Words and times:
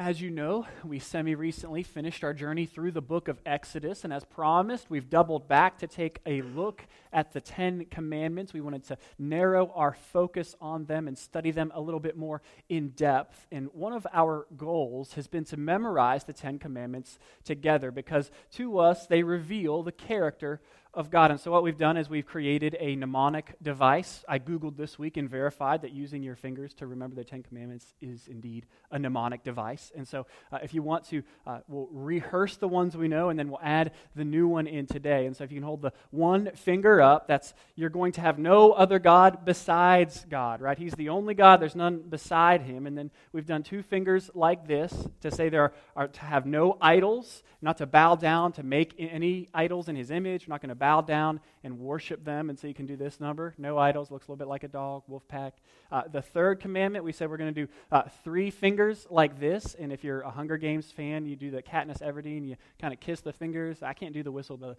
As 0.00 0.18
you 0.18 0.30
know, 0.30 0.66
we 0.82 0.98
semi 0.98 1.34
recently 1.34 1.82
finished 1.82 2.24
our 2.24 2.32
journey 2.32 2.64
through 2.64 2.92
the 2.92 3.02
book 3.02 3.28
of 3.28 3.38
Exodus, 3.44 4.02
and 4.02 4.14
as 4.14 4.24
promised, 4.24 4.88
we've 4.88 5.10
doubled 5.10 5.46
back 5.46 5.76
to 5.80 5.86
take 5.86 6.20
a 6.24 6.40
look 6.40 6.86
at 7.12 7.34
the 7.34 7.40
Ten 7.42 7.84
Commandments. 7.90 8.54
We 8.54 8.62
wanted 8.62 8.84
to 8.84 8.96
narrow 9.18 9.70
our 9.74 9.92
focus 9.92 10.54
on 10.58 10.86
them 10.86 11.06
and 11.06 11.18
study 11.18 11.50
them 11.50 11.70
a 11.74 11.82
little 11.82 12.00
bit 12.00 12.16
more 12.16 12.40
in 12.70 12.92
depth. 12.92 13.46
And 13.52 13.68
one 13.74 13.92
of 13.92 14.06
our 14.10 14.46
goals 14.56 15.12
has 15.12 15.26
been 15.26 15.44
to 15.44 15.58
memorize 15.58 16.24
the 16.24 16.32
Ten 16.32 16.58
Commandments 16.58 17.18
together 17.44 17.90
because 17.90 18.30
to 18.52 18.78
us 18.78 19.06
they 19.06 19.22
reveal 19.22 19.82
the 19.82 19.92
character 19.92 20.62
of 20.92 21.10
God. 21.10 21.30
And 21.30 21.38
so, 21.38 21.52
what 21.52 21.62
we've 21.62 21.78
done 21.78 21.96
is 21.96 22.10
we've 22.10 22.26
created 22.26 22.76
a 22.80 22.96
mnemonic 22.96 23.54
device. 23.62 24.24
I 24.28 24.38
Googled 24.40 24.76
this 24.76 24.98
week 24.98 25.16
and 25.16 25.30
verified 25.30 25.82
that 25.82 25.92
using 25.92 26.22
your 26.22 26.34
fingers 26.34 26.74
to 26.74 26.86
remember 26.86 27.14
the 27.14 27.24
Ten 27.24 27.42
Commandments 27.42 27.94
is 28.00 28.26
indeed 28.26 28.66
a 28.90 28.98
mnemonic 28.98 29.44
device. 29.44 29.92
And 29.96 30.06
so, 30.06 30.26
uh, 30.50 30.58
if 30.62 30.74
you 30.74 30.82
want 30.82 31.04
to, 31.10 31.22
uh, 31.46 31.58
we'll 31.68 31.88
rehearse 31.92 32.56
the 32.56 32.66
ones 32.66 32.96
we 32.96 33.06
know 33.06 33.28
and 33.28 33.38
then 33.38 33.50
we'll 33.50 33.60
add 33.62 33.92
the 34.16 34.24
new 34.24 34.48
one 34.48 34.66
in 34.66 34.86
today. 34.86 35.26
And 35.26 35.36
so, 35.36 35.44
if 35.44 35.52
you 35.52 35.58
can 35.58 35.64
hold 35.64 35.82
the 35.82 35.92
one 36.10 36.50
finger 36.56 37.00
up, 37.00 37.28
that's 37.28 37.54
you're 37.76 37.90
going 37.90 38.12
to 38.12 38.20
have 38.20 38.38
no 38.38 38.72
other 38.72 38.98
God 38.98 39.44
besides 39.44 40.26
God, 40.28 40.60
right? 40.60 40.76
He's 40.76 40.94
the 40.94 41.10
only 41.10 41.34
God, 41.34 41.60
there's 41.60 41.76
none 41.76 42.00
beside 42.00 42.62
him. 42.62 42.86
And 42.86 42.98
then 42.98 43.12
we've 43.32 43.46
done 43.46 43.62
two 43.62 43.82
fingers 43.82 44.28
like 44.34 44.66
this 44.66 44.92
to 45.20 45.30
say 45.30 45.48
there 45.50 45.62
are, 45.62 45.72
are 45.94 46.08
to 46.08 46.20
have 46.20 46.46
no 46.46 46.76
idols, 46.80 47.44
not 47.62 47.78
to 47.78 47.86
bow 47.86 48.16
down, 48.16 48.52
to 48.52 48.64
make 48.64 48.94
any 48.98 49.48
idols 49.54 49.88
in 49.88 49.94
his 49.94 50.10
image. 50.10 50.48
We're 50.48 50.54
not 50.54 50.62
going 50.62 50.70
to 50.70 50.79
bow 50.80 51.00
down 51.00 51.38
and 51.62 51.78
worship 51.78 52.24
them. 52.24 52.50
And 52.50 52.58
so 52.58 52.66
you 52.66 52.74
can 52.74 52.86
do 52.86 52.96
this 52.96 53.20
number 53.20 53.54
no 53.56 53.78
idols, 53.78 54.10
looks 54.10 54.26
a 54.26 54.32
little 54.32 54.44
bit 54.44 54.48
like 54.48 54.64
a 54.64 54.68
dog, 54.68 55.04
wolf 55.06 55.28
pack. 55.28 55.54
Uh, 55.92 56.02
the 56.10 56.22
third 56.22 56.58
commandment, 56.58 57.04
we 57.04 57.12
said 57.12 57.30
we're 57.30 57.36
going 57.36 57.54
to 57.54 57.66
do 57.66 57.72
uh, 57.92 58.02
three 58.24 58.50
fingers 58.50 59.06
like 59.10 59.38
this. 59.38 59.76
And 59.78 59.92
if 59.92 60.02
you're 60.02 60.22
a 60.22 60.30
Hunger 60.30 60.56
Games 60.56 60.90
fan, 60.90 61.26
you 61.26 61.36
do 61.36 61.52
the 61.52 61.62
Katniss 61.62 62.02
Everdeen, 62.02 62.48
you 62.48 62.56
kind 62.80 62.92
of 62.92 62.98
kiss 62.98 63.20
the 63.20 63.32
fingers. 63.32 63.84
I 63.84 63.92
can't 63.92 64.12
do 64.12 64.24
the 64.24 64.32
whistle, 64.32 64.56
but. 64.56 64.76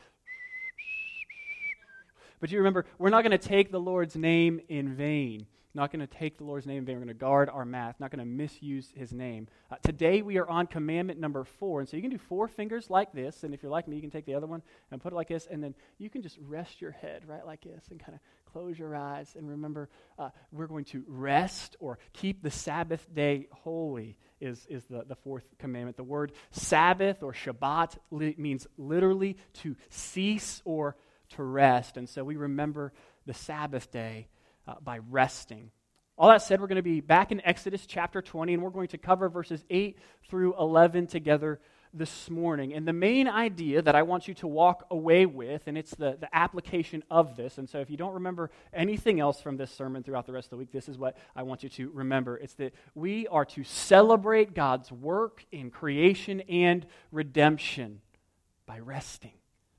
But 2.41 2.51
you 2.51 2.57
remember, 2.57 2.87
we're 2.97 3.11
not 3.11 3.21
going 3.21 3.37
to 3.37 3.37
take 3.37 3.71
the 3.71 3.79
Lord's 3.79 4.15
name 4.15 4.61
in 4.67 4.95
vain 4.95 5.45
not 5.73 5.91
going 5.91 6.05
to 6.05 6.07
take 6.07 6.37
the 6.37 6.43
Lord's 6.43 6.65
name 6.65 6.79
in 6.79 6.85
vain. 6.85 6.95
We're 6.95 7.05
going 7.05 7.15
to 7.15 7.19
guard 7.19 7.49
our 7.49 7.65
mouth, 7.65 7.95
not 7.99 8.11
going 8.11 8.19
to 8.19 8.25
misuse 8.25 8.91
his 8.95 9.13
name. 9.13 9.47
Uh, 9.71 9.75
today 9.83 10.21
we 10.21 10.37
are 10.37 10.47
on 10.47 10.67
commandment 10.67 11.19
number 11.19 11.43
four. 11.43 11.79
And 11.79 11.87
so 11.87 11.95
you 11.95 12.01
can 12.01 12.11
do 12.11 12.17
four 12.17 12.47
fingers 12.47 12.89
like 12.89 13.13
this. 13.13 13.43
And 13.43 13.53
if 13.53 13.63
you're 13.63 13.71
like 13.71 13.87
me, 13.87 13.95
you 13.95 14.01
can 14.01 14.11
take 14.11 14.25
the 14.25 14.35
other 14.35 14.47
one 14.47 14.61
and 14.91 15.01
put 15.01 15.13
it 15.13 15.15
like 15.15 15.29
this. 15.29 15.47
And 15.49 15.63
then 15.63 15.73
you 15.97 16.09
can 16.09 16.21
just 16.21 16.37
rest 16.41 16.81
your 16.81 16.91
head 16.91 17.23
right 17.25 17.45
like 17.45 17.61
this 17.61 17.85
and 17.89 17.99
kind 17.99 18.15
of 18.15 18.19
close 18.51 18.77
your 18.77 18.95
eyes. 18.95 19.33
And 19.37 19.49
remember, 19.49 19.89
uh, 20.19 20.29
we're 20.51 20.67
going 20.67 20.85
to 20.85 21.03
rest 21.07 21.77
or 21.79 21.99
keep 22.13 22.43
the 22.43 22.51
Sabbath 22.51 23.07
day 23.13 23.47
holy, 23.51 24.17
is, 24.41 24.65
is 24.69 24.83
the, 24.85 25.05
the 25.07 25.15
fourth 25.15 25.45
commandment. 25.57 25.95
The 25.95 26.03
word 26.03 26.33
Sabbath 26.51 27.23
or 27.23 27.31
Shabbat 27.31 27.97
li- 28.09 28.35
means 28.37 28.67
literally 28.77 29.37
to 29.61 29.75
cease 29.89 30.61
or 30.65 30.97
to 31.29 31.43
rest. 31.43 31.95
And 31.95 32.09
so 32.09 32.23
we 32.25 32.35
remember 32.35 32.91
the 33.25 33.33
Sabbath 33.33 33.89
day 33.91 34.27
uh, 34.71 34.75
by 34.81 34.99
resting. 35.09 35.69
All 36.17 36.29
that 36.29 36.41
said, 36.41 36.61
we're 36.61 36.67
going 36.67 36.77
to 36.77 36.81
be 36.81 37.01
back 37.01 37.31
in 37.31 37.41
Exodus 37.43 37.85
chapter 37.85 38.21
20, 38.21 38.53
and 38.53 38.63
we're 38.63 38.69
going 38.69 38.87
to 38.89 38.97
cover 38.97 39.27
verses 39.27 39.63
8 39.69 39.97
through 40.29 40.57
11 40.57 41.07
together 41.07 41.59
this 41.93 42.29
morning. 42.29 42.73
And 42.73 42.87
the 42.87 42.93
main 42.93 43.27
idea 43.27 43.81
that 43.81 43.95
I 43.95 44.03
want 44.03 44.29
you 44.29 44.33
to 44.35 44.47
walk 44.47 44.85
away 44.89 45.25
with, 45.25 45.63
and 45.67 45.77
it's 45.77 45.93
the, 45.95 46.17
the 46.19 46.33
application 46.33 47.03
of 47.11 47.35
this. 47.35 47.57
And 47.57 47.69
so 47.69 47.79
if 47.79 47.89
you 47.89 47.97
don't 47.97 48.13
remember 48.13 48.49
anything 48.73 49.19
else 49.19 49.41
from 49.41 49.57
this 49.57 49.71
sermon 49.71 50.03
throughout 50.03 50.25
the 50.25 50.31
rest 50.31 50.45
of 50.47 50.51
the 50.51 50.57
week, 50.57 50.71
this 50.71 50.87
is 50.87 50.97
what 50.97 51.17
I 51.35 51.43
want 51.43 51.63
you 51.63 51.69
to 51.69 51.89
remember. 51.89 52.37
It's 52.37 52.53
that 52.53 52.73
we 52.95 53.27
are 53.27 53.45
to 53.45 53.63
celebrate 53.65 54.53
God's 54.53 54.89
work 54.91 55.45
in 55.51 55.69
creation 55.69 56.41
and 56.41 56.85
redemption 57.11 57.99
by 58.65 58.79
resting. 58.79 59.33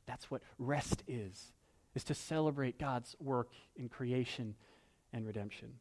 That's 0.05 0.31
what 0.31 0.43
rest 0.59 1.03
is, 1.07 1.53
is 1.95 2.05
to 2.05 2.15
celebrate 2.15 2.79
God's 2.79 3.17
work 3.21 3.49
in 3.77 3.89
creation 3.89 4.55
and 5.13 5.27
redemption. 5.27 5.75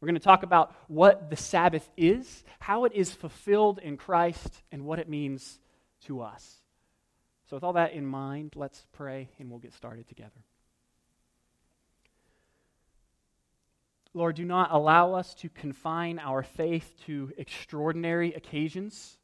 We're 0.00 0.06
going 0.06 0.14
to 0.14 0.20
talk 0.20 0.42
about 0.44 0.74
what 0.86 1.28
the 1.28 1.36
Sabbath 1.36 1.88
is, 1.96 2.44
how 2.60 2.84
it 2.84 2.92
is 2.94 3.12
fulfilled 3.12 3.80
in 3.80 3.96
Christ, 3.96 4.62
and 4.70 4.84
what 4.84 4.98
it 5.00 5.08
means 5.08 5.58
to 6.06 6.20
us. 6.20 6.58
So, 7.50 7.56
with 7.56 7.64
all 7.64 7.72
that 7.72 7.92
in 7.92 8.06
mind, 8.06 8.52
let's 8.54 8.86
pray 8.92 9.30
and 9.38 9.50
we'll 9.50 9.58
get 9.58 9.72
started 9.72 10.06
together. 10.06 10.30
Lord, 14.14 14.36
do 14.36 14.44
not 14.44 14.70
allow 14.72 15.14
us 15.14 15.34
to 15.36 15.48
confine 15.48 16.18
our 16.18 16.42
faith 16.42 16.94
to 17.06 17.32
extraordinary 17.36 18.32
occasions, 18.34 19.18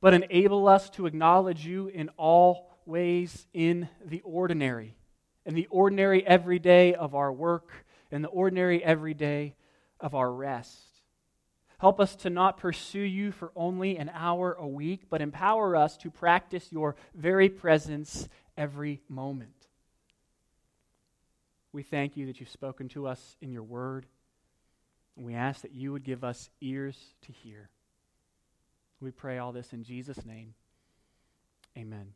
but 0.00 0.14
enable 0.14 0.68
us 0.68 0.90
to 0.90 1.06
acknowledge 1.06 1.66
you 1.66 1.88
in 1.88 2.08
all 2.16 2.78
ways 2.86 3.46
in 3.52 3.88
the 4.04 4.20
ordinary, 4.22 4.96
in 5.44 5.54
the 5.54 5.66
ordinary 5.70 6.26
everyday 6.26 6.94
of 6.94 7.14
our 7.14 7.32
work 7.32 7.86
in 8.10 8.22
the 8.22 8.28
ordinary 8.28 8.82
everyday 8.82 9.54
of 10.00 10.14
our 10.14 10.32
rest. 10.32 11.02
Help 11.78 12.00
us 12.00 12.16
to 12.16 12.30
not 12.30 12.56
pursue 12.56 13.00
you 13.00 13.30
for 13.30 13.52
only 13.54 13.96
an 13.96 14.10
hour 14.12 14.54
a 14.54 14.66
week, 14.66 15.02
but 15.08 15.22
empower 15.22 15.76
us 15.76 15.96
to 15.98 16.10
practice 16.10 16.72
your 16.72 16.96
very 17.14 17.48
presence 17.48 18.28
every 18.56 19.00
moment. 19.08 19.68
We 21.72 21.82
thank 21.84 22.16
you 22.16 22.26
that 22.26 22.40
you've 22.40 22.48
spoken 22.48 22.88
to 22.90 23.06
us 23.06 23.36
in 23.40 23.52
your 23.52 23.62
word. 23.62 24.06
And 25.16 25.24
we 25.24 25.34
ask 25.34 25.62
that 25.62 25.74
you 25.74 25.92
would 25.92 26.04
give 26.04 26.24
us 26.24 26.50
ears 26.60 26.96
to 27.22 27.32
hear. 27.32 27.70
We 29.00 29.10
pray 29.10 29.38
all 29.38 29.52
this 29.52 29.72
in 29.72 29.84
Jesus' 29.84 30.24
name. 30.24 30.54
Amen. 31.76 32.12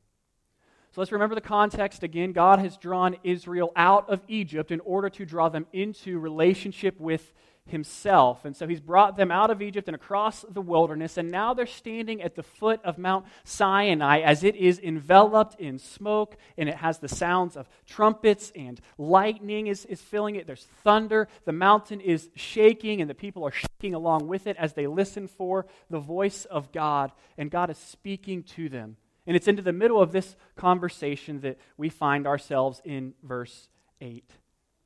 So 0.93 1.01
let's 1.01 1.13
remember 1.13 1.35
the 1.35 1.41
context 1.41 2.03
again. 2.03 2.33
God 2.33 2.59
has 2.59 2.77
drawn 2.77 3.17
Israel 3.25 3.73
out 3.75 4.11
of 4.11 4.21
Egypt 4.29 4.71
in 4.71 4.81
order 4.81 5.09
to 5.09 5.25
draw 5.25 5.49
them 5.49 5.67
into 5.73 6.19
relationship 6.19 7.01
with 7.01 7.33
himself. 7.65 8.45
And 8.45 8.55
so 8.55 8.67
he's 8.67 8.81
brought 8.81 9.17
them 9.17 9.31
out 9.31 9.51
of 9.51 9.63
Egypt 9.63 9.89
and 9.89 9.95
across 9.95 10.45
the 10.51 10.61
wilderness, 10.61 11.17
and 11.17 11.31
now 11.31 11.55
they're 11.55 11.65
standing 11.65 12.21
at 12.21 12.35
the 12.35 12.43
foot 12.43 12.81
of 12.85 12.99
Mount 12.99 13.25
Sinai 13.45 14.21
as 14.21 14.45
it 14.45 14.55
is 14.57 14.79
enveloped 14.81 15.59
in 15.59 15.79
smoke, 15.79 16.37
and 16.59 16.69
it 16.69 16.75
has 16.75 16.99
the 16.99 17.09
sounds 17.09 17.57
of 17.57 17.71
trumpets 17.87 18.53
and 18.55 18.81
lightning 18.99 19.69
is, 19.69 19.85
is 19.87 20.03
filling 20.03 20.37
it. 20.37 20.47
There's 20.47 20.67
thunder. 20.85 21.29
The 21.47 21.53
mountain 21.53 22.01
is 22.01 22.29
shaking, 22.35 23.01
and 23.01 23.09
the 23.09 23.15
people 23.15 23.47
are 23.47 23.53
shaking 23.53 23.95
along 23.95 24.29
with 24.29 24.47
it 24.47 24.57
as 24.59 24.75
they 24.75 24.87
listen 24.87 25.27
for 25.27 25.65
the 25.89 26.01
voice 26.01 26.45
of 26.45 26.73
God, 26.73 27.13
and 27.39 27.51
God 27.51 27.71
is 27.71 27.79
speaking 27.79 28.43
to 28.43 28.69
them. 28.69 28.97
And 29.27 29.37
it's 29.37 29.49
into 29.49 29.63
the 29.63 29.73
middle 29.73 30.01
of 30.01 30.13
this 30.13 30.37
conversation 30.57 31.41
that 31.41 31.59
we 31.77 31.89
find 31.89 32.27
ourselves 32.27 32.81
in 32.85 33.15
verse 33.23 33.69
8. 34.01 34.25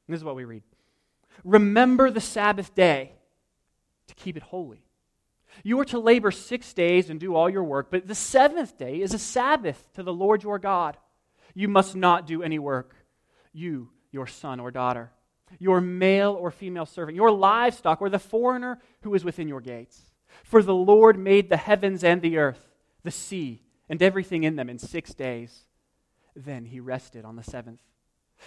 And 0.06 0.14
this 0.14 0.20
is 0.20 0.24
what 0.24 0.36
we 0.36 0.44
read 0.44 0.62
Remember 1.44 2.10
the 2.10 2.20
Sabbath 2.20 2.74
day 2.74 3.12
to 4.08 4.14
keep 4.14 4.36
it 4.36 4.42
holy. 4.42 4.82
You 5.62 5.80
are 5.80 5.84
to 5.86 5.98
labor 5.98 6.30
six 6.30 6.72
days 6.72 7.08
and 7.08 7.18
do 7.18 7.34
all 7.34 7.48
your 7.48 7.64
work, 7.64 7.88
but 7.90 8.06
the 8.06 8.14
seventh 8.14 8.76
day 8.76 9.00
is 9.00 9.14
a 9.14 9.18
Sabbath 9.18 9.82
to 9.94 10.02
the 10.02 10.12
Lord 10.12 10.42
your 10.42 10.58
God. 10.58 10.96
You 11.54 11.68
must 11.68 11.96
not 11.96 12.26
do 12.26 12.42
any 12.42 12.58
work, 12.58 12.94
you, 13.52 13.88
your 14.10 14.26
son 14.26 14.60
or 14.60 14.70
daughter, 14.70 15.10
your 15.58 15.80
male 15.80 16.32
or 16.32 16.50
female 16.50 16.84
servant, 16.84 17.16
your 17.16 17.30
livestock, 17.30 18.02
or 18.02 18.10
the 18.10 18.18
foreigner 18.18 18.78
who 19.00 19.14
is 19.14 19.24
within 19.24 19.48
your 19.48 19.62
gates. 19.62 20.02
For 20.44 20.62
the 20.62 20.74
Lord 20.74 21.18
made 21.18 21.48
the 21.48 21.56
heavens 21.56 22.04
and 22.04 22.20
the 22.20 22.36
earth, 22.36 22.60
the 23.02 23.10
sea, 23.10 23.62
and 23.88 24.02
everything 24.02 24.44
in 24.44 24.56
them 24.56 24.68
in 24.68 24.78
six 24.78 25.14
days. 25.14 25.64
Then 26.34 26.66
he 26.66 26.80
rested 26.80 27.24
on 27.24 27.36
the 27.36 27.42
seventh. 27.42 27.80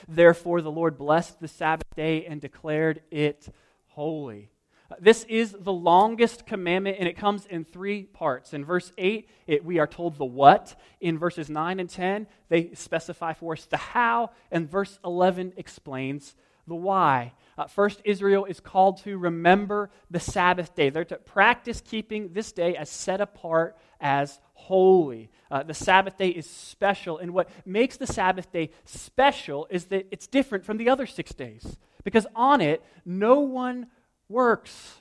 Therefore, 0.08 0.62
the 0.62 0.72
Lord 0.72 0.98
blessed 0.98 1.40
the 1.40 1.48
Sabbath 1.48 1.88
day 1.96 2.26
and 2.26 2.40
declared 2.40 3.02
it 3.10 3.50
holy. 3.88 4.52
Uh, 4.92 4.96
this 5.00 5.24
is 5.26 5.56
the 5.60 5.74
longest 5.74 6.46
commandment, 6.46 6.98
and 7.00 7.08
it 7.08 7.18
comes 7.18 7.46
in 7.46 7.64
three 7.64 8.04
parts. 8.04 8.54
In 8.54 8.66
verse 8.66 8.92
8, 8.98 9.30
it, 9.48 9.66
we 9.66 9.80
are 9.80 9.88
told 9.88 10.18
the 10.18 10.26
what. 10.26 10.80
In 11.00 11.18
verses 11.18 11.50
9 11.50 11.80
and 11.80 11.90
10, 11.90 12.28
they 12.50 12.72
specify 12.74 13.34
for 13.34 13.54
us 13.54 13.66
the 13.66 13.78
how. 13.78 14.32
And 14.52 14.70
verse 14.70 15.00
11 15.04 15.54
explains 15.58 16.36
the 16.68 16.76
why. 16.76 17.34
Uh, 17.60 17.68
first, 17.68 18.02
Israel 18.06 18.46
is 18.46 18.62
called 18.62 19.04
to 19.04 19.18
remember 19.18 19.90
the 20.10 20.20
Sabbath 20.20 20.74
day. 20.76 20.90
They're 20.90 21.04
to 21.04 21.18
practice 21.18 21.82
keeping 21.82 22.32
this 22.32 22.54
day 22.54 22.78
as 22.78 22.90
set 22.90 23.20
apart 23.20 23.78
as 24.00 24.40
holy. 24.54 25.30
Uh, 25.52 25.64
the 25.64 25.74
Sabbath 25.74 26.18
day 26.18 26.30
is 26.30 26.50
special, 26.50 27.18
and 27.18 27.34
what 27.34 27.50
makes 27.66 27.98
the 27.98 28.08
Sabbath 28.08 28.50
day 28.54 28.70
special 28.86 29.68
is 29.70 29.88
that 29.88 30.08
it's 30.10 30.26
different 30.26 30.64
from 30.64 30.78
the 30.78 30.88
other 30.88 31.06
six 31.06 31.34
days. 31.34 31.78
Because 32.06 32.26
on 32.34 32.62
it, 32.62 32.82
no 33.04 33.42
one 33.42 33.88
works, 34.30 34.96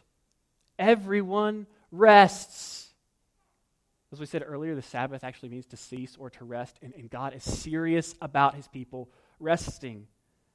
everyone 0.81 1.69
rests. 1.93 2.88
As 4.11 4.19
we 4.19 4.26
said 4.26 4.43
earlier, 4.44 4.75
the 4.75 4.82
Sabbath 4.82 5.22
actually 5.22 5.50
means 5.50 5.66
to 5.66 5.76
cease 5.76 6.16
or 6.19 6.28
to 6.31 6.44
rest, 6.44 6.76
and, 6.82 6.93
and 6.94 7.08
God 7.08 7.34
is 7.34 7.44
serious 7.44 8.16
about 8.20 8.56
his 8.56 8.66
people 8.66 9.08
resting. 9.38 10.08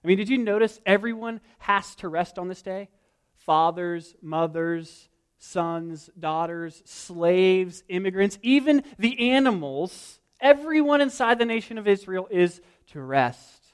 I 0.03 0.07
mean, 0.07 0.17
did 0.17 0.29
you 0.29 0.37
notice 0.37 0.79
everyone 0.85 1.39
has 1.59 1.95
to 1.95 2.09
rest 2.09 2.37
on 2.37 2.49
this 2.49 2.61
day? 2.61 2.89
Fathers, 3.35 4.15
mothers, 4.21 5.09
sons, 5.37 6.09
daughters, 6.19 6.81
slaves, 6.85 7.83
immigrants, 7.89 8.37
even 8.41 8.83
the 8.97 9.31
animals, 9.31 10.19
everyone 10.39 11.01
inside 11.01 11.39
the 11.39 11.45
nation 11.45 11.77
of 11.77 11.87
Israel 11.87 12.27
is 12.29 12.61
to 12.87 13.01
rest 13.01 13.73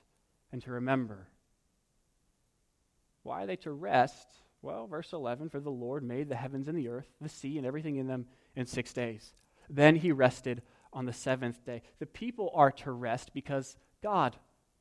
and 0.52 0.62
to 0.64 0.72
remember. 0.72 1.28
Why 3.24 3.44
are 3.44 3.46
they 3.48 3.56
to 3.58 3.72
rest? 3.72 4.28
Well, 4.62 4.88
verse 4.88 5.14
11 5.14 5.50
For 5.50 5.60
the 5.60 5.70
Lord 5.70 6.04
made 6.04 6.30
the 6.30 6.36
heavens 6.36 6.68
and 6.68 6.78
the 6.78 6.90
earth, 6.90 7.08
the 7.22 7.30
sea, 7.30 7.58
and 7.58 7.66
everything 7.66 7.98
in 7.98 8.08
them 8.08 8.25
in 8.56 8.66
six 8.66 8.94
days. 8.94 9.34
Then 9.70 9.96
he 9.96 10.12
rested 10.12 10.62
on 10.92 11.06
the 11.06 11.14
seventh 11.14 11.64
day. 11.64 11.84
The 12.00 12.06
people 12.06 12.52
are 12.56 12.72
to 12.72 12.92
rest 12.92 13.32
because 13.34 13.78
God 14.02 14.36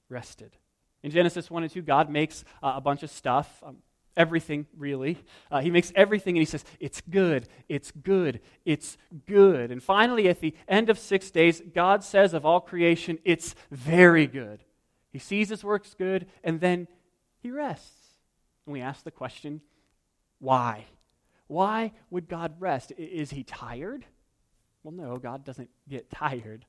rested. 0.08 0.56
In 1.02 1.10
Genesis 1.10 1.50
1 1.50 1.62
and 1.62 1.72
2, 1.72 1.82
God 1.82 2.10
makes 2.10 2.44
uh, 2.62 2.72
a 2.76 2.80
bunch 2.80 3.02
of 3.02 3.10
stuff, 3.10 3.62
um, 3.64 3.76
everything 4.16 4.66
really. 4.76 5.18
Uh, 5.50 5.60
he 5.60 5.70
makes 5.70 5.92
everything 5.94 6.36
and 6.36 6.42
he 6.42 6.44
says, 6.44 6.64
It's 6.80 7.00
good, 7.00 7.48
it's 7.68 7.92
good, 7.92 8.40
it's 8.64 8.98
good. 9.26 9.70
And 9.70 9.82
finally, 9.82 10.28
at 10.28 10.40
the 10.40 10.54
end 10.66 10.90
of 10.90 10.98
six 10.98 11.30
days, 11.30 11.62
God 11.74 12.02
says 12.02 12.34
of 12.34 12.44
all 12.44 12.60
creation, 12.60 13.18
It's 13.24 13.54
very 13.70 14.26
good. 14.26 14.64
He 15.10 15.18
sees 15.18 15.48
his 15.48 15.64
works 15.64 15.94
good 15.94 16.26
and 16.42 16.60
then 16.60 16.88
he 17.40 17.50
rests. 17.50 17.94
And 18.66 18.72
we 18.72 18.80
ask 18.80 19.04
the 19.04 19.10
question, 19.10 19.60
Why? 20.40 20.84
Why 21.46 21.92
would 22.10 22.28
God 22.28 22.54
rest? 22.58 22.92
Is 22.98 23.30
he 23.30 23.44
tired? 23.44 24.04
Well, 24.82 24.92
no, 24.92 25.16
God 25.16 25.44
doesn't 25.44 25.70
get 25.88 26.10
tired. 26.10 26.66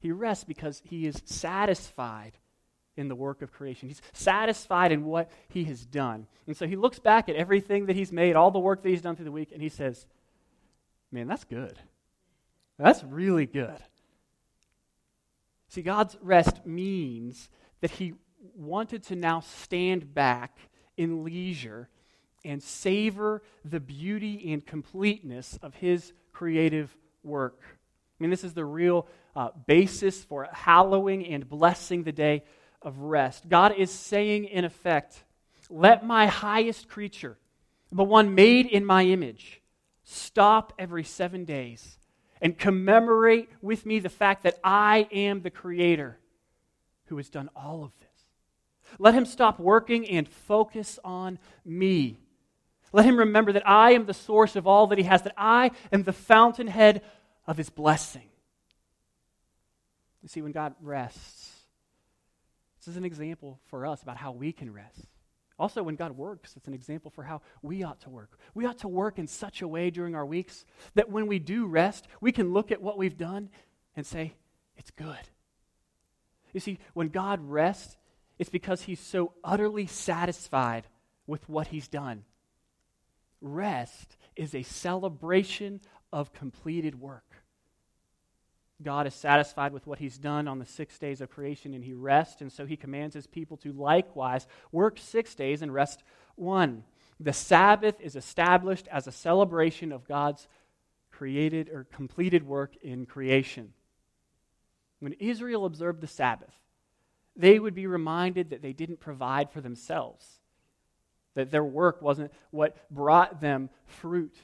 He 0.00 0.12
rests 0.12 0.44
because 0.44 0.82
he 0.84 1.06
is 1.06 1.20
satisfied 1.24 2.38
in 2.98 3.08
the 3.08 3.14
work 3.14 3.40
of 3.40 3.52
creation. 3.52 3.88
He's 3.88 4.02
satisfied 4.12 4.92
in 4.92 5.04
what 5.04 5.30
he 5.48 5.64
has 5.64 5.86
done. 5.86 6.26
And 6.46 6.56
so 6.56 6.66
he 6.66 6.76
looks 6.76 6.98
back 6.98 7.28
at 7.28 7.36
everything 7.36 7.86
that 7.86 7.96
he's 7.96 8.12
made, 8.12 8.36
all 8.36 8.50
the 8.50 8.58
work 8.58 8.82
that 8.82 8.88
he's 8.88 9.02
done 9.02 9.16
through 9.16 9.24
the 9.24 9.32
week, 9.32 9.50
and 9.52 9.62
he 9.62 9.68
says, 9.68 10.06
Man, 11.10 11.26
that's 11.26 11.44
good. 11.44 11.78
That's 12.78 13.02
really 13.02 13.46
good. 13.46 13.78
See, 15.68 15.82
God's 15.82 16.16
rest 16.20 16.66
means 16.66 17.48
that 17.80 17.92
he 17.92 18.14
wanted 18.54 19.04
to 19.04 19.16
now 19.16 19.40
stand 19.40 20.14
back 20.14 20.58
in 20.96 21.24
leisure 21.24 21.88
and 22.44 22.62
savor 22.62 23.42
the 23.64 23.80
beauty 23.80 24.52
and 24.52 24.64
completeness 24.64 25.58
of 25.62 25.74
his 25.74 26.12
creative 26.32 26.96
work. 27.22 27.60
I 27.62 28.22
mean, 28.22 28.30
this 28.30 28.44
is 28.44 28.54
the 28.54 28.64
real 28.64 29.06
uh, 29.36 29.50
basis 29.66 30.24
for 30.24 30.48
hallowing 30.52 31.26
and 31.26 31.48
blessing 31.48 32.04
the 32.04 32.12
day 32.12 32.42
of 32.82 32.98
rest. 32.98 33.48
God 33.48 33.74
is 33.76 33.90
saying, 33.90 34.44
in 34.44 34.64
effect, 34.64 35.24
let 35.70 36.06
my 36.06 36.26
highest 36.26 36.88
creature, 36.88 37.36
the 37.92 38.04
one 38.04 38.34
made 38.34 38.66
in 38.66 38.84
my 38.84 39.04
image, 39.04 39.60
stop 40.04 40.72
every 40.78 41.04
seven 41.04 41.44
days 41.44 41.98
and 42.40 42.56
commemorate 42.56 43.50
with 43.60 43.84
me 43.84 43.98
the 43.98 44.08
fact 44.08 44.44
that 44.44 44.58
I 44.62 45.08
am 45.12 45.42
the 45.42 45.50
creator 45.50 46.18
who 47.06 47.16
has 47.16 47.28
done 47.28 47.50
all 47.56 47.84
of 47.84 47.92
this. 47.98 48.08
Let 48.98 49.14
him 49.14 49.26
stop 49.26 49.58
working 49.58 50.08
and 50.08 50.28
focus 50.28 50.98
on 51.04 51.38
me. 51.64 52.18
Let 52.92 53.04
him 53.04 53.18
remember 53.18 53.52
that 53.52 53.68
I 53.68 53.92
am 53.92 54.06
the 54.06 54.14
source 54.14 54.56
of 54.56 54.66
all 54.66 54.86
that 54.88 54.98
he 54.98 55.04
has, 55.04 55.22
that 55.22 55.34
I 55.36 55.72
am 55.92 56.04
the 56.04 56.12
fountainhead 56.12 57.02
of 57.46 57.56
his 57.56 57.68
blessing. 57.68 58.28
You 60.22 60.28
see, 60.28 60.42
when 60.42 60.52
God 60.52 60.74
rests, 60.80 61.52
this 62.88 62.94
is 62.94 62.96
an 62.96 63.04
example 63.04 63.60
for 63.66 63.84
us 63.84 64.02
about 64.02 64.16
how 64.16 64.32
we 64.32 64.50
can 64.50 64.72
rest. 64.72 65.06
Also, 65.58 65.82
when 65.82 65.94
God 65.94 66.16
works, 66.16 66.54
it's 66.56 66.68
an 66.68 66.72
example 66.72 67.10
for 67.10 67.22
how 67.22 67.42
we 67.60 67.82
ought 67.82 68.00
to 68.00 68.08
work. 68.08 68.38
We 68.54 68.64
ought 68.64 68.78
to 68.78 68.88
work 68.88 69.18
in 69.18 69.26
such 69.26 69.60
a 69.60 69.68
way 69.68 69.90
during 69.90 70.14
our 70.14 70.24
weeks 70.24 70.64
that 70.94 71.10
when 71.10 71.26
we 71.26 71.38
do 71.38 71.66
rest, 71.66 72.08
we 72.22 72.32
can 72.32 72.54
look 72.54 72.72
at 72.72 72.80
what 72.80 72.96
we've 72.96 73.18
done 73.18 73.50
and 73.94 74.06
say, 74.06 74.32
it's 74.78 74.90
good. 74.90 75.18
You 76.54 76.60
see, 76.60 76.78
when 76.94 77.08
God 77.08 77.40
rests, 77.42 77.98
it's 78.38 78.48
because 78.48 78.80
he's 78.80 79.00
so 79.00 79.34
utterly 79.44 79.86
satisfied 79.86 80.86
with 81.26 81.46
what 81.46 81.66
he's 81.66 81.88
done. 81.88 82.24
Rest 83.42 84.16
is 84.34 84.54
a 84.54 84.62
celebration 84.62 85.82
of 86.10 86.32
completed 86.32 86.98
work. 86.98 87.27
God 88.82 89.06
is 89.06 89.14
satisfied 89.14 89.72
with 89.72 89.86
what 89.86 89.98
he's 89.98 90.18
done 90.18 90.46
on 90.46 90.58
the 90.58 90.66
six 90.66 90.98
days 90.98 91.20
of 91.20 91.30
creation 91.30 91.74
and 91.74 91.84
he 91.84 91.94
rests, 91.94 92.40
and 92.40 92.52
so 92.52 92.64
he 92.64 92.76
commands 92.76 93.14
his 93.14 93.26
people 93.26 93.56
to 93.58 93.72
likewise 93.72 94.46
work 94.70 94.98
six 94.98 95.34
days 95.34 95.62
and 95.62 95.74
rest 95.74 96.04
one. 96.36 96.84
The 97.18 97.32
Sabbath 97.32 98.00
is 98.00 98.14
established 98.14 98.86
as 98.92 99.06
a 99.06 99.12
celebration 99.12 99.90
of 99.90 100.06
God's 100.06 100.46
created 101.10 101.68
or 101.68 101.84
completed 101.92 102.46
work 102.46 102.76
in 102.80 103.04
creation. 103.04 103.72
When 105.00 105.14
Israel 105.14 105.64
observed 105.64 106.00
the 106.00 106.06
Sabbath, 106.06 106.54
they 107.34 107.58
would 107.58 107.74
be 107.74 107.88
reminded 107.88 108.50
that 108.50 108.62
they 108.62 108.72
didn't 108.72 109.00
provide 109.00 109.50
for 109.50 109.60
themselves, 109.60 110.40
that 111.34 111.50
their 111.50 111.64
work 111.64 112.00
wasn't 112.02 112.32
what 112.50 112.76
brought 112.90 113.40
them 113.40 113.70
fruit, 113.84 114.36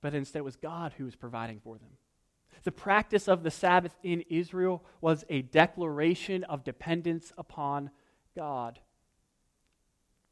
but 0.00 0.14
instead 0.14 0.40
it 0.40 0.44
was 0.44 0.56
God 0.56 0.92
who 0.96 1.04
was 1.04 1.16
providing 1.16 1.58
for 1.60 1.78
them. 1.78 1.90
The 2.64 2.72
practice 2.72 3.28
of 3.28 3.42
the 3.42 3.50
Sabbath 3.50 3.94
in 4.02 4.22
Israel 4.28 4.84
was 5.00 5.24
a 5.28 5.42
declaration 5.42 6.44
of 6.44 6.64
dependence 6.64 7.32
upon 7.38 7.90
God. 8.36 8.78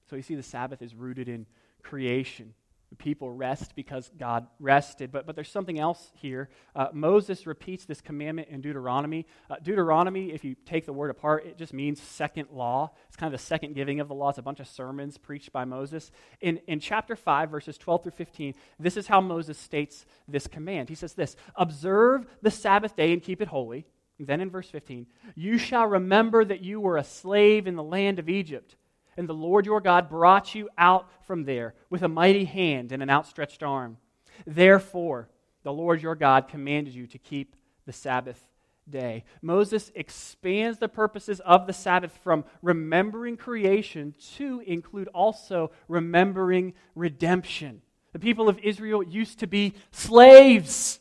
So 0.09 0.17
you 0.17 0.23
see, 0.23 0.35
the 0.35 0.43
Sabbath 0.43 0.83
is 0.83 0.95
rooted 0.95 1.29
in 1.29 1.47
creation. 1.83 2.55
People 2.97 3.31
rest 3.31 3.77
because 3.77 4.11
God 4.19 4.47
rested. 4.59 5.13
But, 5.13 5.27
but 5.27 5.35
there's 5.35 5.51
something 5.51 5.79
else 5.79 6.11
here. 6.15 6.49
Uh, 6.75 6.89
Moses 6.95 7.47
repeats 7.47 7.85
this 7.85 8.01
commandment 8.01 8.49
in 8.49 8.63
Deuteronomy. 8.63 9.27
Uh, 9.51 9.57
Deuteronomy, 9.63 10.33
if 10.33 10.43
you 10.43 10.57
take 10.65 10.87
the 10.87 10.93
word 10.93 11.11
apart, 11.11 11.45
it 11.45 11.59
just 11.59 11.75
means 11.75 12.01
second 12.01 12.49
law. 12.51 12.91
It's 13.09 13.17
kind 13.17 13.33
of 13.33 13.39
the 13.39 13.45
second 13.45 13.75
giving 13.75 14.01
of 14.01 14.09
the 14.09 14.15
law. 14.15 14.31
It's 14.31 14.39
a 14.39 14.43
bunch 14.43 14.59
of 14.59 14.67
sermons 14.67 15.19
preached 15.19 15.53
by 15.53 15.67
Moses. 15.67 16.11
In, 16.41 16.59
in 16.67 16.81
chapter 16.81 17.15
5, 17.15 17.51
verses 17.51 17.77
12 17.77 18.05
through 18.05 18.13
15, 18.13 18.55
this 18.81 18.97
is 18.97 19.07
how 19.07 19.21
Moses 19.21 19.59
states 19.59 20.07
this 20.27 20.47
command. 20.47 20.89
He 20.89 20.95
says 20.95 21.13
this 21.13 21.37
Observe 21.57 22.27
the 22.41 22.51
Sabbath 22.51 22.97
day 22.97 23.13
and 23.13 23.23
keep 23.23 23.43
it 23.43 23.49
holy. 23.49 23.87
then 24.19 24.41
in 24.41 24.49
verse 24.49 24.71
15, 24.71 25.07
you 25.35 25.59
shall 25.59 25.87
remember 25.87 26.43
that 26.43 26.63
you 26.63 26.81
were 26.81 26.97
a 26.97 27.05
slave 27.05 27.67
in 27.67 27.77
the 27.77 27.83
land 27.83 28.19
of 28.19 28.31
Egypt 28.31 28.77
and 29.19 29.29
the 29.29 29.35
Lord 29.35 29.67
your 29.67 29.81
God 29.81 30.09
brought 30.09 30.55
you 30.55 30.71
out 30.79 31.11
from 31.27 31.45
there 31.45 31.75
with 31.91 32.03
a 32.03 32.09
mighty 32.09 32.45
hand 32.45 32.93
and 32.93 33.03
an 33.03 33.11
outstretched 33.11 33.65
arm. 33.65 33.99
Therefore, 34.47 35.29
the 35.65 35.73
Lord 35.73 36.01
your 36.01 36.15
God 36.15 36.47
commanded 36.47 36.95
you 36.95 37.09
to 37.09 37.19
keep 37.19 37.57
the 37.85 37.93
Sabbath 37.93 38.41
day. 38.89 39.25
Moses 39.43 39.91
expands 39.97 40.79
the 40.79 40.89
purposes 40.89 41.41
of 41.41 41.67
the 41.67 41.73
Sabbath 41.73 42.17
from 42.23 42.45
remembering 42.63 43.37
creation 43.37 44.15
to 44.37 44.63
include 44.65 45.09
also 45.09 45.73
remembering 45.89 46.75
redemption. 46.95 47.83
The 48.13 48.21
people 48.21 48.49
of 48.49 48.61
Israel 48.61 49.03
used 49.03 49.41
to 49.41 49.49
be 49.49 49.75
slaves. 49.91 51.01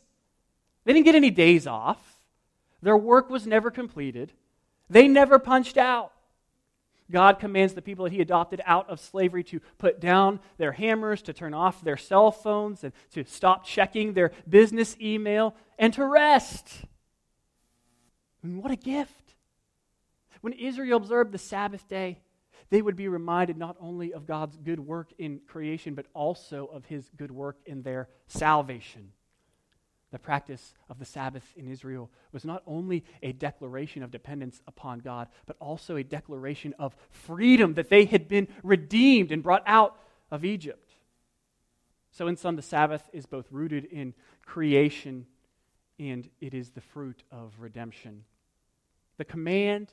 They 0.84 0.92
didn't 0.92 1.06
get 1.06 1.14
any 1.14 1.30
days 1.30 1.68
off. 1.68 2.18
Their 2.82 2.96
work 2.96 3.30
was 3.30 3.46
never 3.46 3.70
completed. 3.70 4.32
They 4.90 5.06
never 5.06 5.38
punched 5.38 5.76
out. 5.76 6.12
God 7.10 7.38
commands 7.38 7.74
the 7.74 7.82
people 7.82 8.04
that 8.04 8.12
he 8.12 8.20
adopted 8.20 8.60
out 8.66 8.88
of 8.90 9.00
slavery 9.00 9.42
to 9.44 9.60
put 9.78 10.00
down 10.00 10.40
their 10.58 10.72
hammers, 10.72 11.22
to 11.22 11.32
turn 11.32 11.54
off 11.54 11.82
their 11.82 11.96
cell 11.96 12.30
phones, 12.30 12.84
and 12.84 12.92
to 13.12 13.24
stop 13.24 13.64
checking 13.64 14.12
their 14.12 14.32
business 14.48 14.96
email, 15.00 15.54
and 15.78 15.92
to 15.94 16.04
rest. 16.04 16.82
And 18.42 18.62
what 18.62 18.70
a 18.70 18.76
gift. 18.76 19.34
When 20.42 20.52
Israel 20.52 20.98
observed 20.98 21.32
the 21.32 21.38
Sabbath 21.38 21.88
day, 21.88 22.18
they 22.70 22.82
would 22.82 22.96
be 22.96 23.08
reminded 23.08 23.56
not 23.56 23.76
only 23.80 24.12
of 24.12 24.26
God's 24.26 24.56
good 24.56 24.80
work 24.80 25.08
in 25.18 25.40
creation, 25.46 25.94
but 25.94 26.06
also 26.14 26.66
of 26.66 26.84
his 26.84 27.10
good 27.16 27.30
work 27.30 27.56
in 27.64 27.82
their 27.82 28.08
salvation. 28.26 29.12
The 30.10 30.18
practice 30.18 30.72
of 30.88 30.98
the 30.98 31.04
Sabbath 31.04 31.52
in 31.54 31.70
Israel 31.70 32.10
was 32.32 32.44
not 32.44 32.62
only 32.66 33.04
a 33.22 33.32
declaration 33.32 34.02
of 34.02 34.10
dependence 34.10 34.62
upon 34.66 35.00
God, 35.00 35.28
but 35.46 35.56
also 35.60 35.96
a 35.96 36.04
declaration 36.04 36.74
of 36.78 36.96
freedom 37.10 37.74
that 37.74 37.90
they 37.90 38.06
had 38.06 38.26
been 38.26 38.48
redeemed 38.62 39.32
and 39.32 39.42
brought 39.42 39.62
out 39.66 39.96
of 40.30 40.44
Egypt. 40.44 40.92
So, 42.10 42.26
in 42.26 42.36
sum, 42.36 42.56
the 42.56 42.62
Sabbath 42.62 43.08
is 43.12 43.26
both 43.26 43.46
rooted 43.50 43.84
in 43.84 44.14
creation 44.44 45.26
and 45.98 46.28
it 46.40 46.54
is 46.54 46.70
the 46.70 46.80
fruit 46.80 47.22
of 47.30 47.52
redemption. 47.58 48.24
The 49.18 49.24
command 49.24 49.92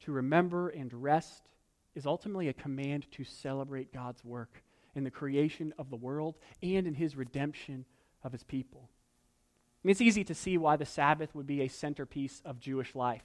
to 0.00 0.12
remember 0.12 0.68
and 0.68 0.92
rest 0.92 1.42
is 1.94 2.06
ultimately 2.06 2.48
a 2.48 2.52
command 2.52 3.10
to 3.12 3.24
celebrate 3.24 3.92
God's 3.92 4.24
work 4.24 4.62
in 4.94 5.04
the 5.04 5.10
creation 5.10 5.74
of 5.78 5.90
the 5.90 5.96
world 5.96 6.36
and 6.62 6.86
in 6.86 6.94
his 6.94 7.16
redemption 7.16 7.84
of 8.22 8.32
his 8.32 8.44
people. 8.44 8.88
Mean, 9.88 9.92
it's 9.92 10.02
easy 10.02 10.22
to 10.24 10.34
see 10.34 10.58
why 10.58 10.76
the 10.76 10.84
Sabbath 10.84 11.34
would 11.34 11.46
be 11.46 11.62
a 11.62 11.68
centerpiece 11.68 12.42
of 12.44 12.60
Jewish 12.60 12.94
life. 12.94 13.22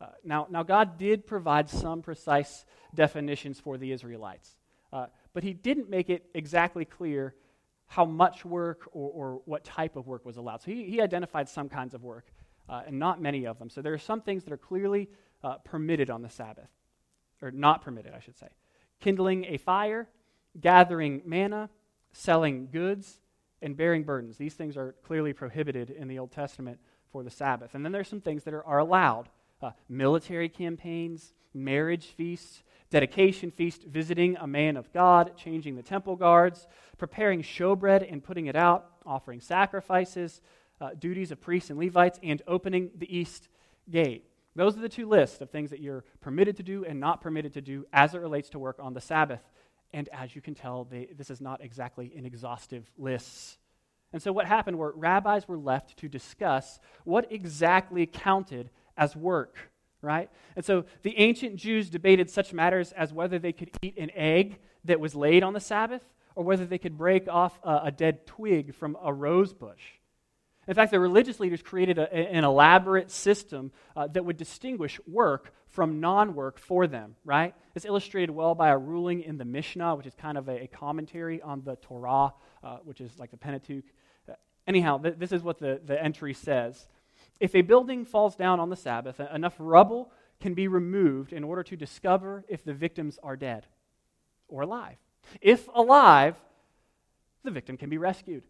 Uh, 0.00 0.06
now, 0.24 0.48
now, 0.50 0.64
God 0.64 0.98
did 0.98 1.24
provide 1.24 1.70
some 1.70 2.02
precise 2.02 2.64
definitions 2.94 3.60
for 3.60 3.78
the 3.78 3.92
Israelites. 3.92 4.56
Uh, 4.92 5.06
but 5.32 5.38
but 5.38 5.44
he 5.44 5.52
didn't 5.52 5.88
make 5.88 6.10
it 6.10 6.24
exactly 6.34 6.84
clear 6.84 7.32
how 7.86 8.04
much 8.04 8.44
work 8.44 8.88
or, 8.90 9.08
or 9.12 9.40
what 9.44 9.62
type 9.62 9.94
of 9.94 10.08
work 10.08 10.26
was 10.26 10.36
allowed. 10.36 10.62
So 10.62 10.72
he, 10.72 10.82
he 10.90 11.00
identified 11.00 11.48
some 11.48 11.68
kinds 11.68 11.94
of 11.94 12.02
work, 12.02 12.26
uh, 12.68 12.82
and 12.84 12.98
not 12.98 13.22
many 13.22 13.46
of 13.46 13.60
them. 13.60 13.70
So 13.70 13.80
there 13.80 13.94
are 13.94 13.98
some 13.98 14.20
things 14.20 14.42
that 14.42 14.52
are 14.52 14.56
clearly 14.56 15.08
uh, 15.44 15.58
permitted 15.58 16.10
on 16.10 16.22
the 16.22 16.28
Sabbath, 16.28 16.70
or 17.40 17.52
not 17.52 17.82
permitted, 17.82 18.14
I 18.16 18.18
should 18.18 18.36
say. 18.36 18.48
Kindling 18.98 19.44
a 19.44 19.58
fire, 19.58 20.08
gathering 20.60 21.22
manna, 21.24 21.70
selling 22.10 22.66
goods, 22.72 23.20
and 23.62 23.76
bearing 23.76 24.04
burdens. 24.04 24.36
These 24.36 24.54
things 24.54 24.76
are 24.76 24.94
clearly 25.04 25.32
prohibited 25.32 25.90
in 25.90 26.08
the 26.08 26.18
Old 26.18 26.32
Testament 26.32 26.78
for 27.10 27.22
the 27.22 27.30
Sabbath. 27.30 27.74
And 27.74 27.84
then 27.84 27.92
there's 27.92 28.08
some 28.08 28.20
things 28.20 28.44
that 28.44 28.54
are, 28.54 28.64
are 28.64 28.78
allowed 28.78 29.28
uh, 29.60 29.72
military 29.88 30.48
campaigns, 30.48 31.32
marriage 31.52 32.06
feasts, 32.06 32.62
dedication 32.90 33.50
feast, 33.50 33.84
visiting 33.84 34.36
a 34.36 34.46
man 34.46 34.76
of 34.76 34.92
God, 34.92 35.36
changing 35.36 35.76
the 35.76 35.82
temple 35.82 36.16
guards, 36.16 36.66
preparing 36.96 37.42
showbread 37.42 38.10
and 38.10 38.22
putting 38.22 38.46
it 38.46 38.56
out, 38.56 38.92
offering 39.04 39.40
sacrifices, 39.40 40.40
uh, 40.80 40.90
duties 40.98 41.32
of 41.32 41.40
priests 41.40 41.70
and 41.70 41.78
Levites, 41.78 42.18
and 42.22 42.42
opening 42.46 42.90
the 42.96 43.14
east 43.16 43.48
gate. 43.90 44.24
Those 44.54 44.76
are 44.76 44.80
the 44.80 44.88
two 44.88 45.08
lists 45.08 45.40
of 45.40 45.50
things 45.50 45.70
that 45.70 45.80
you're 45.80 46.04
permitted 46.20 46.56
to 46.56 46.62
do 46.62 46.84
and 46.84 46.98
not 46.98 47.20
permitted 47.20 47.54
to 47.54 47.60
do 47.60 47.86
as 47.92 48.14
it 48.14 48.18
relates 48.18 48.48
to 48.50 48.58
work 48.58 48.78
on 48.80 48.94
the 48.94 49.00
Sabbath. 49.00 49.40
And 49.92 50.08
as 50.10 50.34
you 50.34 50.42
can 50.42 50.54
tell, 50.54 50.84
they, 50.84 51.08
this 51.16 51.30
is 51.30 51.40
not 51.40 51.62
exactly 51.62 52.12
an 52.16 52.26
exhaustive 52.26 52.90
list. 52.98 53.58
And 54.12 54.22
so, 54.22 54.32
what 54.32 54.46
happened 54.46 54.78
were 54.78 54.92
rabbis 54.96 55.46
were 55.48 55.58
left 55.58 55.96
to 55.98 56.08
discuss 56.08 56.78
what 57.04 57.30
exactly 57.30 58.06
counted 58.06 58.70
as 58.96 59.14
work, 59.14 59.70
right? 60.00 60.30
And 60.56 60.64
so, 60.64 60.84
the 61.02 61.18
ancient 61.18 61.56
Jews 61.56 61.90
debated 61.90 62.30
such 62.30 62.52
matters 62.52 62.92
as 62.92 63.12
whether 63.12 63.38
they 63.38 63.52
could 63.52 63.70
eat 63.82 63.98
an 63.98 64.10
egg 64.14 64.58
that 64.84 65.00
was 65.00 65.14
laid 65.14 65.42
on 65.42 65.52
the 65.52 65.60
Sabbath 65.60 66.02
or 66.34 66.44
whether 66.44 66.64
they 66.64 66.78
could 66.78 66.96
break 66.96 67.28
off 67.28 67.58
a, 67.62 67.80
a 67.84 67.90
dead 67.90 68.26
twig 68.26 68.74
from 68.74 68.96
a 69.02 69.12
rose 69.12 69.52
bush. 69.52 69.82
In 70.68 70.74
fact, 70.74 70.90
the 70.90 71.00
religious 71.00 71.40
leaders 71.40 71.62
created 71.62 71.98
a, 71.98 72.12
an 72.14 72.44
elaborate 72.44 73.10
system 73.10 73.72
uh, 73.96 74.06
that 74.08 74.24
would 74.24 74.36
distinguish 74.36 75.00
work 75.06 75.54
from 75.68 76.00
non 76.00 76.34
work 76.34 76.58
for 76.58 76.86
them, 76.86 77.16
right? 77.24 77.54
It's 77.74 77.86
illustrated 77.86 78.30
well 78.30 78.54
by 78.54 78.68
a 78.68 78.76
ruling 78.76 79.22
in 79.22 79.38
the 79.38 79.46
Mishnah, 79.46 79.96
which 79.96 80.06
is 80.06 80.14
kind 80.14 80.36
of 80.36 80.48
a, 80.48 80.64
a 80.64 80.66
commentary 80.66 81.40
on 81.40 81.62
the 81.64 81.76
Torah, 81.76 82.34
uh, 82.62 82.76
which 82.84 83.00
is 83.00 83.18
like 83.18 83.30
the 83.30 83.38
Pentateuch. 83.38 83.84
Uh, 84.28 84.34
anyhow, 84.66 84.98
th- 84.98 85.14
this 85.16 85.32
is 85.32 85.42
what 85.42 85.58
the, 85.58 85.80
the 85.82 86.02
entry 86.02 86.34
says. 86.34 86.86
If 87.40 87.54
a 87.54 87.62
building 87.62 88.04
falls 88.04 88.36
down 88.36 88.60
on 88.60 88.68
the 88.68 88.76
Sabbath, 88.76 89.20
enough 89.20 89.54
rubble 89.58 90.12
can 90.38 90.52
be 90.52 90.68
removed 90.68 91.32
in 91.32 91.44
order 91.44 91.62
to 91.62 91.76
discover 91.76 92.44
if 92.46 92.62
the 92.62 92.74
victims 92.74 93.18
are 93.22 93.36
dead 93.36 93.64
or 94.48 94.62
alive. 94.62 94.96
If 95.40 95.66
alive, 95.74 96.36
the 97.42 97.50
victim 97.50 97.78
can 97.78 97.88
be 97.88 97.98
rescued. 97.98 98.42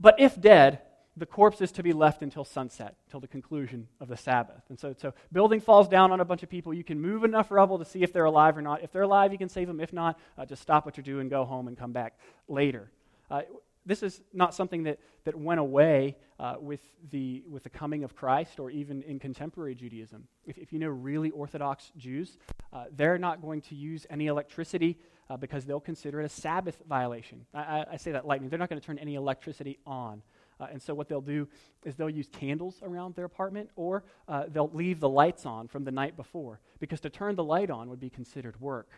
But 0.00 0.16
if 0.18 0.40
dead, 0.40 0.80
the 1.16 1.26
corpse 1.26 1.60
is 1.60 1.72
to 1.72 1.82
be 1.82 1.92
left 1.92 2.22
until 2.22 2.44
sunset, 2.44 2.96
till 3.10 3.20
the 3.20 3.28
conclusion 3.28 3.88
of 4.00 4.08
the 4.08 4.16
Sabbath. 4.16 4.62
And 4.70 4.78
so, 4.78 4.94
so 4.96 5.12
building 5.30 5.60
falls 5.60 5.88
down 5.88 6.10
on 6.10 6.20
a 6.20 6.24
bunch 6.24 6.42
of 6.42 6.48
people. 6.48 6.72
You 6.72 6.84
can 6.84 7.00
move 7.00 7.22
enough 7.24 7.50
rubble 7.50 7.78
to 7.78 7.84
see 7.84 8.02
if 8.02 8.12
they're 8.12 8.24
alive 8.24 8.56
or 8.56 8.62
not. 8.62 8.82
If 8.82 8.92
they're 8.92 9.02
alive, 9.02 9.30
you 9.30 9.38
can 9.38 9.50
save 9.50 9.68
them. 9.68 9.78
If 9.78 9.92
not, 9.92 10.18
uh, 10.38 10.46
just 10.46 10.62
stop 10.62 10.86
what 10.86 10.96
you're 10.96 11.04
doing, 11.04 11.22
and 11.22 11.30
go 11.30 11.44
home, 11.44 11.68
and 11.68 11.76
come 11.76 11.92
back 11.92 12.18
later. 12.48 12.90
Uh, 13.30 13.42
this 13.84 14.02
is 14.02 14.20
not 14.32 14.54
something 14.54 14.84
that, 14.84 15.00
that 15.24 15.34
went 15.34 15.60
away 15.60 16.16
uh, 16.38 16.54
with, 16.58 16.80
the, 17.10 17.42
with 17.48 17.62
the 17.62 17.70
coming 17.70 18.04
of 18.04 18.14
Christ 18.14 18.58
or 18.60 18.70
even 18.70 19.02
in 19.02 19.18
contemporary 19.18 19.74
Judaism. 19.74 20.26
If, 20.46 20.56
if 20.56 20.72
you 20.72 20.78
know 20.78 20.88
really 20.88 21.30
Orthodox 21.30 21.90
Jews, 21.96 22.38
uh, 22.72 22.84
they're 22.94 23.18
not 23.18 23.42
going 23.42 23.60
to 23.62 23.74
use 23.74 24.06
any 24.08 24.28
electricity 24.28 24.98
uh, 25.28 25.36
because 25.36 25.64
they'll 25.64 25.80
consider 25.80 26.20
it 26.20 26.24
a 26.24 26.28
Sabbath 26.28 26.78
violation. 26.88 27.44
I, 27.52 27.60
I, 27.60 27.86
I 27.92 27.96
say 27.96 28.12
that 28.12 28.26
lightly. 28.26 28.48
They're 28.48 28.58
not 28.58 28.68
going 28.68 28.80
to 28.80 28.86
turn 28.86 28.98
any 28.98 29.14
electricity 29.14 29.78
on. 29.86 30.22
Uh, 30.62 30.68
and 30.70 30.80
so 30.80 30.94
what 30.94 31.08
they'll 31.08 31.20
do 31.20 31.48
is 31.84 31.96
they'll 31.96 32.08
use 32.08 32.28
candles 32.28 32.80
around 32.82 33.16
their 33.16 33.24
apartment 33.24 33.68
or 33.74 34.04
uh, 34.28 34.44
they'll 34.48 34.70
leave 34.72 35.00
the 35.00 35.08
lights 35.08 35.44
on 35.44 35.66
from 35.66 35.82
the 35.82 35.90
night 35.90 36.16
before 36.16 36.60
because 36.78 37.00
to 37.00 37.10
turn 37.10 37.34
the 37.34 37.42
light 37.42 37.68
on 37.68 37.88
would 37.88 37.98
be 37.98 38.08
considered 38.08 38.60
work. 38.60 38.88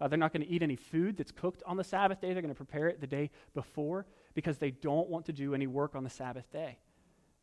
Uh, 0.00 0.06
they're 0.06 0.18
not 0.18 0.32
going 0.32 0.46
to 0.46 0.48
eat 0.48 0.62
any 0.62 0.76
food 0.76 1.16
that's 1.16 1.32
cooked 1.32 1.60
on 1.66 1.76
the 1.76 1.82
Sabbath 1.82 2.20
day. 2.20 2.32
They're 2.32 2.42
going 2.42 2.54
to 2.54 2.64
prepare 2.64 2.86
it 2.86 3.00
the 3.00 3.06
day 3.08 3.30
before 3.52 4.06
because 4.34 4.58
they 4.58 4.70
don't 4.70 5.08
want 5.08 5.26
to 5.26 5.32
do 5.32 5.54
any 5.54 5.66
work 5.66 5.96
on 5.96 6.04
the 6.04 6.10
Sabbath 6.10 6.48
day. 6.52 6.78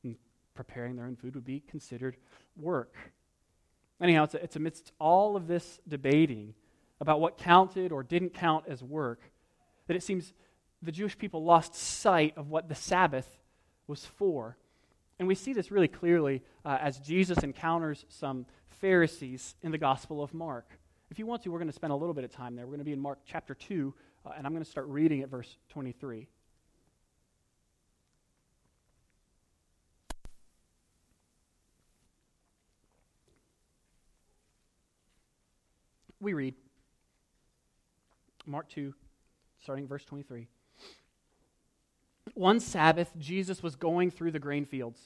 And 0.03 0.15
preparing 0.53 0.95
their 0.95 1.05
own 1.05 1.17
food 1.17 1.35
would 1.35 1.43
be 1.43 1.61
considered 1.67 2.15
work. 2.55 2.95
Anyhow, 3.99 4.23
it's, 4.23 4.35
it's 4.35 4.55
amidst 4.55 4.93
all 4.99 5.35
of 5.35 5.47
this 5.47 5.79
debating 5.85 6.53
about 7.01 7.19
what 7.19 7.37
counted 7.37 7.91
or 7.91 8.03
didn't 8.03 8.33
count 8.33 8.65
as 8.69 8.81
work 8.81 9.19
that 9.87 9.97
it 9.97 10.03
seems 10.03 10.33
the 10.81 10.93
Jewish 10.93 11.17
people 11.17 11.43
lost 11.43 11.75
sight 11.75 12.37
of 12.37 12.49
what 12.49 12.69
the 12.69 12.75
Sabbath 12.75 13.29
was 13.87 14.05
for. 14.05 14.57
And 15.19 15.27
we 15.27 15.35
see 15.35 15.53
this 15.53 15.71
really 15.71 15.87
clearly 15.87 16.41
uh, 16.65 16.77
as 16.81 16.99
Jesus 16.99 17.39
encounters 17.39 18.05
some 18.09 18.45
Pharisees 18.81 19.55
in 19.63 19.71
the 19.71 19.77
Gospel 19.77 20.21
of 20.21 20.33
Mark. 20.33 20.67
If 21.09 21.19
you 21.19 21.25
want 21.25 21.43
to, 21.43 21.49
we're 21.49 21.59
going 21.59 21.69
to 21.69 21.73
spend 21.73 21.93
a 21.93 21.95
little 21.95 22.13
bit 22.13 22.23
of 22.23 22.31
time 22.31 22.55
there. 22.55 22.65
We're 22.65 22.71
going 22.71 22.79
to 22.79 22.85
be 22.85 22.93
in 22.93 22.99
Mark 22.99 23.19
chapter 23.25 23.53
2, 23.53 23.93
uh, 24.25 24.31
and 24.37 24.45
I'm 24.45 24.53
going 24.53 24.63
to 24.63 24.69
start 24.69 24.87
reading 24.87 25.21
at 25.21 25.29
verse 25.29 25.57
23. 25.69 26.27
We 36.19 36.33
read 36.33 36.55
Mark 38.47 38.67
2, 38.69 38.93
starting 39.61 39.87
verse 39.87 40.03
23. 40.05 40.47
One 42.33 42.59
Sabbath, 42.59 43.11
Jesus 43.17 43.61
was 43.63 43.75
going 43.75 44.11
through 44.11 44.31
the 44.31 44.39
grain 44.39 44.65
fields. 44.65 44.99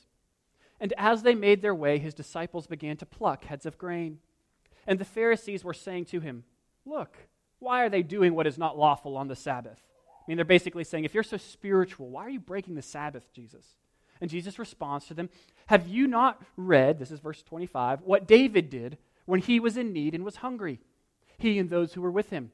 And 0.79 0.93
as 0.97 1.23
they 1.23 1.35
made 1.35 1.61
their 1.61 1.75
way, 1.75 1.99
his 1.99 2.13
disciples 2.13 2.65
began 2.65 2.97
to 2.97 3.05
pluck 3.05 3.45
heads 3.45 3.65
of 3.65 3.77
grain. 3.77 4.19
And 4.87 4.97
the 4.97 5.05
Pharisees 5.05 5.63
were 5.63 5.73
saying 5.73 6.05
to 6.05 6.19
him, 6.19 6.43
Look, 6.85 7.17
why 7.59 7.83
are 7.83 7.89
they 7.89 8.01
doing 8.01 8.33
what 8.33 8.47
is 8.47 8.57
not 8.57 8.77
lawful 8.77 9.17
on 9.17 9.27
the 9.27 9.35
Sabbath? 9.35 9.81
I 10.07 10.23
mean, 10.27 10.37
they're 10.37 10.45
basically 10.45 10.83
saying, 10.83 11.03
If 11.03 11.13
you're 11.13 11.23
so 11.23 11.37
spiritual, 11.37 12.09
why 12.09 12.25
are 12.25 12.29
you 12.29 12.39
breaking 12.39 12.75
the 12.75 12.81
Sabbath, 12.81 13.33
Jesus? 13.33 13.65
And 14.21 14.29
Jesus 14.29 14.59
responds 14.59 15.05
to 15.07 15.13
them, 15.13 15.29
Have 15.67 15.87
you 15.87 16.07
not 16.07 16.41
read, 16.55 16.99
this 16.99 17.11
is 17.11 17.19
verse 17.19 17.43
25, 17.43 18.01
what 18.01 18.27
David 18.27 18.69
did 18.69 18.97
when 19.25 19.41
he 19.41 19.59
was 19.59 19.77
in 19.77 19.93
need 19.93 20.15
and 20.15 20.25
was 20.25 20.37
hungry, 20.37 20.79
he 21.37 21.59
and 21.59 21.69
those 21.69 21.93
who 21.93 22.01
were 22.01 22.11
with 22.11 22.29
him? 22.29 22.51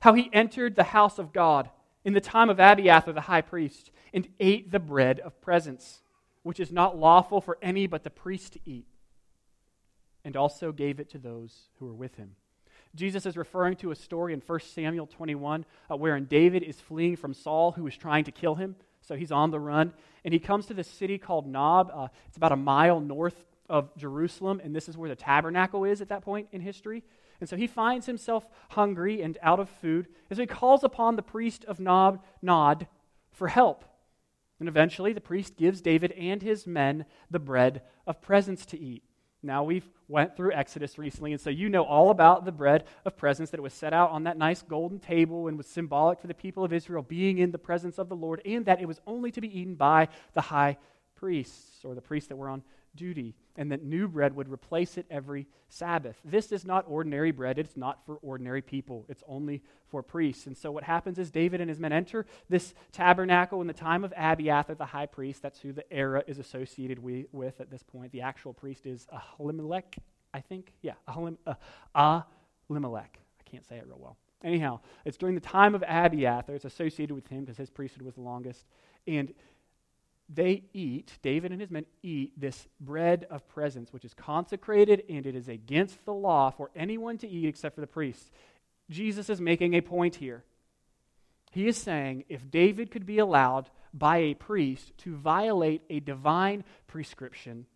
How 0.00 0.14
he 0.14 0.30
entered 0.32 0.76
the 0.76 0.84
house 0.84 1.18
of 1.18 1.32
God 1.32 1.70
in 2.06 2.14
the 2.14 2.20
time 2.20 2.48
of 2.48 2.60
Abiathar 2.60 3.12
the 3.12 3.22
high 3.22 3.42
priest 3.42 3.90
and 4.14 4.28
ate 4.38 4.70
the 4.70 4.78
bread 4.78 5.18
of 5.18 5.38
presence, 5.40 6.02
which 6.44 6.60
is 6.60 6.70
not 6.70 6.96
lawful 6.96 7.40
for 7.40 7.58
any 7.60 7.88
but 7.88 8.04
the 8.04 8.10
priest 8.10 8.52
to 8.52 8.60
eat, 8.64 8.86
and 10.24 10.36
also 10.36 10.70
gave 10.70 11.00
it 11.00 11.10
to 11.10 11.18
those 11.18 11.68
who 11.78 11.86
were 11.86 11.92
with 11.92 12.14
him. 12.14 12.36
Jesus 12.94 13.26
is 13.26 13.36
referring 13.36 13.74
to 13.78 13.90
a 13.90 13.96
story 13.96 14.32
in 14.32 14.40
1 14.40 14.60
Samuel 14.60 15.08
21 15.08 15.66
uh, 15.90 15.96
wherein 15.96 16.26
David 16.26 16.62
is 16.62 16.80
fleeing 16.80 17.16
from 17.16 17.34
Saul, 17.34 17.72
who 17.72 17.86
is 17.88 17.96
trying 17.96 18.24
to 18.24 18.32
kill 18.32 18.54
him. 18.54 18.76
So 19.02 19.16
he's 19.16 19.32
on 19.32 19.50
the 19.50 19.60
run. 19.60 19.92
And 20.24 20.32
he 20.32 20.40
comes 20.40 20.66
to 20.66 20.74
this 20.74 20.88
city 20.88 21.18
called 21.18 21.46
Nob. 21.46 21.90
Uh, 21.92 22.08
it's 22.28 22.36
about 22.36 22.52
a 22.52 22.56
mile 22.56 23.00
north 23.00 23.44
of 23.68 23.94
Jerusalem, 23.96 24.60
and 24.62 24.74
this 24.74 24.88
is 24.88 24.96
where 24.96 25.08
the 25.08 25.16
tabernacle 25.16 25.84
is 25.84 26.00
at 26.00 26.08
that 26.08 26.22
point 26.22 26.48
in 26.52 26.60
history. 26.60 27.02
And 27.40 27.48
so 27.48 27.56
he 27.56 27.66
finds 27.66 28.06
himself 28.06 28.46
hungry 28.70 29.22
and 29.22 29.38
out 29.42 29.60
of 29.60 29.68
food, 29.68 30.06
and 30.30 30.36
so 30.36 30.42
he 30.42 30.46
calls 30.46 30.82
upon 30.82 31.16
the 31.16 31.22
priest 31.22 31.64
of 31.66 31.80
Nod, 31.80 32.20
Nod 32.40 32.86
for 33.30 33.48
help. 33.48 33.84
And 34.58 34.68
eventually 34.68 35.12
the 35.12 35.20
priest 35.20 35.56
gives 35.56 35.80
David 35.80 36.12
and 36.12 36.42
his 36.42 36.66
men 36.66 37.04
the 37.30 37.38
bread 37.38 37.82
of 38.06 38.22
presence 38.22 38.64
to 38.66 38.80
eat. 38.80 39.02
Now 39.42 39.64
we've 39.64 39.88
went 40.08 40.36
through 40.36 40.52
Exodus 40.52 40.98
recently, 40.98 41.32
and 41.32 41.40
so 41.40 41.50
you 41.50 41.68
know 41.68 41.84
all 41.84 42.10
about 42.10 42.44
the 42.44 42.52
bread 42.52 42.84
of 43.04 43.16
presence 43.16 43.50
that 43.50 43.62
was 43.62 43.74
set 43.74 43.92
out 43.92 44.10
on 44.10 44.24
that 44.24 44.38
nice 44.38 44.62
golden 44.62 44.98
table 44.98 45.46
and 45.46 45.58
was 45.58 45.66
symbolic 45.66 46.20
for 46.20 46.26
the 46.26 46.34
people 46.34 46.64
of 46.64 46.72
Israel 46.72 47.02
being 47.02 47.38
in 47.38 47.50
the 47.50 47.58
presence 47.58 47.98
of 47.98 48.08
the 48.08 48.16
Lord, 48.16 48.40
and 48.44 48.64
that 48.64 48.80
it 48.80 48.88
was 48.88 49.00
only 49.06 49.30
to 49.32 49.40
be 49.40 49.60
eaten 49.60 49.74
by 49.74 50.08
the 50.32 50.40
high 50.40 50.78
priests 51.16 51.84
or 51.84 51.94
the 51.94 52.00
priests 52.00 52.28
that 52.28 52.36
were 52.36 52.48
on 52.48 52.62
duty, 52.96 53.34
and 53.56 53.70
that 53.70 53.84
new 53.84 54.08
bread 54.08 54.34
would 54.34 54.50
replace 54.50 54.98
it 54.98 55.06
every 55.10 55.46
Sabbath. 55.68 56.16
This 56.24 56.50
is 56.50 56.64
not 56.64 56.84
ordinary 56.88 57.30
bread. 57.30 57.58
It's 57.58 57.76
not 57.76 58.04
for 58.06 58.16
ordinary 58.22 58.62
people. 58.62 59.04
It's 59.08 59.22
only 59.28 59.62
for 59.88 60.02
priests. 60.02 60.46
And 60.46 60.56
so 60.56 60.72
what 60.72 60.84
happens 60.84 61.18
is 61.18 61.30
David 61.30 61.60
and 61.60 61.68
his 61.68 61.78
men 61.78 61.92
enter 61.92 62.26
this 62.48 62.74
tabernacle 62.92 63.60
in 63.60 63.66
the 63.66 63.72
time 63.72 64.04
of 64.04 64.12
Abiathar, 64.16 64.74
the 64.74 64.86
high 64.86 65.06
priest. 65.06 65.42
That's 65.42 65.60
who 65.60 65.72
the 65.72 65.90
era 65.92 66.24
is 66.26 66.38
associated 66.38 66.98
with 67.00 67.60
at 67.60 67.70
this 67.70 67.82
point. 67.82 68.12
The 68.12 68.22
actual 68.22 68.52
priest 68.52 68.86
is 68.86 69.06
Ahimelech, 69.12 69.98
I 70.34 70.40
think. 70.40 70.72
Yeah, 70.82 70.94
Ahimelech. 71.08 71.36
Uh. 71.94 72.22
I 72.68 73.04
can't 73.44 73.64
say 73.64 73.76
it 73.76 73.86
real 73.86 73.98
well. 74.00 74.16
Anyhow, 74.42 74.80
it's 75.04 75.16
during 75.16 75.34
the 75.34 75.40
time 75.40 75.74
of 75.74 75.82
Abiathar. 75.86 76.54
It's 76.54 76.64
associated 76.64 77.14
with 77.14 77.26
him 77.28 77.44
because 77.44 77.56
his 77.56 77.70
priesthood 77.70 78.02
was 78.02 78.14
the 78.14 78.20
longest. 78.20 78.64
And 79.06 79.32
they 80.28 80.64
eat, 80.72 81.18
David 81.22 81.52
and 81.52 81.60
his 81.60 81.70
men 81.70 81.86
eat 82.02 82.38
this 82.38 82.66
bread 82.80 83.26
of 83.30 83.46
presence, 83.48 83.92
which 83.92 84.04
is 84.04 84.14
consecrated 84.14 85.04
and 85.08 85.24
it 85.24 85.36
is 85.36 85.48
against 85.48 86.04
the 86.04 86.12
law 86.12 86.50
for 86.50 86.70
anyone 86.74 87.16
to 87.18 87.28
eat 87.28 87.46
except 87.46 87.76
for 87.76 87.80
the 87.80 87.86
priests. 87.86 88.30
Jesus 88.90 89.30
is 89.30 89.40
making 89.40 89.74
a 89.74 89.80
point 89.80 90.16
here. 90.16 90.44
He 91.52 91.68
is 91.68 91.76
saying 91.76 92.24
if 92.28 92.50
David 92.50 92.90
could 92.90 93.06
be 93.06 93.18
allowed 93.18 93.70
by 93.94 94.18
a 94.18 94.34
priest 94.34 94.92
to 94.98 95.16
violate 95.16 95.82
a 95.88 96.00
divine 96.00 96.64
prescription, 96.86 97.66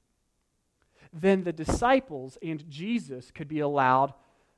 then 1.12 1.44
the 1.44 1.52
disciples 1.52 2.36
and 2.42 2.68
Jesus 2.68 3.30
could 3.30 3.48
be 3.48 3.60
allowed, 3.60 4.12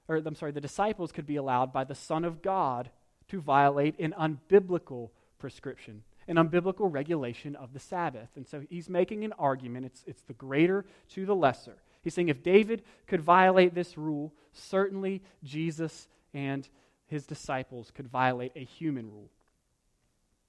or 0.09 0.17
I'm 0.17 0.35
sorry, 0.35 0.53
the 0.53 0.61
disciples 0.61 1.13
could 1.13 1.27
be 1.27 1.37
allowed 1.37 1.73
by 1.73 1.85
the 1.85 1.95
Son 1.95 2.25
of 2.25 2.43
God 2.43 2.91
to 3.29 3.41
violate 3.41 3.99
an 3.99 4.15
unbiblical 4.19 5.11
prescription, 5.39 6.03
an 6.29 6.37
unbiblical 6.37 6.93
regulation 6.93 7.57
of 7.57 7.73
the 7.73 7.79
Sabbath. 7.79 8.29
And 8.37 8.47
so 8.47 8.63
he's 8.69 8.89
making 8.89 9.25
an 9.25 9.33
argument. 9.39 9.87
It's, 9.87 10.05
it's 10.07 10.23
the 10.23 10.35
greater 10.35 10.85
to 11.11 11.27
the 11.27 11.35
lesser. 11.35 11.77
He's 12.03 12.15
saying 12.15 12.29
if 12.29 12.43
David 12.43 12.83
could 13.07 13.21
violate 13.21 13.75
this 13.75 13.97
rule, 13.97 14.33
certainly 14.53 15.23
Jesus 15.45 16.09
and 16.35 16.69
his 17.07 17.27
disciples 17.27 17.91
could 17.95 18.09
violate 18.09 18.53
a 18.57 18.65
human 18.65 19.11
rule. 19.11 19.31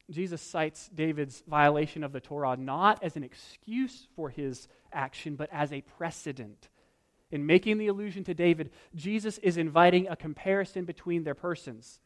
Jesus 0.10 0.42
cites 0.42 0.90
David's 0.94 1.44
violation 1.48 2.04
of 2.04 2.12
the 2.12 2.20
Torah 2.20 2.58
not 2.58 3.02
as 3.04 3.16
an 3.16 3.24
excuse 3.24 4.08
for 4.16 4.30
his 4.30 4.68
action, 4.92 5.36
but 5.36 5.50
as 5.52 5.72
a 5.72 5.82
precedent. 5.82 6.70
In 7.32 7.46
making 7.46 7.78
the 7.78 7.88
allusion 7.88 8.24
to 8.26 8.34
David, 8.34 8.70
Jesus 8.96 9.38
is 9.40 9.58
inviting 9.58 10.08
a 10.08 10.16
comparison 10.16 10.86
between 10.86 11.24
their 11.24 11.34
persons. 11.34 12.00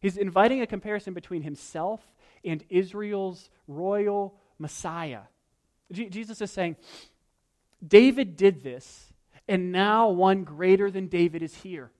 He's 0.00 0.16
inviting 0.16 0.60
a 0.60 0.66
comparison 0.66 1.12
between 1.12 1.42
himself 1.42 2.00
and 2.44 2.64
Israel's 2.68 3.50
royal 3.68 4.34
Messiah. 4.58 5.22
Jesus 5.92 6.40
is 6.40 6.50
saying, 6.50 6.76
David 7.86 8.36
did 8.36 8.62
this, 8.62 9.12
and 9.48 9.72
now 9.72 10.10
one 10.10 10.44
greater 10.44 10.90
than 10.90 11.08
David 11.08 11.42
is 11.42 11.54
here. 11.56 11.90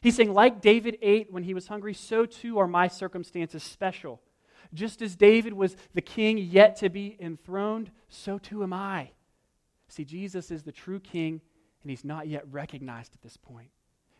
He's 0.00 0.16
saying, 0.16 0.32
like 0.32 0.60
David 0.60 0.98
ate 1.02 1.32
when 1.32 1.44
he 1.44 1.54
was 1.54 1.68
hungry, 1.68 1.94
so 1.94 2.26
too 2.26 2.58
are 2.58 2.66
my 2.66 2.88
circumstances 2.88 3.62
special. 3.62 4.20
Just 4.74 5.02
as 5.02 5.14
David 5.16 5.52
was 5.52 5.76
the 5.94 6.00
king 6.00 6.38
yet 6.38 6.76
to 6.76 6.88
be 6.88 7.16
enthroned, 7.20 7.90
so 8.08 8.38
too 8.38 8.62
am 8.62 8.72
I. 8.72 9.10
See, 9.88 10.04
Jesus 10.04 10.50
is 10.50 10.62
the 10.62 10.72
true 10.72 10.98
king, 10.98 11.40
and 11.82 11.90
he's 11.90 12.04
not 12.04 12.26
yet 12.26 12.50
recognized 12.50 13.14
at 13.14 13.22
this 13.22 13.36
point. 13.36 13.68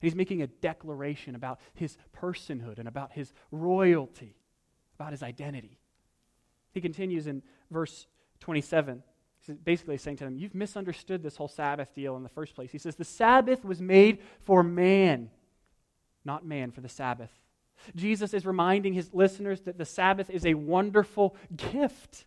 He's 0.00 0.14
making 0.14 0.42
a 0.42 0.46
declaration 0.48 1.34
about 1.34 1.60
his 1.74 1.96
personhood 2.14 2.78
and 2.78 2.88
about 2.88 3.12
his 3.12 3.32
royalty, 3.50 4.36
about 5.02 5.12
his 5.12 5.22
identity. 5.22 5.78
He 6.72 6.80
continues 6.80 7.26
in 7.26 7.42
verse 7.70 8.06
27. 8.40 9.02
He's 9.40 9.56
basically 9.56 9.98
saying 9.98 10.18
to 10.18 10.24
them, 10.24 10.38
You've 10.38 10.54
misunderstood 10.54 11.22
this 11.22 11.36
whole 11.36 11.48
Sabbath 11.48 11.92
deal 11.92 12.16
in 12.16 12.22
the 12.22 12.28
first 12.28 12.54
place. 12.54 12.70
He 12.70 12.78
says, 12.78 12.94
The 12.94 13.04
Sabbath 13.04 13.64
was 13.64 13.80
made 13.80 14.20
for 14.44 14.62
man, 14.62 15.30
not 16.24 16.46
man 16.46 16.70
for 16.70 16.80
the 16.80 16.88
Sabbath. 16.88 17.30
Jesus 17.96 18.32
is 18.32 18.46
reminding 18.46 18.92
his 18.92 19.12
listeners 19.12 19.62
that 19.62 19.76
the 19.76 19.84
Sabbath 19.84 20.30
is 20.30 20.46
a 20.46 20.54
wonderful 20.54 21.36
gift. 21.56 22.24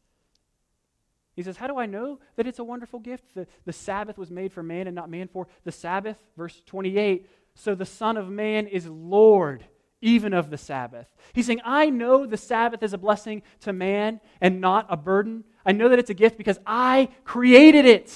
He 1.37 1.43
says, 1.43 1.55
How 1.55 1.67
do 1.67 1.77
I 1.77 1.85
know 1.85 2.19
that 2.35 2.45
it's 2.45 2.59
a 2.59 2.63
wonderful 2.63 2.99
gift? 2.99 3.35
The, 3.35 3.47
the 3.63 3.73
Sabbath 3.73 4.17
was 4.17 4.29
made 4.29 4.51
for 4.51 4.61
man 4.61 4.87
and 4.87 4.95
not 4.95 5.09
man 5.09 5.29
for 5.29 5.47
the 5.63 5.71
Sabbath. 5.71 6.17
Verse 6.35 6.61
28 6.65 7.29
So 7.55 7.73
the 7.73 7.85
Son 7.85 8.17
of 8.17 8.29
Man 8.29 8.67
is 8.67 8.85
Lord 8.85 9.65
even 10.05 10.33
of 10.33 10.49
the 10.49 10.57
Sabbath. 10.57 11.07
He's 11.33 11.47
saying, 11.47 11.61
I 11.65 11.89
know 11.89 12.25
the 12.25 12.37
Sabbath 12.37 12.83
is 12.83 12.93
a 12.93 12.97
blessing 12.97 13.41
to 13.61 13.73
man 13.73 14.21
and 14.39 14.61
not 14.61 14.85
a 14.89 14.95
burden. 14.95 15.43
I 15.65 15.71
know 15.71 15.89
that 15.89 15.99
it's 15.99 16.11
a 16.11 16.15
gift 16.15 16.37
because 16.37 16.59
I 16.65 17.09
created 17.23 17.85
it. 17.85 18.15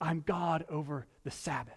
I'm 0.00 0.20
God 0.20 0.64
over 0.70 1.06
the 1.24 1.30
Sabbath. 1.30 1.74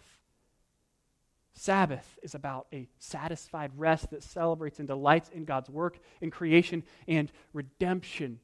Sabbath 1.56 2.20
is 2.22 2.36
about 2.36 2.68
a 2.72 2.88
satisfied 3.00 3.72
rest 3.76 4.12
that 4.12 4.24
celebrates 4.24 4.80
and 4.80 4.88
delights 4.88 5.30
in 5.30 5.46
God's 5.46 5.70
work 5.70 6.00
in 6.22 6.30
creation 6.30 6.84
and 7.08 7.32
redemption, 7.54 8.40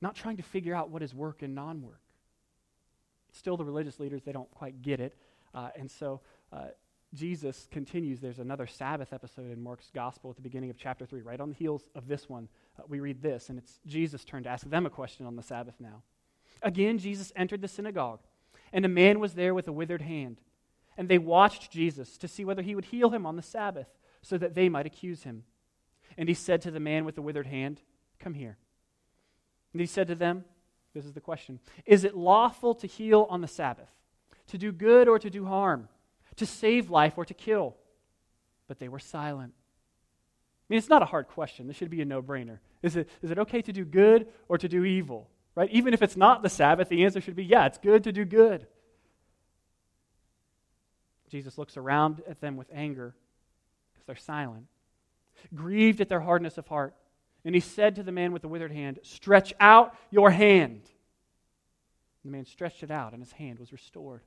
not 0.00 0.14
trying 0.14 0.36
to 0.36 0.42
figure 0.42 0.74
out 0.74 0.90
what 0.90 1.02
is 1.02 1.14
work 1.14 1.42
and 1.42 1.54
non 1.54 1.82
work. 1.82 2.00
Still, 3.32 3.56
the 3.56 3.64
religious 3.64 4.00
leaders, 4.00 4.22
they 4.22 4.32
don't 4.32 4.50
quite 4.50 4.82
get 4.82 5.00
it. 5.00 5.16
Uh, 5.54 5.70
and 5.76 5.90
so 5.90 6.20
uh, 6.52 6.66
Jesus 7.14 7.66
continues. 7.70 8.20
There's 8.20 8.38
another 8.38 8.66
Sabbath 8.66 9.12
episode 9.12 9.50
in 9.50 9.62
Mark's 9.62 9.90
gospel 9.92 10.30
at 10.30 10.36
the 10.36 10.42
beginning 10.42 10.70
of 10.70 10.76
chapter 10.78 11.04
3, 11.04 11.22
right 11.22 11.40
on 11.40 11.50
the 11.50 11.56
heels 11.56 11.88
of 11.94 12.06
this 12.06 12.28
one. 12.28 12.48
Uh, 12.78 12.82
we 12.88 13.00
read 13.00 13.20
this, 13.20 13.48
and 13.48 13.58
it's 13.58 13.80
Jesus' 13.86 14.24
turn 14.24 14.44
to 14.44 14.48
ask 14.48 14.68
them 14.68 14.86
a 14.86 14.90
question 14.90 15.26
on 15.26 15.36
the 15.36 15.42
Sabbath 15.42 15.74
now. 15.80 16.02
Again, 16.62 16.98
Jesus 16.98 17.32
entered 17.34 17.62
the 17.62 17.68
synagogue, 17.68 18.20
and 18.72 18.84
a 18.84 18.88
man 18.88 19.18
was 19.18 19.34
there 19.34 19.54
with 19.54 19.66
a 19.66 19.72
withered 19.72 20.02
hand 20.02 20.40
and 21.00 21.08
they 21.08 21.16
watched 21.16 21.70
Jesus 21.70 22.18
to 22.18 22.28
see 22.28 22.44
whether 22.44 22.60
he 22.60 22.74
would 22.74 22.84
heal 22.84 23.08
him 23.08 23.24
on 23.24 23.36
the 23.36 23.42
Sabbath 23.42 23.86
so 24.20 24.36
that 24.36 24.54
they 24.54 24.68
might 24.68 24.84
accuse 24.84 25.22
him. 25.22 25.44
And 26.18 26.28
he 26.28 26.34
said 26.34 26.60
to 26.60 26.70
the 26.70 26.78
man 26.78 27.06
with 27.06 27.14
the 27.14 27.22
withered 27.22 27.46
hand, 27.46 27.80
Come 28.18 28.34
here. 28.34 28.58
And 29.72 29.80
he 29.80 29.86
said 29.86 30.08
to 30.08 30.14
them, 30.14 30.44
This 30.92 31.06
is 31.06 31.14
the 31.14 31.20
question 31.22 31.58
Is 31.86 32.04
it 32.04 32.14
lawful 32.14 32.74
to 32.74 32.86
heal 32.86 33.26
on 33.30 33.40
the 33.40 33.48
Sabbath, 33.48 33.88
to 34.48 34.58
do 34.58 34.72
good 34.72 35.08
or 35.08 35.18
to 35.18 35.30
do 35.30 35.46
harm, 35.46 35.88
to 36.40 36.46
save 36.46 36.90
life 36.90 37.14
or 37.16 37.24
to 37.24 37.34
kill? 37.34 37.76
But 38.68 38.78
they 38.78 38.88
were 38.88 38.98
silent. 38.98 39.54
I 39.56 40.64
mean, 40.68 40.78
it's 40.78 40.88
not 40.88 41.02
a 41.02 41.06
hard 41.06 41.28
question. 41.28 41.66
This 41.66 41.76
should 41.76 41.90
be 41.90 42.02
a 42.02 42.04
no 42.04 42.22
brainer. 42.22 42.58
Is 42.82 42.96
it, 42.96 43.08
is 43.22 43.30
it 43.30 43.38
okay 43.38 43.62
to 43.62 43.72
do 43.72 43.84
good 43.84 44.28
or 44.48 44.58
to 44.58 44.68
do 44.68 44.84
evil? 44.84 45.28
Right? 45.54 45.70
Even 45.70 45.94
if 45.94 46.02
it's 46.02 46.16
not 46.16 46.42
the 46.42 46.48
Sabbath, 46.48 46.88
the 46.88 47.04
answer 47.04 47.20
should 47.20 47.36
be 47.36 47.44
yeah, 47.44 47.66
it's 47.66 47.78
good 47.78 48.04
to 48.04 48.12
do 48.12 48.24
good. 48.24 48.66
Jesus 51.28 51.58
looks 51.58 51.76
around 51.76 52.22
at 52.28 52.40
them 52.40 52.56
with 52.56 52.68
anger 52.72 53.14
because 53.92 54.04
they're 54.06 54.16
silent, 54.16 54.66
grieved 55.54 56.00
at 56.00 56.08
their 56.08 56.20
hardness 56.20 56.58
of 56.58 56.66
heart. 56.66 56.94
And 57.44 57.54
he 57.54 57.60
said 57.60 57.96
to 57.96 58.02
the 58.02 58.12
man 58.12 58.32
with 58.32 58.42
the 58.42 58.48
withered 58.48 58.72
hand, 58.72 58.98
Stretch 59.02 59.54
out 59.60 59.96
your 60.10 60.30
hand. 60.30 60.82
The 62.24 62.30
man 62.30 62.44
stretched 62.44 62.82
it 62.82 62.90
out, 62.90 63.12
and 63.12 63.22
his 63.22 63.32
hand 63.32 63.58
was 63.58 63.72
restored. 63.72 64.22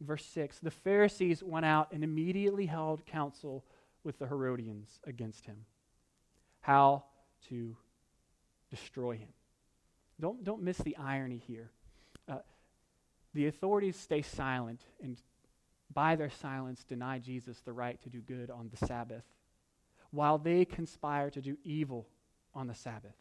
Verse 0.00 0.24
6 0.26 0.60
The 0.60 0.70
Pharisees 0.70 1.42
went 1.42 1.66
out 1.66 1.92
and 1.92 2.04
immediately 2.04 2.66
held 2.66 3.04
counsel 3.06 3.64
with 4.04 4.18
the 4.18 4.26
Herodians 4.26 5.00
against 5.04 5.46
him. 5.46 5.64
How 6.60 7.04
to 7.48 7.76
destroy 8.70 9.16
him. 9.16 9.28
Don't, 10.20 10.42
don't 10.44 10.62
miss 10.62 10.78
the 10.78 10.96
irony 10.96 11.40
here. 11.46 11.70
Uh, 12.28 12.38
the 13.34 13.46
authorities 13.46 13.96
stay 13.96 14.22
silent 14.22 14.80
and 15.02 15.16
by 15.92 16.16
their 16.16 16.30
silence, 16.30 16.84
deny 16.84 17.18
Jesus 17.18 17.60
the 17.60 17.72
right 17.72 18.00
to 18.02 18.10
do 18.10 18.20
good 18.20 18.50
on 18.50 18.70
the 18.70 18.86
Sabbath, 18.86 19.24
while 20.10 20.38
they 20.38 20.64
conspire 20.64 21.30
to 21.30 21.40
do 21.40 21.56
evil 21.64 22.06
on 22.54 22.66
the 22.66 22.74
Sabbath. 22.74 23.14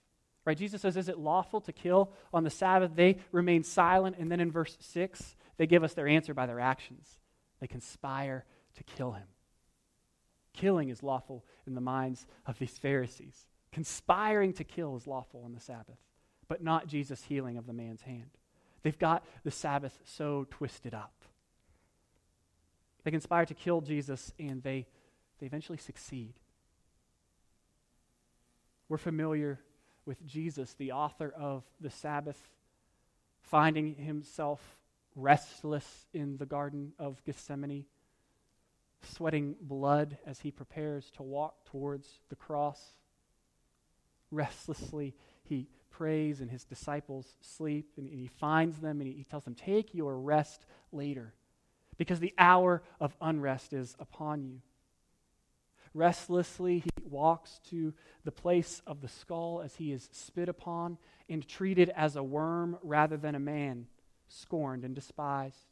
Right? 0.46 0.58
Jesus 0.58 0.82
says, 0.82 0.96
Is 0.96 1.10
it 1.10 1.18
lawful 1.18 1.62
to 1.62 1.74
kill 1.74 2.12
on 2.34 2.44
the 2.44 2.50
Sabbath? 2.50 2.92
They 2.96 3.18
remain 3.32 3.64
silent. 3.64 4.18
And 4.18 4.32
then 4.32 4.40
in 4.40 4.52
verse 4.52 4.78
6, 4.80 5.36
they 5.58 5.68
give 5.68 5.84
us 5.84 5.94
their 5.94 6.08
answer 6.08 6.34
by 6.34 6.46
their 6.46 6.60
actions. 6.60 7.20
They 7.60 7.68
conspire 7.68 8.46
to 8.76 8.84
kill 8.84 9.14
him. 9.14 9.28
Killing 10.54 10.90
is 10.90 11.04
lawful 11.04 11.46
in 11.66 11.76
the 11.76 11.82
minds 11.82 12.26
of 12.46 12.58
these 12.60 12.78
Pharisees. 12.78 13.46
Conspiring 13.72 14.54
to 14.54 14.64
kill 14.64 14.96
is 14.96 15.08
lawful 15.08 15.44
on 15.44 15.54
the 15.54 15.60
Sabbath, 15.60 16.00
but 16.48 16.64
not 16.64 16.88
Jesus' 16.88 17.24
healing 17.24 17.58
of 17.58 17.68
the 17.68 17.74
man's 17.74 18.02
hand. 18.02 18.30
They've 18.82 18.98
got 18.98 19.26
the 19.44 19.52
Sabbath 19.52 20.00
so 20.06 20.48
twisted 20.50 20.94
up. 20.94 21.14
They 23.04 23.12
conspire 23.12 23.46
to 23.46 23.54
kill 23.54 23.82
Jesus, 23.82 24.34
and 24.40 24.64
they, 24.64 24.88
they 25.40 25.46
eventually 25.46 25.78
succeed. 25.78 26.34
We're 28.90 28.98
familiar 28.98 29.60
with 30.06 30.26
Jesus, 30.26 30.74
the 30.74 30.92
author 30.94 31.34
of 31.38 31.64
the 31.80 31.90
Sabbath, 31.90 32.50
finding 33.42 33.96
himself 33.96 34.78
restless 35.18 36.06
in 36.14 36.38
the 36.38 36.46
Garden 36.46 36.94
of 37.00 37.22
Gethsemane, 37.26 37.86
sweating 39.02 39.56
blood 39.60 40.18
as 40.26 40.40
he 40.40 40.52
prepares 40.52 41.10
to 41.18 41.24
walk 41.24 41.66
towards 41.66 42.08
the 42.30 42.36
cross. 42.36 42.80
Restlessly, 44.32 45.16
he 45.44 45.68
prays, 45.90 46.40
and 46.40 46.52
his 46.52 46.64
disciples 46.64 47.36
sleep, 47.42 47.94
and, 47.98 48.08
he 48.08 48.28
finds 48.28 48.78
them, 48.78 49.02
and 49.02 49.12
he 49.12 49.24
tells 49.24 49.44
them, 49.44 49.56
Take 49.56 49.96
your 49.96 50.18
rest 50.20 50.66
later 50.92 51.34
because 51.98 52.20
the 52.20 52.34
hour 52.38 52.84
of 53.00 53.16
unrest 53.20 53.74
is 53.74 53.96
upon 54.00 54.44
you. 54.44 54.62
Restlessly, 55.94 56.80
he 56.80 56.90
walks 57.04 57.60
to 57.70 57.94
the 58.24 58.32
place 58.32 58.84
of 58.86 59.02
the 59.02 59.08
skull 59.08 59.62
as 59.64 59.78
he 59.78 59.92
is 59.92 60.10
spit 60.12 60.48
upon 60.48 61.00
and 61.28 61.48
treated 61.48 61.90
as 61.90 62.16
a 62.16 62.22
worm 62.22 62.78
rather 62.84 63.18
than 63.18 63.34
a 63.34 63.40
man, 63.40 63.88
scorned 64.28 64.84
and 64.84 64.96
despised. 64.96 65.68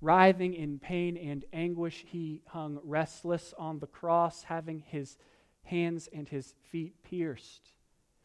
Writhing 0.00 0.54
in 0.54 0.78
pain 0.78 1.16
and 1.16 1.44
anguish, 1.52 2.04
he 2.06 2.42
hung 2.48 2.78
restless 2.84 3.54
on 3.58 3.78
the 3.78 3.86
cross, 3.86 4.44
having 4.44 4.80
his 4.80 5.16
hands 5.62 6.08
and 6.12 6.28
his 6.28 6.54
feet 6.70 6.94
pierced, 7.02 7.72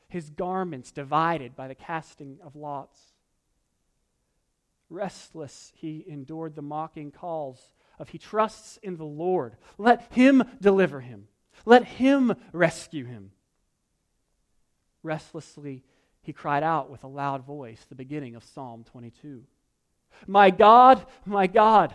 his 0.10 0.30
garments 0.30 0.92
divided 0.92 1.56
by 1.56 1.68
the 1.68 1.76
casting 1.76 2.38
of 2.44 2.56
lots. 2.56 3.00
Restless, 4.90 5.72
he 5.76 6.04
endured 6.08 6.56
the 6.56 6.62
mocking 6.62 7.12
calls 7.12 7.74
of 8.00 8.10
he 8.10 8.18
trusts 8.18 8.78
in 8.82 8.98
the 8.98 9.06
Lord. 9.06 9.56
Let 9.78 10.12
him 10.14 10.44
deliver 10.60 11.02
him. 11.02 11.28
Let 11.66 11.86
him 11.86 12.34
rescue 12.52 13.06
him. 13.06 13.32
Restlessly, 15.04 15.84
he 16.30 16.34
cried 16.34 16.62
out 16.62 16.92
with 16.92 17.04
a 17.04 17.08
loud 17.08 17.44
voice, 17.44 17.84
the 17.90 17.96
beginning 17.96 18.36
of 18.36 18.44
Psalm 18.44 18.84
22. 18.92 19.42
My 20.28 20.52
God, 20.52 21.04
my 21.26 21.48
God, 21.48 21.92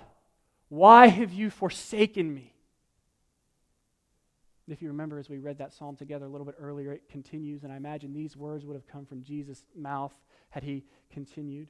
why 0.68 1.06
have 1.06 1.32
you 1.32 1.50
forsaken 1.50 2.34
me? 2.34 2.52
If 4.66 4.82
you 4.82 4.88
remember, 4.88 5.20
as 5.20 5.28
we 5.28 5.38
read 5.38 5.58
that 5.58 5.72
psalm 5.72 5.94
together 5.94 6.26
a 6.26 6.28
little 6.28 6.44
bit 6.44 6.56
earlier, 6.58 6.90
it 6.90 7.08
continues, 7.08 7.62
and 7.62 7.72
I 7.72 7.76
imagine 7.76 8.12
these 8.12 8.36
words 8.36 8.66
would 8.66 8.74
have 8.74 8.88
come 8.88 9.06
from 9.06 9.22
Jesus' 9.22 9.62
mouth 9.76 10.12
had 10.50 10.64
he 10.64 10.82
continued. 11.12 11.68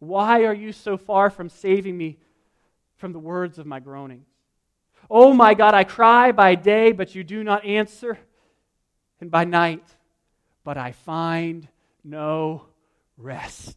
Why 0.00 0.46
are 0.46 0.54
you 0.54 0.72
so 0.72 0.96
far 0.96 1.30
from 1.30 1.48
saving 1.48 1.96
me 1.96 2.18
from 2.96 3.12
the 3.12 3.20
words 3.20 3.60
of 3.60 3.66
my 3.66 3.78
groanings? 3.78 4.26
Oh 5.08 5.32
my 5.32 5.54
God, 5.54 5.74
I 5.74 5.84
cry 5.84 6.32
by 6.32 6.56
day, 6.56 6.90
but 6.90 7.14
you 7.14 7.22
do 7.22 7.44
not 7.44 7.64
answer, 7.64 8.18
and 9.20 9.30
by 9.30 9.44
night, 9.44 9.84
but 10.70 10.78
I 10.78 10.92
find 10.92 11.66
no 12.04 12.62
rest. 13.16 13.76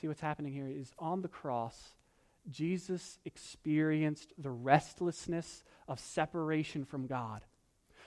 See 0.00 0.06
what's 0.06 0.20
happening 0.20 0.52
here 0.52 0.68
is 0.68 0.92
on 0.96 1.22
the 1.22 1.28
cross, 1.28 1.76
Jesus 2.48 3.18
experienced 3.24 4.32
the 4.38 4.52
restlessness 4.52 5.64
of 5.88 5.98
separation 5.98 6.84
from 6.84 7.08
God 7.08 7.40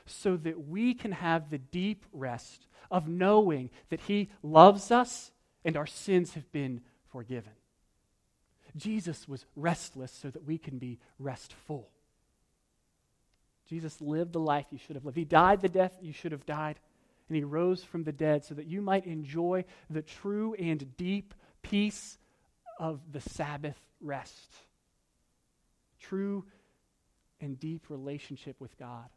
so 0.05 0.37
that 0.37 0.69
we 0.69 0.93
can 0.93 1.11
have 1.11 1.49
the 1.49 1.57
deep 1.57 2.05
rest 2.13 2.65
of 2.89 3.09
knowing 3.09 3.69
that 3.89 3.99
He 3.99 4.29
loves 4.41 4.91
us 4.91 5.31
and 5.65 5.75
our 5.75 5.85
sins 5.85 6.35
have 6.35 6.49
been 6.53 6.79
forgiven. 7.11 7.51
Jesus 8.77 9.27
was 9.27 9.45
restless 9.57 10.13
so 10.13 10.29
that 10.29 10.45
we 10.45 10.57
can 10.57 10.77
be 10.77 10.97
restful. 11.19 11.89
Jesus 13.67 13.99
lived 14.01 14.33
the 14.33 14.39
life 14.39 14.67
you 14.71 14.77
should 14.77 14.95
have 14.95 15.05
lived. 15.05 15.17
He 15.17 15.25
died 15.25 15.61
the 15.61 15.69
death 15.69 15.97
you 16.01 16.13
should 16.13 16.31
have 16.31 16.45
died, 16.45 16.79
and 17.27 17.35
He 17.35 17.43
rose 17.43 17.83
from 17.83 18.03
the 18.03 18.11
dead 18.11 18.43
so 18.43 18.53
that 18.55 18.67
you 18.67 18.81
might 18.81 19.05
enjoy 19.05 19.65
the 19.89 20.01
true 20.01 20.53
and 20.55 20.95
deep 20.97 21.33
peace 21.61 22.17
of 22.79 22.99
the 23.11 23.21
Sabbath 23.21 23.77
rest. 24.01 24.53
True 25.99 26.45
and 27.41 27.59
deep 27.59 27.89
relationship 27.89 28.59
with 28.59 28.77
God. 28.77 29.09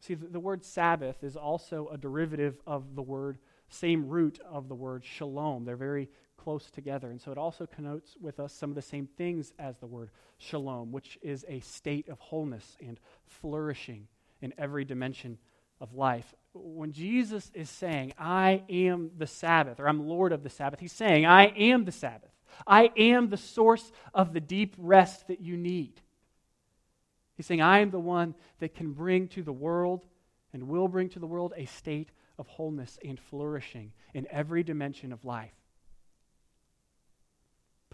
See, 0.00 0.14
the, 0.14 0.26
the, 0.26 0.40
word 0.40 0.64
Sabbath 0.64 1.24
is 1.24 1.34
also 1.34 1.88
a 1.90 1.96
derivative 1.96 2.60
of 2.66 2.94
the 2.94 3.02
word, 3.02 3.38
same 3.70 4.06
root 4.06 4.38
of 4.44 4.68
the 4.68 4.74
word 4.74 5.02
shalom. 5.04 5.64
They're 5.64 5.76
very 5.76 6.10
close 6.36 6.70
together. 6.70 7.10
And 7.10 7.20
so 7.20 7.32
it 7.32 7.38
also 7.38 7.66
connotes 7.66 8.16
with 8.20 8.40
us 8.40 8.52
some 8.52 8.70
of 8.70 8.76
the 8.76 8.82
same 8.82 9.06
things 9.06 9.52
as 9.58 9.76
the 9.78 9.86
word 9.86 10.10
shalom, 10.38 10.92
which 10.92 11.18
is 11.22 11.44
a 11.48 11.60
state 11.60 12.08
of 12.08 12.18
wholeness 12.18 12.76
and 12.84 12.98
flourishing 13.26 14.08
in 14.42 14.52
every 14.58 14.84
dimension 14.84 15.38
of 15.80 15.94
life. 15.94 16.34
When 16.52 16.92
Jesus 16.92 17.50
is 17.54 17.70
saying, 17.70 18.12
I 18.18 18.62
am 18.68 19.10
the 19.16 19.26
Sabbath, 19.26 19.80
or 19.80 19.88
I'm 19.88 20.06
Lord 20.06 20.32
of 20.32 20.42
the 20.42 20.50
Sabbath, 20.50 20.80
he's 20.80 20.92
saying, 20.92 21.26
I 21.26 21.46
am 21.46 21.84
the 21.84 21.92
Sabbath. 21.92 22.30
I 22.66 22.90
am 22.96 23.28
the 23.28 23.36
source 23.36 23.90
of 24.12 24.32
the 24.32 24.40
deep 24.40 24.74
rest 24.78 25.26
that 25.28 25.40
you 25.40 25.56
need. 25.56 26.00
He's 27.36 27.46
saying, 27.46 27.60
I 27.60 27.80
am 27.80 27.90
the 27.90 27.98
one 27.98 28.34
that 28.60 28.74
can 28.74 28.92
bring 28.92 29.28
to 29.28 29.42
the 29.42 29.52
world 29.52 30.04
and 30.52 30.68
will 30.68 30.86
bring 30.86 31.08
to 31.10 31.18
the 31.18 31.26
world 31.26 31.52
a 31.56 31.66
state 31.66 32.10
of 32.38 32.46
wholeness 32.46 32.98
and 33.04 33.18
flourishing 33.18 33.92
in 34.12 34.26
every 34.30 34.62
dimension 34.62 35.12
of 35.12 35.24
life. 35.24 35.52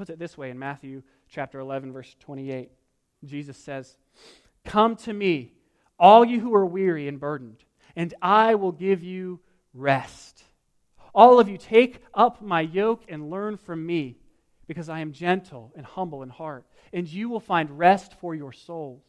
Puts 0.01 0.09
it 0.09 0.19
this 0.19 0.39
way 0.39 0.49
in 0.49 0.59
Matthew 0.59 1.03
chapter 1.29 1.59
11, 1.59 1.93
verse 1.93 2.17
28. 2.21 2.71
Jesus 3.23 3.59
says, 3.59 3.99
Come 4.65 4.97
to 4.97 5.13
me, 5.13 5.53
all 5.99 6.25
you 6.25 6.41
who 6.41 6.55
are 6.55 6.65
weary 6.65 7.07
and 7.07 7.21
burdened, 7.21 7.63
and 7.95 8.15
I 8.23 8.55
will 8.55 8.73
give 8.73 9.03
you 9.03 9.41
rest. 9.75 10.43
All 11.15 11.39
of 11.39 11.51
you, 11.51 11.59
take 11.59 12.03
up 12.15 12.41
my 12.41 12.63
yoke 12.63 13.03
and 13.11 13.29
learn 13.29 13.59
from 13.59 13.85
me 13.85 14.17
because 14.67 14.89
I 14.89 15.01
am 15.01 15.13
gentle 15.13 15.71
and 15.77 15.85
humble 15.85 16.23
in 16.23 16.31
heart, 16.31 16.65
and 16.95 17.07
you 17.07 17.29
will 17.29 17.39
find 17.39 17.79
rest 17.79 18.15
for 18.23 18.35
your 18.35 18.55
souls. 18.55 19.03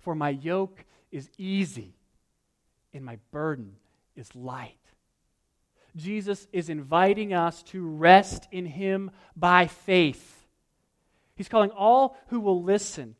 For 0.00 0.14
my 0.14 0.28
yoke 0.28 0.84
is 1.12 1.30
easy, 1.38 1.94
and 2.92 3.02
my 3.02 3.16
burden 3.30 3.76
is 4.16 4.34
light. 4.34 4.76
Jesus 5.96 6.46
is 6.52 6.68
inviting 6.68 7.32
us 7.32 7.62
to 7.64 7.86
rest 7.86 8.48
in 8.50 8.66
Him 8.66 9.10
by 9.36 9.66
faith. 9.66 10.46
He's 11.36 11.48
calling 11.48 11.70
all 11.70 12.16
who 12.28 12.40
will 12.40 12.62
listen 12.62 13.16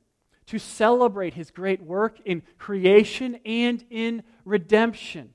to 0.46 0.58
celebrate 0.58 1.34
His 1.34 1.50
great 1.50 1.82
work 1.82 2.18
in 2.24 2.42
creation 2.58 3.38
and 3.44 3.84
in 3.90 4.22
redemption. 4.44 5.34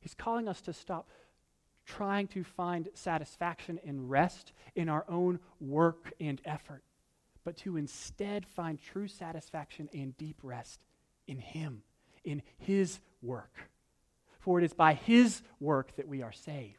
He's 0.00 0.14
calling 0.14 0.48
us 0.48 0.60
to 0.62 0.72
stop 0.72 1.08
trying 1.84 2.28
to 2.28 2.44
find 2.44 2.88
satisfaction 2.94 3.80
and 3.84 4.08
rest 4.08 4.52
in 4.74 4.88
our 4.88 5.04
own 5.08 5.40
work 5.60 6.12
and 6.20 6.40
effort, 6.44 6.82
but 7.44 7.56
to 7.58 7.76
instead 7.76 8.46
find 8.46 8.80
true 8.80 9.08
satisfaction 9.08 9.88
and 9.92 10.16
deep 10.16 10.38
rest 10.42 10.80
in 11.26 11.38
Him, 11.38 11.82
in 12.24 12.42
His 12.58 13.00
work. 13.20 13.71
For 14.42 14.60
it 14.60 14.64
is 14.64 14.74
by 14.74 14.94
His 14.94 15.42
work 15.58 15.96
that 15.96 16.06
we 16.06 16.22
are 16.22 16.32
saved. 16.32 16.78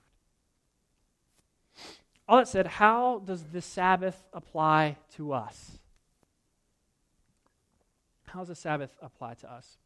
All 2.28 2.38
that 2.38 2.48
said, 2.48 2.68
how 2.68 3.22
does 3.26 3.44
the 3.52 3.62
Sabbath 3.62 4.24
apply 4.32 4.98
to 5.16 5.34
us? 5.34 5.80
How 8.28 8.40
does 8.40 8.48
the 8.48 8.56
Sabbath 8.56 8.92
apply 9.02 9.36
to 9.36 9.52
us? 9.52 9.78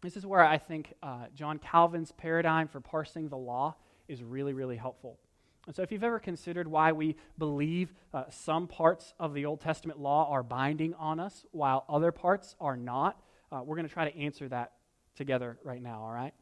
This 0.00 0.16
is 0.16 0.26
where 0.26 0.44
I 0.44 0.58
think 0.58 0.92
uh, 1.02 1.26
John 1.34 1.58
Calvin's 1.58 2.12
paradigm 2.12 2.68
for 2.68 2.80
parsing 2.80 3.28
the 3.28 3.36
law 3.36 3.76
is 4.08 4.22
really, 4.22 4.52
really 4.52 4.76
helpful. 4.76 5.18
And 5.66 5.74
so, 5.74 5.82
if 5.82 5.90
you've 5.90 6.04
ever 6.04 6.18
considered 6.18 6.68
why 6.68 6.92
we 6.92 7.16
believe 7.38 7.94
uh, 8.12 8.24
some 8.28 8.66
parts 8.66 9.14
of 9.18 9.32
the 9.32 9.46
Old 9.46 9.60
Testament 9.60 9.98
law 9.98 10.30
are 10.30 10.42
binding 10.42 10.92
on 10.94 11.20
us 11.20 11.46
while 11.52 11.86
other 11.88 12.12
parts 12.12 12.54
are 12.60 12.76
not, 12.76 13.18
uh, 13.50 13.62
we're 13.64 13.76
going 13.76 13.88
to 13.88 13.92
try 13.92 14.10
to 14.10 14.18
answer 14.18 14.46
that 14.48 14.72
together 15.16 15.58
right 15.64 15.80
now, 15.80 16.02
all 16.02 16.10
right? 16.10 16.34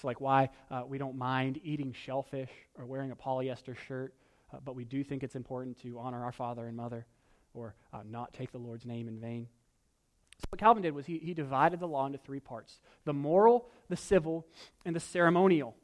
So, 0.00 0.06
like 0.06 0.20
why 0.20 0.50
uh, 0.70 0.82
we 0.86 0.98
don't 0.98 1.16
mind 1.16 1.60
eating 1.62 1.92
shellfish 1.92 2.50
or 2.78 2.86
wearing 2.86 3.10
a 3.10 3.16
polyester 3.16 3.76
shirt, 3.76 4.14
uh, 4.52 4.58
but 4.64 4.76
we 4.76 4.84
do 4.84 5.02
think 5.02 5.22
it's 5.22 5.34
important 5.34 5.80
to 5.82 5.98
honor 5.98 6.22
our 6.24 6.32
father 6.32 6.66
and 6.66 6.76
mother 6.76 7.06
or 7.52 7.74
uh, 7.92 8.00
not 8.08 8.32
take 8.32 8.52
the 8.52 8.58
Lord's 8.58 8.86
name 8.86 9.08
in 9.08 9.18
vain. 9.18 9.48
So, 10.38 10.44
what 10.50 10.60
Calvin 10.60 10.82
did 10.84 10.94
was 10.94 11.06
he, 11.06 11.18
he 11.18 11.34
divided 11.34 11.80
the 11.80 11.88
law 11.88 12.06
into 12.06 12.18
three 12.18 12.40
parts 12.40 12.80
the 13.04 13.12
moral, 13.12 13.68
the 13.88 13.96
civil, 13.96 14.46
and 14.84 14.94
the 14.94 15.00
ceremonial. 15.00 15.74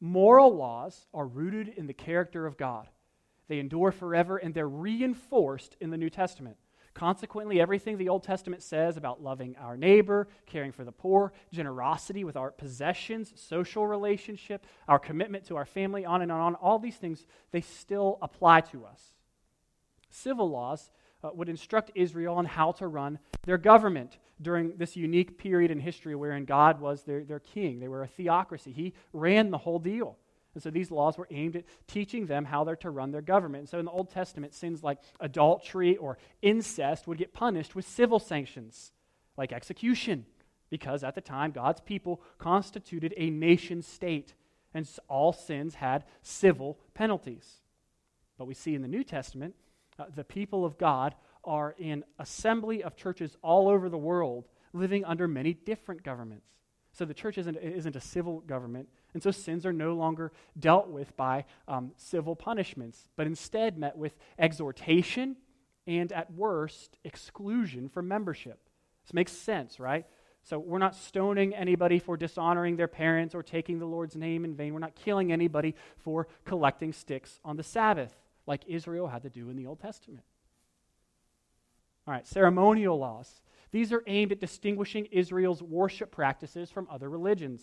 Moral 0.00 0.54
laws 0.54 1.06
are 1.12 1.26
rooted 1.26 1.68
in 1.68 1.86
the 1.86 1.92
character 1.92 2.46
of 2.46 2.56
God. 2.56 2.88
They 3.48 3.58
endure 3.58 3.90
forever 3.90 4.36
and 4.36 4.54
they're 4.54 4.68
reinforced 4.68 5.76
in 5.80 5.90
the 5.90 5.98
New 5.98 6.08
Testament. 6.08 6.56
Consequently, 6.94 7.60
everything 7.60 7.96
the 7.96 8.08
Old 8.08 8.24
Testament 8.24 8.62
says 8.62 8.96
about 8.96 9.22
loving 9.22 9.54
our 9.60 9.76
neighbor, 9.76 10.28
caring 10.46 10.72
for 10.72 10.84
the 10.84 10.92
poor, 10.92 11.32
generosity 11.52 12.24
with 12.24 12.36
our 12.36 12.50
possessions, 12.50 13.32
social 13.36 13.86
relationship, 13.86 14.66
our 14.88 14.98
commitment 14.98 15.44
to 15.46 15.56
our 15.56 15.64
family, 15.64 16.04
on 16.04 16.20
and 16.20 16.32
on, 16.32 16.56
all 16.56 16.78
these 16.78 16.96
things, 16.96 17.26
they 17.52 17.60
still 17.60 18.18
apply 18.22 18.62
to 18.62 18.84
us. 18.84 19.14
Civil 20.10 20.50
laws 20.50 20.90
uh, 21.22 21.30
would 21.32 21.48
instruct 21.48 21.92
Israel 21.94 22.34
on 22.34 22.44
how 22.44 22.72
to 22.72 22.88
run 22.88 23.20
their 23.44 23.58
government 23.58 24.18
during 24.42 24.76
this 24.76 24.96
unique 24.96 25.38
period 25.38 25.70
in 25.70 25.78
history 25.78 26.14
wherein 26.16 26.44
God 26.44 26.80
was 26.80 27.04
their, 27.04 27.24
their 27.24 27.40
king. 27.40 27.78
They 27.78 27.88
were 27.88 28.02
a 28.02 28.08
theocracy, 28.08 28.72
He 28.72 28.94
ran 29.12 29.50
the 29.50 29.58
whole 29.58 29.78
deal. 29.78 30.18
And 30.54 30.62
so 30.62 30.70
these 30.70 30.90
laws 30.90 31.16
were 31.16 31.28
aimed 31.30 31.56
at 31.56 31.64
teaching 31.86 32.26
them 32.26 32.44
how 32.44 32.64
they're 32.64 32.76
to 32.76 32.90
run 32.90 33.12
their 33.12 33.22
government. 33.22 33.62
And 33.62 33.68
so 33.68 33.78
in 33.78 33.84
the 33.84 33.90
Old 33.90 34.10
Testament, 34.10 34.54
sins 34.54 34.82
like 34.82 34.98
adultery 35.20 35.96
or 35.96 36.18
incest 36.42 37.06
would 37.06 37.18
get 37.18 37.32
punished 37.32 37.74
with 37.74 37.86
civil 37.86 38.18
sanctions, 38.18 38.92
like 39.36 39.52
execution, 39.52 40.26
because 40.68 41.04
at 41.04 41.14
the 41.14 41.20
time, 41.20 41.52
God's 41.52 41.80
people 41.80 42.22
constituted 42.38 43.14
a 43.16 43.30
nation 43.30 43.82
state, 43.82 44.34
and 44.74 44.88
all 45.08 45.32
sins 45.32 45.76
had 45.76 46.04
civil 46.22 46.78
penalties. 46.94 47.60
But 48.38 48.46
we 48.46 48.54
see 48.54 48.74
in 48.74 48.82
the 48.82 48.88
New 48.88 49.04
Testament 49.04 49.54
uh, 49.98 50.06
the 50.14 50.24
people 50.24 50.64
of 50.64 50.78
God 50.78 51.14
are 51.44 51.74
in 51.78 52.04
assembly 52.18 52.82
of 52.82 52.96
churches 52.96 53.36
all 53.42 53.68
over 53.68 53.88
the 53.88 53.98
world 53.98 54.48
living 54.72 55.04
under 55.04 55.26
many 55.28 55.52
different 55.52 56.02
governments. 56.02 56.46
So 57.00 57.06
the 57.06 57.14
church 57.14 57.38
isn't, 57.38 57.56
isn't 57.56 57.96
a 57.96 58.00
civil 58.00 58.40
government, 58.40 58.86
and 59.14 59.22
so 59.22 59.30
sins 59.30 59.64
are 59.64 59.72
no 59.72 59.94
longer 59.94 60.32
dealt 60.58 60.88
with 60.88 61.16
by 61.16 61.46
um, 61.66 61.92
civil 61.96 62.36
punishments, 62.36 63.08
but 63.16 63.26
instead 63.26 63.78
met 63.78 63.96
with 63.96 64.18
exhortation 64.38 65.36
and, 65.86 66.12
at 66.12 66.30
worst, 66.34 66.98
exclusion 67.02 67.88
from 67.88 68.06
membership. 68.06 68.68
This 69.02 69.14
makes 69.14 69.32
sense, 69.32 69.80
right? 69.80 70.04
So 70.42 70.58
we're 70.58 70.76
not 70.76 70.94
stoning 70.94 71.54
anybody 71.54 71.98
for 71.98 72.18
dishonoring 72.18 72.76
their 72.76 72.86
parents 72.86 73.34
or 73.34 73.42
taking 73.42 73.78
the 73.78 73.86
Lord's 73.86 74.14
name 74.14 74.44
in 74.44 74.54
vain. 74.54 74.74
We're 74.74 74.80
not 74.80 74.94
killing 74.94 75.32
anybody 75.32 75.74
for 75.96 76.28
collecting 76.44 76.92
sticks 76.92 77.40
on 77.46 77.56
the 77.56 77.62
Sabbath 77.62 78.14
like 78.46 78.60
Israel 78.66 79.08
had 79.08 79.22
to 79.22 79.30
do 79.30 79.48
in 79.48 79.56
the 79.56 79.64
Old 79.64 79.80
Testament. 79.80 80.24
All 82.06 82.12
right, 82.12 82.26
ceremonial 82.26 82.98
laws. 82.98 83.40
These 83.72 83.92
are 83.92 84.02
aimed 84.06 84.32
at 84.32 84.40
distinguishing 84.40 85.06
Israel's 85.06 85.62
worship 85.62 86.10
practices 86.10 86.70
from 86.70 86.88
other 86.90 87.08
religions. 87.08 87.62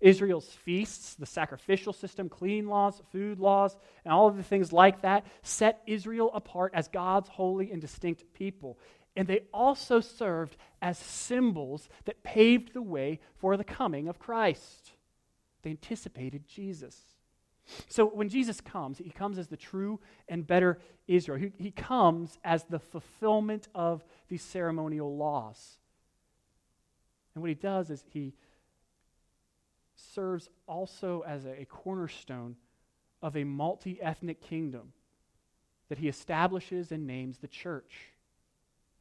Israel's 0.00 0.48
feasts, 0.48 1.14
the 1.14 1.26
sacrificial 1.26 1.92
system, 1.92 2.28
clean 2.28 2.66
laws, 2.66 3.00
food 3.12 3.38
laws, 3.38 3.76
and 4.04 4.12
all 4.12 4.26
of 4.26 4.36
the 4.36 4.42
things 4.42 4.72
like 4.72 5.02
that 5.02 5.24
set 5.42 5.82
Israel 5.86 6.30
apart 6.34 6.72
as 6.74 6.88
God's 6.88 7.28
holy 7.28 7.70
and 7.70 7.80
distinct 7.80 8.24
people. 8.34 8.78
And 9.16 9.28
they 9.28 9.44
also 9.52 10.00
served 10.00 10.56
as 10.82 10.98
symbols 10.98 11.88
that 12.04 12.24
paved 12.24 12.74
the 12.74 12.82
way 12.82 13.20
for 13.36 13.56
the 13.56 13.64
coming 13.64 14.08
of 14.08 14.18
Christ. 14.18 14.92
They 15.62 15.70
anticipated 15.70 16.46
Jesus. 16.46 17.00
So 17.88 18.06
when 18.06 18.28
Jesus 18.28 18.60
comes, 18.60 18.98
he 18.98 19.10
comes 19.10 19.38
as 19.38 19.48
the 19.48 19.56
true 19.56 20.00
and 20.28 20.46
better 20.46 20.78
Israel. 21.06 21.38
He, 21.38 21.52
he 21.58 21.70
comes 21.70 22.38
as 22.44 22.64
the 22.64 22.78
fulfillment 22.78 23.68
of 23.74 24.04
these 24.28 24.42
ceremonial 24.42 25.16
laws. 25.16 25.78
And 27.34 27.42
what 27.42 27.48
he 27.48 27.54
does 27.54 27.90
is 27.90 28.04
he 28.10 28.34
serves 29.96 30.48
also 30.66 31.22
as 31.26 31.44
a, 31.46 31.62
a 31.62 31.64
cornerstone 31.64 32.56
of 33.22 33.36
a 33.36 33.44
multi 33.44 34.00
ethnic 34.02 34.42
kingdom 34.42 34.92
that 35.88 35.98
he 35.98 36.08
establishes 36.08 36.92
and 36.92 37.06
names 37.06 37.38
the 37.38 37.48
church. 37.48 38.12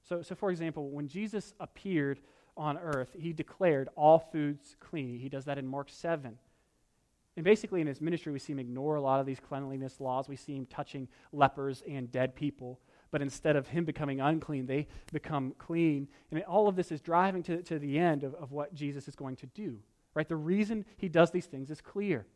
So, 0.08 0.22
so, 0.22 0.36
for 0.36 0.52
example, 0.52 0.90
when 0.90 1.08
Jesus 1.08 1.54
appeared 1.60 2.20
on 2.58 2.78
earth, 2.78 3.10
he 3.18 3.34
declared 3.34 3.90
all 3.96 4.20
foods 4.20 4.76
clean. 4.80 5.20
He 5.20 5.30
does 5.30 5.46
that 5.46 5.58
in 5.58 5.66
Mark 5.66 5.90
7. 5.90 6.38
And 7.36 7.44
basically, 7.44 7.82
in 7.82 7.88
his 7.88 8.00
ministry, 8.00 8.32
we 8.32 8.40
see 8.40 8.54
him 8.54 8.60
ignore 8.60 8.96
a 8.96 9.02
lot 9.02 9.20
of 9.20 9.26
these 9.26 9.40
cleanliness 9.40 10.00
laws. 10.00 10.30
We 10.30 10.36
see 10.36 10.56
him 10.56 10.68
touching 10.68 11.08
lepers 11.32 11.82
and 11.88 12.12
dead 12.12 12.36
people. 12.36 12.80
But 13.10 13.22
instead 13.22 13.56
of 13.56 13.68
him 13.68 13.86
becoming 13.86 14.22
unclean, 14.22 14.68
they 14.68 14.88
become 15.12 15.54
clean. 15.58 16.08
And 16.32 16.44
all 16.44 16.68
of 16.68 16.76
this 16.76 16.92
is 16.92 17.02
driving 17.02 17.42
to, 17.44 17.64
to 17.64 17.80
the 17.80 17.98
end 17.98 18.24
of, 18.24 18.36
of 18.36 18.52
what 18.52 18.74
Jesus 18.74 19.08
is 19.08 19.16
going 19.16 19.36
to 19.38 19.48
do. 19.48 19.80
Right? 20.14 20.28
The 20.28 20.36
reason 20.36 20.86
he 20.98 21.10
does 21.10 21.32
these 21.32 21.48
things 21.48 21.72
is 21.72 21.82
clear. 21.82 22.28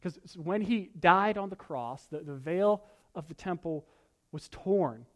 Because 0.00 0.18
when 0.36 0.60
he 0.60 0.90
died 0.98 1.38
on 1.38 1.48
the 1.48 1.56
cross, 1.56 2.06
the, 2.06 2.18
the 2.18 2.34
veil 2.34 2.82
of 3.14 3.28
the 3.28 3.34
temple 3.34 3.86
was 4.32 4.48
torn. 4.48 5.06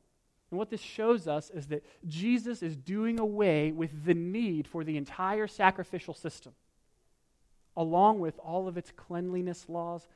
And 0.51 0.59
what 0.59 0.71
this 0.71 0.81
shows 0.81 1.27
us 1.29 1.51
is 1.51 1.67
that 1.69 1.85
Jesus 2.07 2.63
is 2.63 2.77
doing 2.77 3.19
away 3.19 3.73
with 3.73 4.05
the 4.05 4.15
need 4.15 4.67
for 4.67 4.85
the 4.85 4.97
entire 4.97 5.47
sacrificial 5.47 6.15
system 6.15 6.53
along 7.77 8.21
with 8.21 8.39
all 8.39 8.69
of 8.69 8.77
its 8.77 8.93
cleanliness 8.97 9.69
laws, 9.69 10.09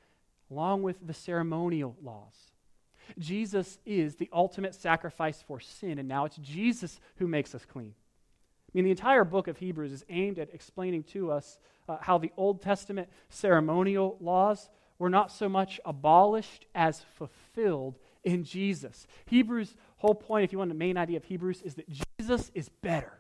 along 0.50 0.82
with 0.82 0.96
the 1.06 1.14
ceremonial 1.14 1.96
laws. 2.02 2.34
Jesus 3.18 3.78
is 3.84 4.16
the 4.16 4.30
ultimate 4.32 4.74
sacrifice 4.74 5.42
for 5.46 5.60
sin, 5.60 5.98
and 5.98 6.08
now 6.08 6.24
it's 6.24 6.36
Jesus 6.36 7.00
who 7.16 7.26
makes 7.26 7.54
us 7.54 7.64
clean. 7.64 7.94
I 7.94 8.70
mean, 8.74 8.84
the 8.84 8.90
entire 8.90 9.24
book 9.24 9.46
of 9.46 9.58
Hebrews 9.58 9.92
is 9.92 10.04
aimed 10.08 10.38
at 10.38 10.52
explaining 10.52 11.04
to 11.04 11.30
us 11.30 11.58
uh, 11.88 11.98
how 12.00 12.18
the 12.18 12.32
Old 12.36 12.60
Testament 12.60 13.08
ceremonial 13.28 14.16
laws 14.20 14.68
were 14.98 15.10
not 15.10 15.30
so 15.30 15.48
much 15.48 15.80
abolished 15.84 16.66
as 16.74 17.04
fulfilled 17.16 17.98
in 18.24 18.42
Jesus. 18.42 19.06
Hebrews' 19.26 19.76
whole 19.98 20.14
point, 20.14 20.44
if 20.44 20.52
you 20.52 20.58
want 20.58 20.70
the 20.70 20.74
main 20.74 20.96
idea 20.96 21.16
of 21.16 21.24
Hebrews, 21.24 21.62
is 21.62 21.74
that 21.74 21.88
Jesus 22.18 22.50
is 22.54 22.68
better. 22.68 23.12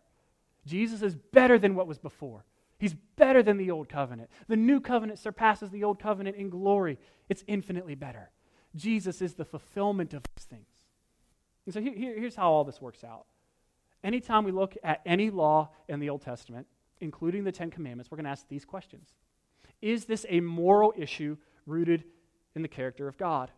Jesus 0.66 1.02
is 1.02 1.14
better 1.14 1.58
than 1.58 1.74
what 1.74 1.86
was 1.86 1.98
before. 1.98 2.44
He's 2.84 2.92
better 3.16 3.42
than 3.42 3.56
the 3.56 3.70
old 3.70 3.88
covenant. 3.88 4.28
The 4.46 4.58
new 4.58 4.78
covenant 4.78 5.18
surpasses 5.18 5.70
the 5.70 5.84
old 5.84 5.98
covenant 5.98 6.36
in 6.36 6.50
glory. 6.50 6.98
It's 7.30 7.42
infinitely 7.46 7.94
better. 7.94 8.28
Jesus 8.76 9.22
is 9.22 9.32
the 9.32 9.44
fulfillment 9.46 10.12
of 10.12 10.22
these 10.36 10.44
things. 10.44 10.68
And 11.64 11.72
so 11.72 11.80
here, 11.80 11.94
here's 11.94 12.36
how 12.36 12.52
all 12.52 12.62
this 12.62 12.82
works 12.82 13.02
out. 13.02 13.24
Anytime 14.02 14.44
we 14.44 14.52
look 14.52 14.76
at 14.84 15.00
any 15.06 15.30
law 15.30 15.70
in 15.88 15.98
the 15.98 16.10
Old 16.10 16.20
Testament, 16.20 16.66
including 17.00 17.42
the 17.42 17.52
Ten 17.52 17.70
Commandments, 17.70 18.10
we're 18.10 18.16
going 18.16 18.26
to 18.26 18.30
ask 18.30 18.46
these 18.48 18.66
questions 18.66 19.14
Is 19.80 20.04
this 20.04 20.26
a 20.28 20.40
moral 20.40 20.92
issue 20.94 21.38
rooted 21.64 22.04
in 22.54 22.60
the 22.60 22.68
character 22.68 23.08
of 23.08 23.16
God? 23.16 23.50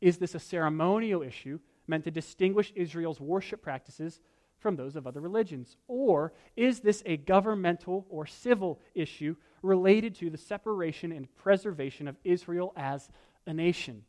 Is 0.00 0.16
this 0.16 0.34
a 0.34 0.40
ceremonial 0.40 1.20
issue 1.20 1.58
meant 1.86 2.04
to 2.04 2.10
distinguish 2.10 2.72
Israel's 2.74 3.20
worship 3.20 3.60
practices 3.60 4.22
from 4.62 4.76
those 4.76 4.96
of 4.96 5.06
other 5.06 5.20
religions? 5.20 5.76
Or 5.88 6.32
is 6.56 6.80
this 6.80 7.02
a 7.04 7.16
governmental 7.18 8.06
or 8.08 8.26
civil 8.26 8.80
issue 8.94 9.36
related 9.60 10.14
to 10.16 10.30
the 10.30 10.38
separation 10.38 11.12
and 11.12 11.34
preservation 11.36 12.08
of 12.08 12.16
Israel 12.24 12.72
as 12.76 13.08
a 13.46 13.52
nation? 13.52 14.04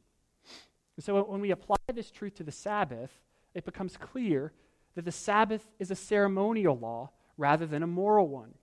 And 0.96 1.04
so 1.04 1.22
when 1.24 1.42
we 1.42 1.52
apply 1.52 1.78
this 1.94 2.12
truth 2.12 2.36
to 2.36 2.44
the 2.44 2.52
Sabbath, 2.52 3.12
it 3.54 3.66
becomes 3.66 3.98
clear 3.98 4.54
that 4.96 5.06
the 5.06 5.12
Sabbath 5.12 5.68
is 5.80 5.92
a 5.92 5.96
ceremonial 5.96 6.78
law 6.78 7.10
rather 7.38 7.66
than 7.66 7.84
a 7.84 7.88
moral 7.88 8.28
one. 8.28 8.54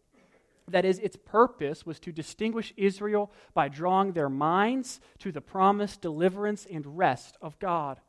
That 0.68 0.84
is, 0.84 1.00
its 1.00 1.16
purpose 1.16 1.84
was 1.84 1.98
to 2.00 2.12
distinguish 2.12 2.72
Israel 2.76 3.32
by 3.54 3.68
drawing 3.68 4.12
their 4.12 4.28
minds 4.28 5.00
to 5.18 5.32
the 5.32 5.40
promised 5.40 6.00
deliverance 6.00 6.64
and 6.70 6.96
rest 6.96 7.36
of 7.42 7.58
God. 7.58 8.00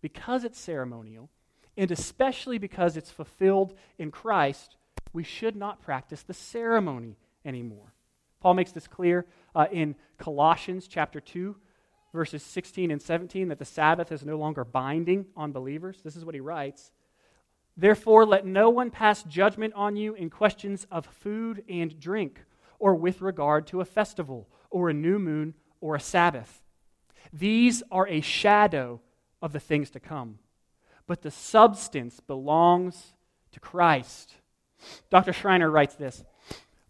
Because 0.00 0.42
it's 0.44 0.58
ceremonial, 0.58 1.28
and 1.76 1.90
especially 1.90 2.58
because 2.58 2.96
it's 2.96 3.10
fulfilled 3.10 3.74
in 3.98 4.10
Christ, 4.10 4.76
we 5.12 5.24
should 5.24 5.56
not 5.56 5.82
practice 5.82 6.22
the 6.22 6.34
ceremony 6.34 7.16
anymore. 7.44 7.92
Paul 8.40 8.54
makes 8.54 8.72
this 8.72 8.88
clear 8.88 9.26
uh, 9.54 9.66
in 9.70 9.94
Colossians 10.18 10.86
chapter 10.88 11.20
2, 11.20 11.56
verses 12.12 12.42
16 12.42 12.90
and 12.90 13.00
17, 13.00 13.48
that 13.48 13.58
the 13.58 13.64
Sabbath 13.64 14.12
is 14.12 14.24
no 14.24 14.36
longer 14.36 14.64
binding 14.64 15.26
on 15.36 15.52
believers. 15.52 16.00
This 16.02 16.16
is 16.16 16.24
what 16.24 16.34
he 16.34 16.40
writes. 16.40 16.90
Therefore, 17.76 18.26
let 18.26 18.44
no 18.44 18.68
one 18.68 18.90
pass 18.90 19.22
judgment 19.22 19.72
on 19.74 19.96
you 19.96 20.14
in 20.14 20.28
questions 20.28 20.86
of 20.90 21.06
food 21.06 21.64
and 21.68 21.98
drink, 21.98 22.44
or 22.78 22.94
with 22.94 23.22
regard 23.22 23.66
to 23.68 23.80
a 23.80 23.86
festival, 23.86 24.48
or 24.70 24.90
a 24.90 24.94
new 24.94 25.18
moon, 25.18 25.54
or 25.80 25.94
a 25.94 26.00
Sabbath. 26.00 26.62
These 27.32 27.82
are 27.90 28.06
a 28.08 28.20
shadow 28.20 29.00
of 29.40 29.52
the 29.52 29.60
things 29.60 29.88
to 29.90 30.00
come 30.00 30.38
but 31.12 31.20
the 31.20 31.30
substance 31.30 32.20
belongs 32.20 33.12
to 33.50 33.60
Christ. 33.60 34.36
Dr. 35.10 35.34
Schreiner 35.34 35.70
writes 35.70 35.94
this 35.94 36.24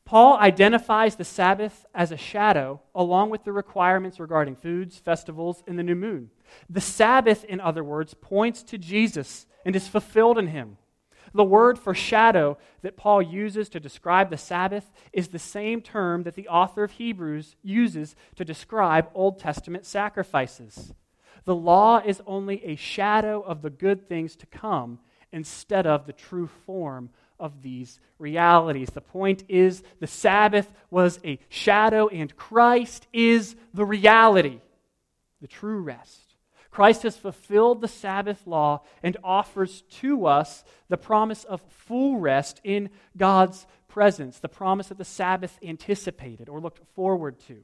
Paul 0.04 0.38
identifies 0.38 1.16
the 1.16 1.24
Sabbath 1.24 1.84
as 1.92 2.12
a 2.12 2.16
shadow, 2.16 2.80
along 2.94 3.30
with 3.30 3.42
the 3.42 3.50
requirements 3.50 4.20
regarding 4.20 4.54
foods, 4.54 4.96
festivals, 4.96 5.64
and 5.66 5.76
the 5.76 5.82
new 5.82 5.96
moon. 5.96 6.30
The 6.70 6.80
Sabbath, 6.80 7.42
in 7.42 7.58
other 7.58 7.82
words, 7.82 8.14
points 8.14 8.62
to 8.62 8.78
Jesus 8.78 9.44
and 9.66 9.74
is 9.74 9.88
fulfilled 9.88 10.38
in 10.38 10.46
him. 10.46 10.76
The 11.34 11.42
word 11.42 11.76
for 11.76 11.92
shadow 11.92 12.58
that 12.82 12.96
Paul 12.96 13.22
uses 13.22 13.68
to 13.70 13.80
describe 13.80 14.30
the 14.30 14.36
Sabbath 14.36 14.92
is 15.12 15.30
the 15.30 15.40
same 15.40 15.80
term 15.80 16.22
that 16.22 16.36
the 16.36 16.46
author 16.46 16.84
of 16.84 16.92
Hebrews 16.92 17.56
uses 17.60 18.14
to 18.36 18.44
describe 18.44 19.10
Old 19.14 19.40
Testament 19.40 19.84
sacrifices. 19.84 20.94
The 21.44 21.54
law 21.54 21.98
is 22.04 22.22
only 22.26 22.64
a 22.64 22.76
shadow 22.76 23.40
of 23.40 23.62
the 23.62 23.70
good 23.70 24.08
things 24.08 24.36
to 24.36 24.46
come 24.46 24.98
instead 25.32 25.86
of 25.86 26.06
the 26.06 26.12
true 26.12 26.46
form 26.66 27.10
of 27.40 27.62
these 27.62 27.98
realities. 28.18 28.90
The 28.90 29.00
point 29.00 29.44
is, 29.48 29.82
the 29.98 30.06
Sabbath 30.06 30.70
was 30.90 31.18
a 31.24 31.38
shadow, 31.48 32.08
and 32.08 32.34
Christ 32.36 33.06
is 33.12 33.56
the 33.74 33.84
reality, 33.84 34.60
the 35.40 35.48
true 35.48 35.80
rest. 35.80 36.36
Christ 36.70 37.02
has 37.02 37.16
fulfilled 37.16 37.80
the 37.80 37.88
Sabbath 37.88 38.46
law 38.46 38.82
and 39.02 39.16
offers 39.22 39.82
to 40.00 40.26
us 40.26 40.64
the 40.88 40.96
promise 40.96 41.44
of 41.44 41.60
full 41.68 42.18
rest 42.18 42.60
in 42.64 42.88
God's 43.16 43.66
presence, 43.88 44.38
the 44.38 44.48
promise 44.48 44.88
that 44.88 44.96
the 44.96 45.04
Sabbath 45.04 45.58
anticipated 45.62 46.48
or 46.48 46.60
looked 46.60 46.80
forward 46.94 47.38
to. 47.40 47.62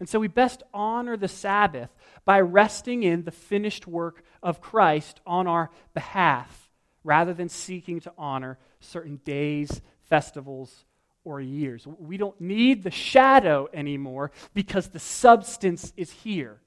And 0.00 0.08
so 0.08 0.18
we 0.18 0.28
best 0.28 0.62
honor 0.72 1.16
the 1.16 1.28
Sabbath 1.28 1.90
by 2.24 2.40
resting 2.40 3.02
in 3.02 3.24
the 3.24 3.30
finished 3.30 3.86
work 3.86 4.24
of 4.42 4.60
Christ 4.60 5.20
on 5.26 5.46
our 5.46 5.70
behalf 5.94 6.70
rather 7.04 7.32
than 7.32 7.48
seeking 7.48 8.00
to 8.00 8.12
honor 8.18 8.58
certain 8.80 9.20
days, 9.24 9.80
festivals, 10.02 10.84
or 11.24 11.40
years. 11.40 11.86
We 11.86 12.16
don't 12.16 12.40
need 12.40 12.82
the 12.82 12.90
shadow 12.90 13.68
anymore 13.72 14.30
because 14.52 14.88
the 14.88 14.98
substance 14.98 15.92
is 15.96 16.10
here. 16.10 16.60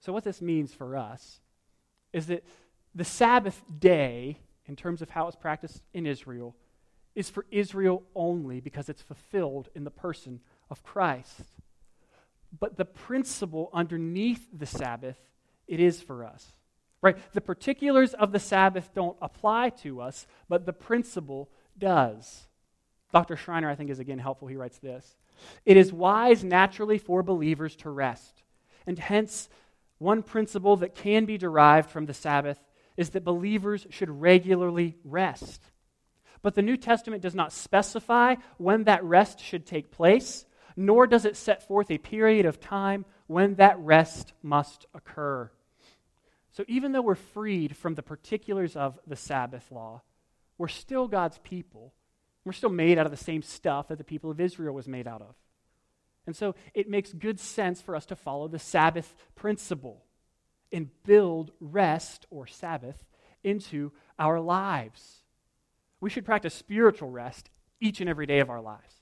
So, 0.00 0.12
what 0.12 0.24
this 0.24 0.42
means 0.42 0.74
for 0.74 0.96
us 0.96 1.40
is 2.12 2.26
that 2.26 2.44
the 2.94 3.04
Sabbath 3.04 3.62
day, 3.78 4.38
in 4.66 4.76
terms 4.76 5.00
of 5.00 5.10
how 5.10 5.28
it's 5.28 5.36
practiced 5.36 5.82
in 5.94 6.06
Israel, 6.06 6.56
is 7.14 7.30
for 7.30 7.46
Israel 7.50 8.02
only 8.14 8.60
because 8.60 8.88
it's 8.88 9.02
fulfilled 9.02 9.68
in 9.74 9.84
the 9.84 9.90
person 9.90 10.40
of 10.70 10.82
Christ. 10.82 11.42
But 12.58 12.76
the 12.76 12.84
principle 12.84 13.70
underneath 13.72 14.46
the 14.52 14.66
Sabbath, 14.66 15.16
it 15.66 15.80
is 15.80 16.02
for 16.02 16.24
us. 16.24 16.52
Right? 17.00 17.16
The 17.32 17.40
particulars 17.40 18.14
of 18.14 18.32
the 18.32 18.38
Sabbath 18.38 18.94
don't 18.94 19.16
apply 19.20 19.70
to 19.82 20.00
us, 20.00 20.26
but 20.48 20.66
the 20.66 20.72
principle 20.72 21.50
does. 21.76 22.46
Dr. 23.12 23.36
Schreiner, 23.36 23.68
I 23.68 23.74
think, 23.74 23.90
is 23.90 23.98
again 23.98 24.18
helpful. 24.18 24.48
He 24.48 24.56
writes 24.56 24.78
this 24.78 25.16
It 25.64 25.76
is 25.76 25.92
wise 25.92 26.44
naturally 26.44 26.98
for 26.98 27.22
believers 27.22 27.76
to 27.76 27.90
rest. 27.90 28.42
And 28.86 28.98
hence, 28.98 29.48
one 29.98 30.22
principle 30.22 30.76
that 30.78 30.94
can 30.94 31.24
be 31.24 31.38
derived 31.38 31.90
from 31.90 32.06
the 32.06 32.14
Sabbath 32.14 32.58
is 32.96 33.10
that 33.10 33.24
believers 33.24 33.86
should 33.90 34.10
regularly 34.10 34.96
rest. 35.04 35.62
But 36.42 36.54
the 36.54 36.62
New 36.62 36.76
Testament 36.76 37.22
does 37.22 37.34
not 37.34 37.52
specify 37.52 38.34
when 38.58 38.84
that 38.84 39.04
rest 39.04 39.40
should 39.40 39.64
take 39.64 39.92
place, 39.92 40.44
nor 40.76 41.06
does 41.06 41.24
it 41.24 41.36
set 41.36 41.66
forth 41.66 41.90
a 41.90 41.98
period 41.98 42.46
of 42.46 42.60
time 42.60 43.04
when 43.26 43.54
that 43.56 43.78
rest 43.78 44.32
must 44.42 44.86
occur. 44.94 45.50
So 46.50 46.64
even 46.68 46.92
though 46.92 47.02
we're 47.02 47.14
freed 47.14 47.76
from 47.76 47.94
the 47.94 48.02
particulars 48.02 48.76
of 48.76 48.98
the 49.06 49.16
Sabbath 49.16 49.70
law, 49.70 50.02
we're 50.58 50.68
still 50.68 51.08
God's 51.08 51.38
people. 51.38 51.94
We're 52.44 52.52
still 52.52 52.70
made 52.70 52.98
out 52.98 53.06
of 53.06 53.12
the 53.12 53.16
same 53.16 53.42
stuff 53.42 53.88
that 53.88 53.98
the 53.98 54.04
people 54.04 54.30
of 54.30 54.40
Israel 54.40 54.74
was 54.74 54.86
made 54.88 55.08
out 55.08 55.22
of. 55.22 55.34
And 56.26 56.36
so 56.36 56.54
it 56.74 56.88
makes 56.88 57.12
good 57.12 57.40
sense 57.40 57.80
for 57.80 57.96
us 57.96 58.06
to 58.06 58.16
follow 58.16 58.48
the 58.48 58.58
Sabbath 58.58 59.14
principle 59.34 60.04
and 60.70 60.90
build 61.04 61.52
rest 61.60 62.26
or 62.30 62.46
Sabbath 62.46 63.04
into 63.42 63.92
our 64.18 64.40
lives. 64.40 65.22
We 66.00 66.10
should 66.10 66.24
practice 66.24 66.54
spiritual 66.54 67.10
rest 67.10 67.50
each 67.80 68.00
and 68.00 68.08
every 68.08 68.26
day 68.26 68.40
of 68.40 68.50
our 68.50 68.60
lives. 68.60 69.01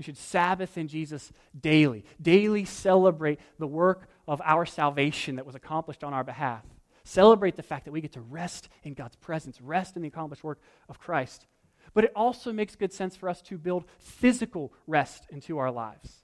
We 0.00 0.04
should 0.04 0.16
Sabbath 0.16 0.78
in 0.78 0.88
Jesus 0.88 1.30
daily, 1.60 2.06
daily 2.22 2.64
celebrate 2.64 3.38
the 3.58 3.66
work 3.66 4.08
of 4.26 4.40
our 4.42 4.64
salvation 4.64 5.36
that 5.36 5.44
was 5.44 5.54
accomplished 5.54 6.02
on 6.02 6.14
our 6.14 6.24
behalf. 6.24 6.64
Celebrate 7.04 7.54
the 7.54 7.62
fact 7.62 7.84
that 7.84 7.90
we 7.90 8.00
get 8.00 8.12
to 8.12 8.22
rest 8.22 8.70
in 8.82 8.94
God's 8.94 9.16
presence, 9.16 9.60
rest 9.60 9.96
in 9.96 10.02
the 10.02 10.08
accomplished 10.08 10.42
work 10.42 10.58
of 10.88 10.98
Christ. 10.98 11.44
But 11.92 12.04
it 12.04 12.12
also 12.16 12.50
makes 12.50 12.76
good 12.76 12.94
sense 12.94 13.14
for 13.14 13.28
us 13.28 13.42
to 13.42 13.58
build 13.58 13.84
physical 13.98 14.72
rest 14.86 15.26
into 15.28 15.58
our 15.58 15.70
lives. 15.70 16.22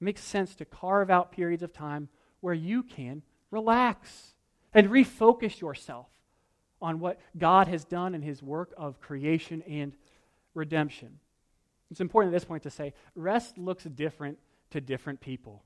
It 0.00 0.04
makes 0.04 0.24
sense 0.24 0.54
to 0.54 0.64
carve 0.64 1.10
out 1.10 1.32
periods 1.32 1.62
of 1.62 1.74
time 1.74 2.08
where 2.40 2.54
you 2.54 2.82
can 2.82 3.20
relax 3.50 4.32
and 4.72 4.88
refocus 4.88 5.60
yourself 5.60 6.06
on 6.80 6.98
what 6.98 7.20
God 7.36 7.68
has 7.68 7.84
done 7.84 8.14
in 8.14 8.22
his 8.22 8.42
work 8.42 8.72
of 8.78 9.02
creation 9.02 9.60
and 9.68 9.92
redemption. 10.54 11.18
It's 11.90 12.00
important 12.00 12.34
at 12.34 12.36
this 12.36 12.44
point 12.44 12.62
to 12.64 12.70
say 12.70 12.92
rest 13.14 13.58
looks 13.58 13.84
different 13.84 14.38
to 14.70 14.80
different 14.80 15.20
people, 15.20 15.62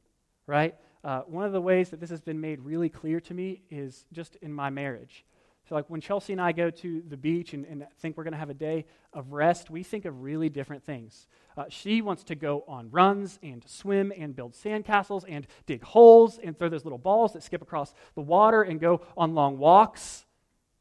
right? 0.47 0.75
Uh, 1.05 1.23
one 1.23 1.45
of 1.45 1.53
the 1.53 1.61
ways 1.61 1.91
that 1.91 2.01
this 2.01 2.11
has 2.11 2.21
been 2.21 2.41
made 2.41 2.61
really 2.61 2.89
clear 2.89 3.21
to 3.21 3.35
me 3.35 3.63
is 3.71 4.07
just 4.13 4.37
in 4.37 4.53
my 4.53 4.71
marriage. 4.71 5.25
So, 5.69 5.77
like 5.77 5.89
when 5.89 6.01
Chelsea 6.01 6.33
and 6.33 6.43
I 6.43 6.53
go 6.53 6.71
to 6.71 7.03
the 7.09 7.17
beach 7.17 7.55
and, 7.55 7.65
and 7.67 7.87
think 8.01 8.17
we're 8.17 8.25
going 8.25 8.33
to 8.33 8.39
have 8.39 8.51
a 8.51 8.55
day 8.55 8.85
of 9.13 9.33
rest, 9.33 9.71
we 9.71 9.83
think 9.83 10.05
of 10.05 10.23
really 10.23 10.49
different 10.49 10.83
things. 10.83 11.29
Uh, 11.57 11.65
she 11.69 12.03
wants 12.03 12.25
to 12.25 12.35
go 12.35 12.65
on 12.67 12.91
runs 12.91 13.39
and 13.43 13.63
swim 13.67 14.13
and 14.17 14.35
build 14.35 14.55
sandcastles 14.55 15.25
and 15.29 15.47
dig 15.67 15.83
holes 15.83 16.39
and 16.43 16.59
throw 16.59 16.69
those 16.69 16.85
little 16.85 16.99
balls 16.99 17.33
that 17.33 17.43
skip 17.43 17.63
across 17.63 17.95
the 18.15 18.21
water 18.21 18.63
and 18.63 18.81
go 18.81 19.03
on 19.17 19.35
long 19.35 19.59
walks, 19.59 20.25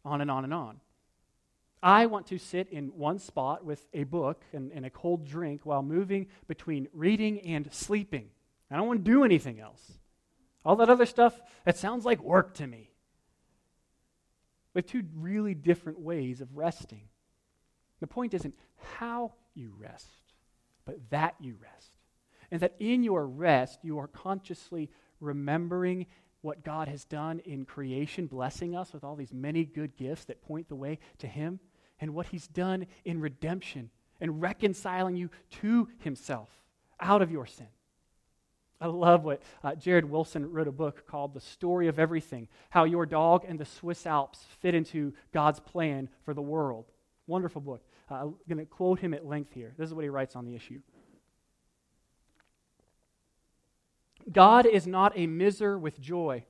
on 0.04 0.22
and 0.22 0.32
on 0.32 0.44
and 0.44 0.54
on. 0.54 0.80
I 1.84 2.06
want 2.06 2.28
to 2.28 2.38
sit 2.38 2.70
in 2.70 2.88
one 2.90 3.18
spot 3.18 3.66
with 3.66 3.86
a 3.94 4.04
book 4.04 4.44
and, 4.54 4.72
and 4.72 4.86
a 4.86 4.90
cold 4.90 5.26
drink 5.26 5.62
while 5.66 5.82
moving 5.82 6.28
between 6.48 6.88
reading 6.94 7.40
and 7.42 7.72
sleeping. 7.74 8.30
I 8.70 8.78
don't 8.78 8.88
want 8.88 9.04
to 9.04 9.12
do 9.12 9.24
anything 9.24 9.60
else. 9.60 9.92
All 10.64 10.76
that 10.78 10.90
other 10.90 11.08
stuff, 11.08 11.40
it 11.66 11.78
sounds 11.78 12.06
like 12.06 12.22
work 12.22 12.54
to 12.56 12.68
me. 12.68 12.92
We 14.74 14.80
have 14.80 14.86
two 14.86 15.04
really 15.16 15.54
different 15.54 16.00
ways 16.00 16.40
of 16.40 16.56
resting. 16.56 17.10
The 18.00 18.08
point 18.08 18.34
isn't 18.34 18.56
how 18.98 19.34
you 19.54 19.74
rest, 19.78 20.08
but 20.86 20.98
that 21.10 21.36
you 21.40 21.58
rest. 21.62 21.92
And 22.52 22.62
that 22.62 22.76
in 22.80 23.04
your 23.04 23.26
rest, 23.28 23.80
you 23.84 24.00
are 24.00 24.08
consciously 24.08 24.90
remembering 25.20 26.06
what 26.42 26.64
God 26.64 26.88
has 26.88 27.06
done 27.06 27.40
in 27.40 27.66
creation, 27.66 28.28
blessing 28.28 28.76
us 28.76 28.94
with 28.94 29.04
all 29.04 29.16
these 29.16 29.34
many 29.34 29.64
good 29.66 29.96
gifts 29.96 30.26
that 30.26 30.42
point 30.42 30.68
the 30.70 30.76
way 30.76 31.00
to 31.20 31.28
Him, 31.28 31.60
and 32.02 32.14
what 32.14 32.26
He's 32.26 32.48
done 32.48 32.88
in 33.06 33.22
redemption 33.22 33.92
and 34.20 34.42
reconciling 34.42 35.16
you 35.16 35.30
to 35.62 35.88
Himself 36.00 36.50
out 37.00 37.22
of 37.22 37.32
your 37.32 37.46
sin. 37.46 37.68
I 38.82 38.88
love 38.88 39.24
what 39.24 39.44
uh, 39.64 39.76
Jared 39.76 40.06
Wilson 40.06 40.52
wrote 40.52 40.68
a 40.68 40.72
book 40.72 41.06
called 41.06 41.36
The 41.36 41.40
Story 41.40 41.88
of 41.88 42.00
Everything 42.00 42.48
How 42.72 42.84
Your 42.84 43.06
Dog 43.06 43.46
and 43.48 43.60
the 43.60 43.66
Swiss 43.66 44.08
Alps 44.08 44.44
Fit 44.60 44.74
into 44.74 45.14
God's 45.32 45.60
Plan 45.60 46.10
for 46.26 46.34
the 46.34 46.42
World. 46.42 46.86
Wonderful 47.28 47.62
book. 47.62 47.84
Uh, 48.10 48.16
I'm 48.16 48.36
going 48.50 48.58
to 48.58 48.66
quote 48.66 49.00
him 49.00 49.14
at 49.14 49.26
length 49.26 49.54
here. 49.54 49.74
This 49.78 49.88
is 49.88 49.94
what 49.94 50.04
he 50.04 50.10
writes 50.10 50.36
on 50.36 50.46
the 50.46 50.56
issue. 50.56 50.82
God 54.32 54.66
is 54.66 54.88
not 54.88 55.14
a 55.16 55.28
miser 55.28 55.78
with 55.78 56.02
joy. 56.02 56.44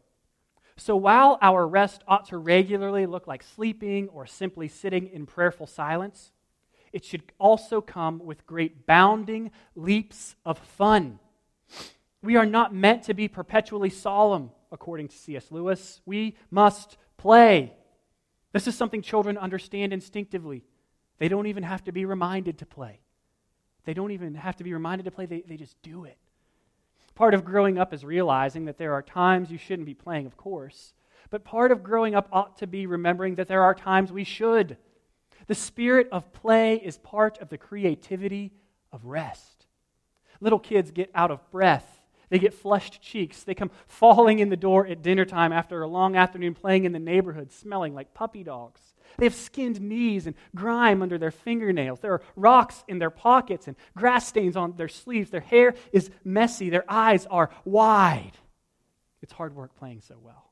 So 0.81 0.95
while 0.95 1.37
our 1.41 1.67
rest 1.67 2.03
ought 2.07 2.25
to 2.29 2.37
regularly 2.37 3.05
look 3.05 3.27
like 3.27 3.43
sleeping 3.43 4.09
or 4.09 4.25
simply 4.25 4.67
sitting 4.67 5.07
in 5.07 5.25
prayerful 5.25 5.67
silence, 5.67 6.31
it 6.91 7.05
should 7.05 7.23
also 7.39 7.81
come 7.81 8.19
with 8.19 8.45
great 8.45 8.85
bounding 8.85 9.51
leaps 9.75 10.35
of 10.45 10.57
fun 10.57 11.19
we 12.23 12.35
are 12.35 12.45
not 12.45 12.73
meant 12.73 13.03
to 13.03 13.13
be 13.13 13.27
perpetually 13.27 13.89
solemn, 13.89 14.51
according 14.71 15.07
to 15.07 15.17
C.S. 15.17 15.51
Lewis. 15.51 16.01
We 16.05 16.35
must 16.49 16.97
play. 17.17 17.73
This 18.53 18.67
is 18.67 18.75
something 18.75 19.01
children 19.01 19.37
understand 19.37 19.93
instinctively. 19.93 20.63
They 21.17 21.27
don't 21.27 21.47
even 21.47 21.63
have 21.63 21.83
to 21.85 21.91
be 21.91 22.05
reminded 22.05 22.59
to 22.59 22.65
play. 22.65 22.99
They 23.85 23.93
don't 23.93 24.11
even 24.11 24.35
have 24.35 24.55
to 24.57 24.63
be 24.63 24.73
reminded 24.73 25.05
to 25.05 25.11
play, 25.11 25.25
they, 25.25 25.41
they 25.41 25.57
just 25.57 25.81
do 25.81 26.05
it. 26.05 26.17
Part 27.21 27.35
of 27.35 27.45
growing 27.45 27.77
up 27.77 27.93
is 27.93 28.03
realizing 28.03 28.65
that 28.65 28.79
there 28.79 28.93
are 28.93 29.03
times 29.03 29.51
you 29.51 29.59
shouldn't 29.59 29.85
be 29.85 29.93
playing, 29.93 30.25
of 30.25 30.37
course. 30.37 30.95
But 31.29 31.43
part 31.43 31.71
of 31.71 31.83
growing 31.83 32.15
up 32.15 32.27
ought 32.31 32.57
to 32.57 32.65
be 32.65 32.87
remembering 32.87 33.35
that 33.35 33.47
there 33.47 33.61
are 33.61 33.75
times 33.75 34.11
we 34.11 34.23
should. 34.23 34.75
The 35.45 35.53
spirit 35.53 36.07
of 36.11 36.33
play 36.33 36.77
is 36.77 36.97
part 36.97 37.37
of 37.37 37.49
the 37.49 37.59
creativity 37.59 38.53
of 38.91 39.05
rest. 39.05 39.67
Little 40.39 40.57
kids 40.57 40.89
get 40.89 41.11
out 41.13 41.29
of 41.29 41.47
breath 41.51 42.01
they 42.31 42.39
get 42.39 42.53
flushed 42.53 43.01
cheeks. 43.01 43.43
They 43.43 43.53
come 43.53 43.71
falling 43.87 44.39
in 44.39 44.47
the 44.47 44.55
door 44.55 44.87
at 44.87 45.01
dinner 45.01 45.25
time 45.25 45.51
after 45.51 45.81
a 45.81 45.87
long 45.87 46.15
afternoon 46.15 46.55
playing 46.55 46.85
in 46.85 46.93
the 46.93 46.99
neighborhood, 46.99 47.51
smelling 47.51 47.93
like 47.93 48.13
puppy 48.13 48.41
dogs. 48.41 48.79
They 49.17 49.25
have 49.25 49.35
skinned 49.35 49.81
knees 49.81 50.27
and 50.27 50.35
grime 50.55 51.01
under 51.01 51.17
their 51.17 51.31
fingernails. 51.31 51.99
There 51.99 52.13
are 52.13 52.21
rocks 52.35 52.83
in 52.87 52.99
their 52.99 53.09
pockets 53.09 53.67
and 53.67 53.75
grass 53.95 54.27
stains 54.27 54.57
on 54.57 54.75
their 54.77 54.87
sleeves. 54.87 55.29
Their 55.29 55.41
hair 55.41 55.75
is 55.91 56.09
messy. 56.23 56.69
Their 56.69 56.85
eyes 56.87 57.25
are 57.27 57.49
wide. 57.65 58.33
It's 59.21 59.33
hard 59.33 59.55
work 59.55 59.75
playing 59.75 60.01
so 60.01 60.15
well. 60.21 60.51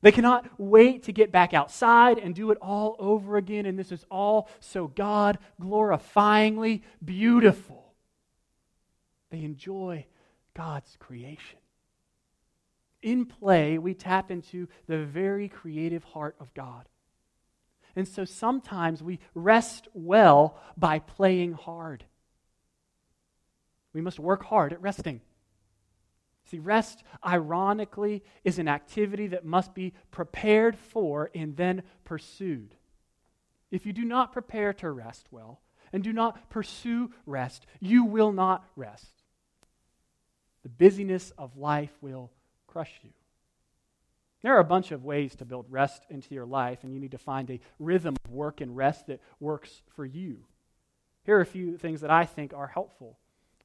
They 0.00 0.12
cannot 0.12 0.48
wait 0.58 1.04
to 1.04 1.12
get 1.12 1.32
back 1.32 1.52
outside 1.52 2.18
and 2.18 2.34
do 2.34 2.50
it 2.52 2.58
all 2.62 2.94
over 2.98 3.36
again, 3.36 3.66
and 3.66 3.78
this 3.78 3.90
is 3.90 4.04
all 4.10 4.48
so 4.60 4.86
God 4.86 5.38
glorifyingly 5.60 6.82
beautiful. 7.04 7.92
They 9.30 9.42
enjoy 9.42 10.06
God's 10.54 10.96
creation. 11.00 11.58
In 13.02 13.26
play, 13.26 13.78
we 13.78 13.94
tap 13.94 14.30
into 14.30 14.68
the 14.86 15.04
very 15.04 15.48
creative 15.48 16.04
heart 16.04 16.36
of 16.40 16.54
God. 16.54 16.88
And 17.98 18.06
so 18.06 18.24
sometimes 18.24 19.02
we 19.02 19.18
rest 19.34 19.88
well 19.92 20.56
by 20.76 21.00
playing 21.00 21.54
hard. 21.54 22.04
We 23.92 24.00
must 24.00 24.20
work 24.20 24.44
hard 24.44 24.72
at 24.72 24.80
resting. 24.80 25.20
See, 26.44 26.60
rest, 26.60 27.02
ironically, 27.26 28.22
is 28.44 28.60
an 28.60 28.68
activity 28.68 29.26
that 29.26 29.44
must 29.44 29.74
be 29.74 29.94
prepared 30.12 30.78
for 30.78 31.32
and 31.34 31.56
then 31.56 31.82
pursued. 32.04 32.76
If 33.72 33.84
you 33.84 33.92
do 33.92 34.04
not 34.04 34.32
prepare 34.32 34.72
to 34.74 34.92
rest 34.92 35.26
well 35.32 35.60
and 35.92 36.04
do 36.04 36.12
not 36.12 36.50
pursue 36.50 37.10
rest, 37.26 37.66
you 37.80 38.04
will 38.04 38.30
not 38.30 38.64
rest. 38.76 39.24
The 40.62 40.68
busyness 40.68 41.32
of 41.36 41.56
life 41.56 41.98
will 42.00 42.30
crush 42.68 43.00
you. 43.02 43.10
There 44.42 44.54
are 44.54 44.60
a 44.60 44.64
bunch 44.64 44.92
of 44.92 45.04
ways 45.04 45.34
to 45.36 45.44
build 45.44 45.66
rest 45.68 46.04
into 46.10 46.34
your 46.34 46.46
life, 46.46 46.84
and 46.84 46.92
you 46.92 47.00
need 47.00 47.10
to 47.10 47.18
find 47.18 47.50
a 47.50 47.60
rhythm 47.78 48.16
of 48.24 48.30
work 48.30 48.60
and 48.60 48.76
rest 48.76 49.08
that 49.08 49.20
works 49.40 49.82
for 49.96 50.04
you. 50.04 50.44
Here 51.24 51.36
are 51.36 51.42
a 51.42 51.46
few 51.46 51.76
things 51.76 52.00
that 52.02 52.10
I 52.10 52.24
think 52.24 52.54
are 52.54 52.68
helpful. 52.68 53.18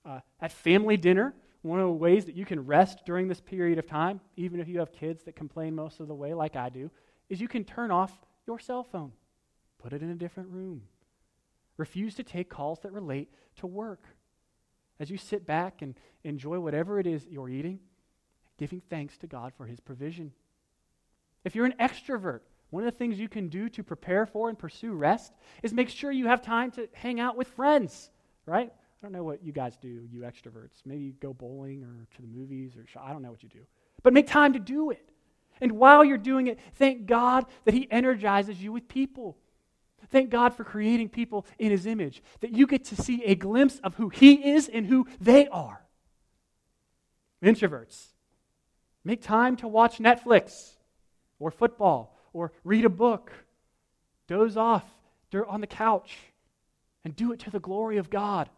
Uh, 0.03 0.19
at 0.41 0.51
family 0.51 0.97
dinner, 0.97 1.33
one 1.61 1.79
of 1.79 1.85
the 1.85 1.93
ways 1.93 2.25
that 2.25 2.35
you 2.35 2.43
can 2.43 2.65
rest 2.65 3.05
during 3.05 3.27
this 3.27 3.39
period 3.39 3.79
of 3.79 3.87
time, 3.87 4.19
even 4.35 4.59
if 4.59 4.67
you 4.67 4.79
have 4.79 4.91
kids 4.91 5.23
that 5.23 5.35
complain 5.35 5.75
most 5.75 5.99
of 5.99 6.07
the 6.07 6.15
way, 6.15 6.33
like 6.33 6.55
I 6.55 6.69
do, 6.69 6.91
is 7.29 7.39
you 7.39 7.47
can 7.47 7.63
turn 7.63 7.89
off 7.89 8.11
your 8.45 8.59
cell 8.59 8.83
phone, 8.83 9.13
put 9.81 9.93
it 9.93 10.01
in 10.01 10.09
a 10.09 10.15
different 10.15 10.49
room. 10.49 10.81
Refuse 11.77 12.15
to 12.15 12.23
take 12.23 12.49
calls 12.49 12.79
that 12.81 12.91
relate 12.91 13.29
to 13.57 13.67
work 13.67 14.03
as 14.99 15.09
you 15.09 15.17
sit 15.17 15.45
back 15.45 15.81
and 15.81 15.95
enjoy 16.23 16.59
whatever 16.59 16.99
it 16.99 17.07
is 17.07 17.25
you're 17.27 17.49
eating, 17.49 17.79
giving 18.57 18.81
thanks 18.89 19.17
to 19.19 19.27
God 19.27 19.53
for 19.55 19.65
his 19.65 19.79
provision. 19.79 20.33
If 21.43 21.55
you're 21.55 21.65
an 21.65 21.75
extrovert, 21.79 22.41
one 22.69 22.83
of 22.83 22.91
the 22.91 22.97
things 22.97 23.19
you 23.19 23.29
can 23.29 23.49
do 23.49 23.69
to 23.69 23.83
prepare 23.83 24.25
for 24.25 24.49
and 24.49 24.57
pursue 24.57 24.93
rest 24.93 25.33
is 25.61 25.73
make 25.73 25.89
sure 25.89 26.11
you 26.11 26.27
have 26.27 26.41
time 26.41 26.71
to 26.71 26.87
hang 26.93 27.19
out 27.19 27.37
with 27.37 27.47
friends, 27.49 28.09
right? 28.45 28.71
I 28.71 29.05
don't 29.05 29.11
know 29.11 29.23
what 29.23 29.43
you 29.43 29.51
guys 29.51 29.77
do, 29.77 30.07
you 30.11 30.21
extroverts. 30.21 30.81
Maybe 30.85 31.03
you 31.03 31.13
go 31.19 31.33
bowling 31.33 31.83
or 31.83 32.07
to 32.15 32.21
the 32.21 32.27
movies 32.27 32.73
or 32.77 32.85
I 32.99 33.11
don't 33.11 33.21
know 33.21 33.31
what 33.31 33.43
you 33.43 33.49
do. 33.49 33.59
But 34.01 34.13
make 34.13 34.27
time 34.27 34.53
to 34.53 34.59
do 34.59 34.91
it. 34.91 35.09
And 35.61 35.73
while 35.73 36.03
you're 36.03 36.17
doing 36.17 36.47
it, 36.47 36.59
thank 36.75 37.05
God 37.05 37.45
that 37.65 37.73
He 37.73 37.87
energizes 37.91 38.61
you 38.61 38.71
with 38.71 38.87
people. 38.87 39.37
Thank 40.09 40.29
God 40.29 40.53
for 40.53 40.63
creating 40.63 41.09
people 41.09 41.45
in 41.59 41.71
His 41.71 41.85
image, 41.85 42.23
that 42.39 42.51
you 42.51 42.65
get 42.65 42.85
to 42.85 42.95
see 42.95 43.23
a 43.23 43.35
glimpse 43.35 43.79
of 43.83 43.95
who 43.95 44.09
He 44.09 44.51
is 44.51 44.67
and 44.67 44.85
who 44.85 45.07
they 45.21 45.47
are. 45.47 45.85
Introverts, 47.43 48.07
make 49.03 49.21
time 49.21 49.57
to 49.57 49.67
watch 49.67 49.99
Netflix 49.99 50.75
or 51.39 51.51
football 51.51 52.17
or 52.33 52.51
read 52.63 52.85
a 52.85 52.89
book, 52.89 53.31
doze 54.27 54.57
off 54.57 54.83
on 55.47 55.61
the 55.61 55.67
couch, 55.67 56.17
and 57.03 57.15
do 57.15 57.31
it 57.31 57.39
to 57.39 57.49
the 57.49 57.59
glory 57.59 57.97
of 57.97 58.09
God, 58.09 58.49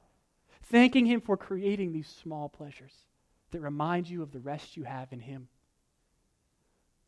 thanking 0.64 1.06
Him 1.06 1.22
for 1.22 1.38
creating 1.38 1.94
these 1.94 2.08
small 2.08 2.50
pleasures 2.50 2.92
that 3.52 3.62
remind 3.62 4.10
you 4.10 4.22
of 4.22 4.32
the 4.32 4.40
rest 4.40 4.76
you 4.76 4.84
have 4.84 5.14
in 5.14 5.22
Him. 5.22 5.48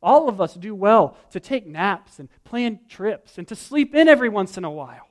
All 0.01 0.29
of 0.29 0.39
us 0.39 0.53
do 0.53 0.73
well 0.75 1.17
to 1.31 1.39
take 1.39 1.67
naps 1.67 2.19
and 2.19 2.29
plan 2.43 2.79
trips 2.87 3.37
and 3.37 3.47
to 3.47 3.55
sleep 3.55 3.95
in 3.95 4.07
every 4.07 4.29
once 4.29 4.57
in 4.57 4.63
a 4.63 4.71
while. 4.71 5.09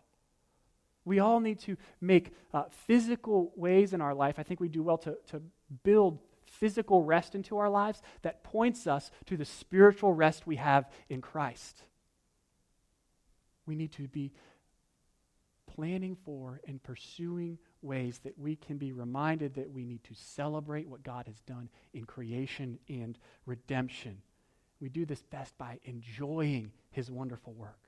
We 1.05 1.19
all 1.19 1.41
need 1.41 1.61
to 1.61 1.77
make 2.01 2.33
uh, 2.55 2.65
physical 2.71 3.53
ways 3.57 3.93
in 3.93 4.01
our 4.01 4.15
life. 4.15 4.37
I 4.39 4.43
think 4.43 4.61
we 4.61 4.69
do 4.69 4.83
well 4.83 4.99
to, 4.99 5.17
to 5.29 5.43
build 5.83 6.19
physical 6.59 7.05
rest 7.05 7.35
into 7.35 7.59
our 7.59 7.69
lives 7.69 8.03
that 8.23 8.43
points 8.43 8.87
us 8.87 9.11
to 9.27 9.37
the 9.37 9.45
spiritual 9.45 10.13
rest 10.13 10.47
we 10.47 10.57
have 10.57 10.91
in 11.09 11.21
Christ. 11.21 11.83
We 13.67 13.75
need 13.75 13.93
to 13.93 14.09
be 14.09 14.33
planning 15.67 16.17
for 16.25 16.61
and 16.67 16.83
pursuing 16.83 17.59
ways 17.83 18.21
that 18.25 18.39
we 18.39 18.57
can 18.57 18.79
be 18.79 18.93
reminded 18.93 19.55
that 19.55 19.71
we 19.71 19.85
need 19.85 20.03
to 20.05 20.15
celebrate 20.15 20.89
what 20.89 21.03
God 21.03 21.27
has 21.27 21.41
done 21.41 21.69
in 21.93 22.05
creation 22.05 22.79
and 22.89 23.19
redemption. 23.45 24.19
We 24.81 24.89
do 24.89 25.05
this 25.05 25.23
best 25.23 25.57
by 25.59 25.79
enjoying 25.85 26.73
his 26.91 27.11
wonderful 27.11 27.53
work. 27.53 27.79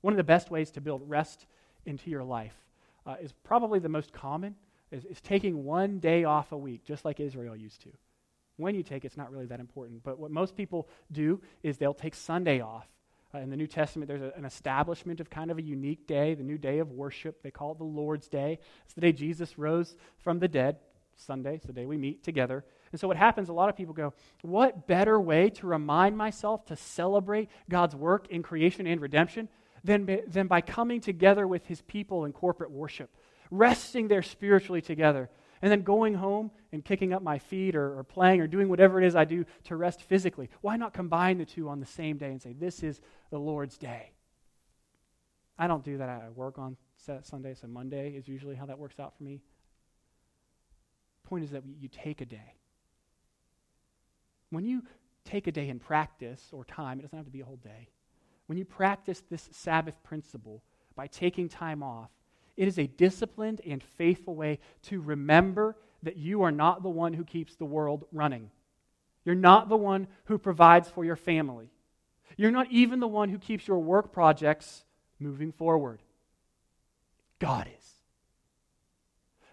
One 0.00 0.12
of 0.12 0.18
the 0.18 0.24
best 0.24 0.50
ways 0.50 0.70
to 0.72 0.80
build 0.80 1.02
rest 1.08 1.46
into 1.86 2.10
your 2.10 2.24
life 2.24 2.56
uh, 3.06 3.16
is 3.20 3.32
probably 3.32 3.78
the 3.78 3.88
most 3.88 4.12
common 4.12 4.54
is, 4.94 5.04
is 5.04 5.20
taking 5.20 5.64
one 5.64 5.98
day 5.98 6.24
off 6.24 6.52
a 6.52 6.56
week, 6.56 6.84
just 6.84 7.04
like 7.04 7.20
Israel 7.20 7.56
used 7.56 7.82
to. 7.82 7.90
When 8.56 8.74
you 8.74 8.82
take 8.82 9.04
it's 9.04 9.16
not 9.16 9.32
really 9.32 9.46
that 9.46 9.60
important. 9.60 10.02
But 10.04 10.18
what 10.18 10.30
most 10.30 10.56
people 10.56 10.88
do 11.10 11.40
is 11.62 11.76
they'll 11.76 11.94
take 11.94 12.14
Sunday 12.14 12.60
off. 12.60 12.86
Uh, 13.34 13.38
in 13.38 13.50
the 13.50 13.56
New 13.56 13.66
Testament, 13.66 14.06
there's 14.06 14.22
a, 14.22 14.32
an 14.36 14.44
establishment 14.44 15.18
of 15.18 15.28
kind 15.28 15.50
of 15.50 15.58
a 15.58 15.62
unique 15.62 16.06
day, 16.06 16.34
the 16.34 16.44
new 16.44 16.58
day 16.58 16.78
of 16.78 16.92
worship. 16.92 17.42
They 17.42 17.50
call 17.50 17.72
it 17.72 17.78
the 17.78 17.84
Lord's 17.84 18.28
Day. 18.28 18.60
It's 18.84 18.94
the 18.94 19.00
day 19.00 19.12
Jesus 19.12 19.58
rose 19.58 19.96
from 20.18 20.38
the 20.38 20.48
dead. 20.48 20.76
Sunday, 21.16 21.54
it's 21.54 21.66
the 21.66 21.72
day 21.72 21.86
we 21.86 21.96
meet 21.96 22.24
together. 22.24 22.64
And 22.90 23.00
so, 23.00 23.06
what 23.06 23.16
happens, 23.16 23.48
a 23.48 23.52
lot 23.52 23.68
of 23.68 23.76
people 23.76 23.94
go, 23.94 24.12
What 24.42 24.88
better 24.88 25.20
way 25.20 25.50
to 25.50 25.66
remind 25.66 26.16
myself 26.16 26.64
to 26.66 26.76
celebrate 26.76 27.48
God's 27.68 27.94
work 27.94 28.28
in 28.30 28.42
creation 28.42 28.86
and 28.86 29.00
redemption 29.00 29.48
than, 29.84 30.22
than 30.26 30.46
by 30.46 30.60
coming 30.60 31.00
together 31.00 31.46
with 31.46 31.66
his 31.66 31.82
people 31.82 32.24
in 32.24 32.32
corporate 32.32 32.70
worship, 32.70 33.10
resting 33.50 34.08
there 34.08 34.22
spiritually 34.22 34.80
together, 34.80 35.30
and 35.62 35.70
then 35.70 35.82
going 35.82 36.14
home 36.14 36.50
and 36.72 36.84
kicking 36.84 37.12
up 37.12 37.22
my 37.22 37.38
feet 37.38 37.74
or, 37.74 37.98
or 37.98 38.04
playing 38.04 38.40
or 38.40 38.46
doing 38.46 38.68
whatever 38.68 39.00
it 39.00 39.06
is 39.06 39.16
I 39.16 39.24
do 39.24 39.44
to 39.64 39.76
rest 39.76 40.02
physically? 40.02 40.50
Why 40.60 40.76
not 40.76 40.92
combine 40.92 41.38
the 41.38 41.44
two 41.44 41.68
on 41.68 41.80
the 41.80 41.86
same 41.86 42.16
day 42.16 42.30
and 42.30 42.42
say, 42.42 42.52
This 42.52 42.82
is 42.82 43.00
the 43.30 43.38
Lord's 43.38 43.78
day? 43.78 44.12
I 45.58 45.66
don't 45.66 45.84
do 45.84 45.98
that. 45.98 46.08
I 46.08 46.28
work 46.34 46.58
on 46.58 46.76
Sunday, 47.22 47.54
so 47.54 47.66
Monday 47.68 48.10
is 48.10 48.26
usually 48.26 48.56
how 48.56 48.66
that 48.66 48.78
works 48.78 48.98
out 48.98 49.16
for 49.16 49.22
me 49.22 49.40
point 51.24 51.44
is 51.44 51.50
that 51.50 51.64
you 51.80 51.88
take 51.88 52.20
a 52.20 52.26
day. 52.26 52.54
When 54.50 54.64
you 54.64 54.82
take 55.24 55.46
a 55.46 55.52
day 55.52 55.68
in 55.68 55.80
practice 55.80 56.50
or 56.52 56.64
time, 56.64 57.00
it 57.00 57.02
doesn't 57.02 57.16
have 57.16 57.26
to 57.26 57.32
be 57.32 57.40
a 57.40 57.44
whole 57.44 57.56
day. 57.56 57.88
When 58.46 58.58
you 58.58 58.64
practice 58.64 59.22
this 59.28 59.48
Sabbath 59.50 60.00
principle 60.04 60.62
by 60.94 61.06
taking 61.06 61.48
time 61.48 61.82
off, 61.82 62.10
it 62.56 62.68
is 62.68 62.78
a 62.78 62.86
disciplined 62.86 63.60
and 63.66 63.82
faithful 63.82 64.34
way 64.34 64.58
to 64.82 65.00
remember 65.00 65.76
that 66.02 66.16
you 66.16 66.42
are 66.42 66.52
not 66.52 66.82
the 66.82 66.88
one 66.88 67.14
who 67.14 67.24
keeps 67.24 67.56
the 67.56 67.64
world 67.64 68.04
running. 68.12 68.50
You're 69.24 69.34
not 69.34 69.68
the 69.68 69.76
one 69.76 70.06
who 70.26 70.38
provides 70.38 70.88
for 70.88 71.04
your 71.04 71.16
family. 71.16 71.70
You're 72.36 72.50
not 72.50 72.70
even 72.70 73.00
the 73.00 73.08
one 73.08 73.28
who 73.28 73.38
keeps 73.38 73.66
your 73.66 73.78
work 73.78 74.12
projects 74.12 74.84
moving 75.18 75.52
forward. 75.52 76.02
God 77.38 77.68
is. 77.78 77.84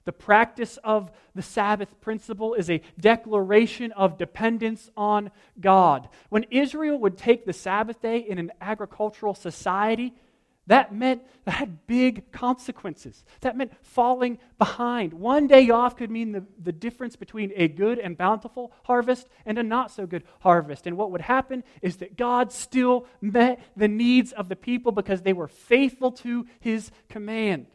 The 0.04 0.12
practice 0.12 0.78
of 0.84 1.12
the 1.36 1.44
Sabbath 1.44 2.02
principle 2.02 2.56
is 2.56 2.70
a 2.70 2.82
declaration 3.00 3.92
of 3.92 4.18
dependence 4.18 4.90
on 4.98 5.30
God. 5.60 6.10
When 6.30 6.46
Israel 6.50 6.98
would 7.00 7.18
take 7.18 7.46
the 7.46 7.54
Sabbath 7.54 8.02
day 8.02 8.18
in 8.18 8.40
an 8.40 8.52
agricultural 8.60 9.36
society, 9.36 10.16
that 10.68 10.94
meant 10.94 11.24
that 11.46 11.56
had 11.56 11.88
big 11.88 12.32
consequences. 12.32 13.26
That 13.42 13.58
meant 13.58 13.74
falling 13.82 14.38
behind. 14.58 15.14
One 15.14 15.48
day 15.48 15.70
off 15.70 15.98
could 15.98 16.12
mean 16.12 16.32
the, 16.32 16.46
the 16.62 16.72
difference 16.72 17.16
between 17.16 17.52
a 17.56 17.68
good 17.68 17.98
and 17.98 18.18
bountiful 18.18 18.72
harvest 18.84 19.28
and 19.46 19.58
a 19.58 19.64
not 19.64 19.92
so 19.92 20.06
good 20.06 20.24
harvest. 20.42 20.86
And 20.86 20.98
what 20.98 21.12
would 21.12 21.22
happen 21.22 21.64
is 21.82 21.98
that 21.98 22.16
God 22.16 22.52
still 22.52 23.08
met 23.22 23.60
the 23.76 23.88
needs 23.88 24.32
of 24.34 24.50
the 24.50 24.56
people 24.56 24.92
because 24.92 25.24
they 25.24 25.34
were 25.34 25.48
faithful 25.48 26.12
to 26.12 26.46
his 26.60 26.92
command. 27.10 27.66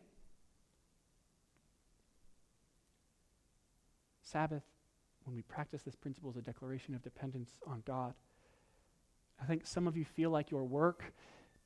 Sabbath, 4.23 4.63
when 5.25 5.35
we 5.35 5.43
practice 5.43 5.83
this 5.83 5.97
principle, 5.97 6.31
is 6.31 6.37
a 6.37 6.43
declaration 6.43 6.95
of 6.95 7.03
dependence 7.03 7.51
on 7.67 7.83
God. 7.85 8.15
I 9.43 9.45
think 9.45 9.67
some 9.67 9.87
of 9.89 9.97
you 9.97 10.05
feel 10.05 10.31
like 10.31 10.51
your 10.51 10.65
work 10.65 11.13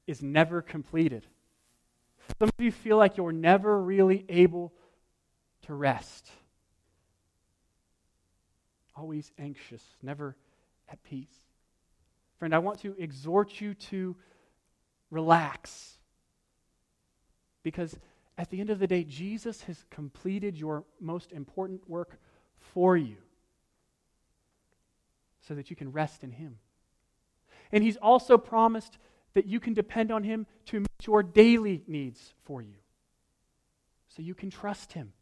is 0.07 0.23
never 0.23 0.63
completed. 0.63 1.27
Some 2.39 2.49
of 2.49 2.65
you 2.65 2.73
feel 2.73 2.97
like 2.97 3.17
you're 3.17 3.33
never 3.33 3.81
really 3.81 4.25
able 4.29 4.73
to 5.63 5.75
rest. 5.75 6.31
Always 8.97 9.31
anxious, 9.39 9.83
never 10.03 10.37
at 10.89 11.03
peace. 11.05 11.33
Friend, 12.39 12.55
I 12.55 12.59
want 12.59 12.81
to 12.81 12.95
exhort 12.99 13.61
you 13.61 13.75
to 13.75 14.17
relax. 15.11 15.99
Because 17.63 17.99
at 18.39 18.51
the 18.51 18.61
end 18.61 18.71
of 18.71 18.79
the 18.79 18.87
day, 18.87 19.05
Jesus 19.05 19.63
has 19.63 19.85
completed 19.91 20.57
your 20.57 20.85
most 21.01 21.33
important 21.33 21.89
work 21.89 22.19
for 22.59 22.97
you 22.97 23.17
so 25.47 25.55
that 25.55 25.69
you 25.69 25.77
can 25.77 25.93
rest 25.93 26.25
in 26.25 26.33
Him. 26.33 26.59
And 27.73 27.85
He's 27.85 27.97
also 27.97 28.39
promised 28.39 28.99
that 29.35 29.47
you 29.47 29.61
can 29.61 29.75
depend 29.75 30.11
on 30.11 30.25
Him 30.25 30.47
to 30.67 30.81
meet 30.81 31.07
your 31.07 31.23
daily 31.23 31.83
needs 31.87 32.35
for 32.45 32.63
you 32.63 32.77
so 34.09 34.23
you 34.23 34.35
can 34.35 34.51
trust 34.51 34.93
Him. 34.93 35.13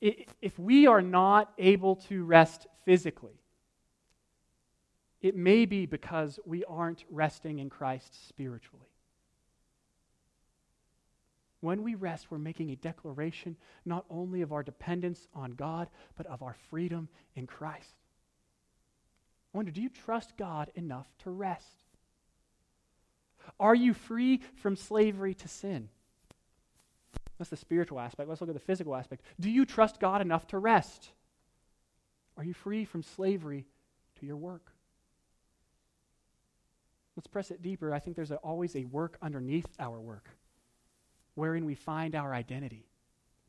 If 0.00 0.58
we 0.58 0.86
are 0.86 1.02
not 1.02 1.52
able 1.58 1.96
to 2.08 2.24
rest 2.24 2.66
physically, 2.84 3.40
it 5.20 5.36
may 5.36 5.66
be 5.66 5.86
because 5.86 6.40
we 6.44 6.64
aren't 6.64 7.04
resting 7.08 7.60
in 7.60 7.70
Christ 7.70 8.28
spiritually. 8.28 8.88
When 11.60 11.84
we 11.84 11.94
rest, 11.94 12.26
we're 12.28 12.38
making 12.38 12.70
a 12.70 12.76
declaration 12.76 13.56
not 13.84 14.04
only 14.10 14.42
of 14.42 14.52
our 14.52 14.64
dependence 14.64 15.28
on 15.32 15.52
God, 15.52 15.88
but 16.16 16.26
of 16.26 16.42
our 16.42 16.56
freedom 16.68 17.08
in 17.36 17.46
Christ. 17.46 17.94
I 19.54 19.58
wonder, 19.58 19.70
do 19.70 19.80
you 19.80 19.88
trust 19.88 20.36
God 20.36 20.72
enough 20.74 21.06
to 21.22 21.30
rest? 21.30 21.84
Are 23.58 23.74
you 23.74 23.94
free 23.94 24.40
from 24.56 24.76
slavery 24.76 25.34
to 25.34 25.48
sin? 25.48 25.88
That's 27.38 27.50
the 27.50 27.56
spiritual 27.56 27.98
aspect. 27.98 28.28
Let's 28.28 28.40
look 28.40 28.50
at 28.50 28.54
the 28.54 28.60
physical 28.60 28.94
aspect. 28.94 29.22
Do 29.40 29.50
you 29.50 29.64
trust 29.64 30.00
God 30.00 30.20
enough 30.20 30.46
to 30.48 30.58
rest? 30.58 31.10
Are 32.36 32.44
you 32.44 32.54
free 32.54 32.84
from 32.84 33.02
slavery 33.02 33.66
to 34.20 34.26
your 34.26 34.36
work? 34.36 34.72
Let's 37.16 37.26
press 37.26 37.50
it 37.50 37.62
deeper. 37.62 37.92
I 37.92 37.98
think 37.98 38.16
there's 38.16 38.30
a, 38.30 38.36
always 38.36 38.74
a 38.74 38.84
work 38.84 39.18
underneath 39.20 39.66
our 39.78 40.00
work 40.00 40.28
wherein 41.34 41.64
we 41.64 41.74
find 41.74 42.14
our 42.14 42.34
identity. 42.34 42.86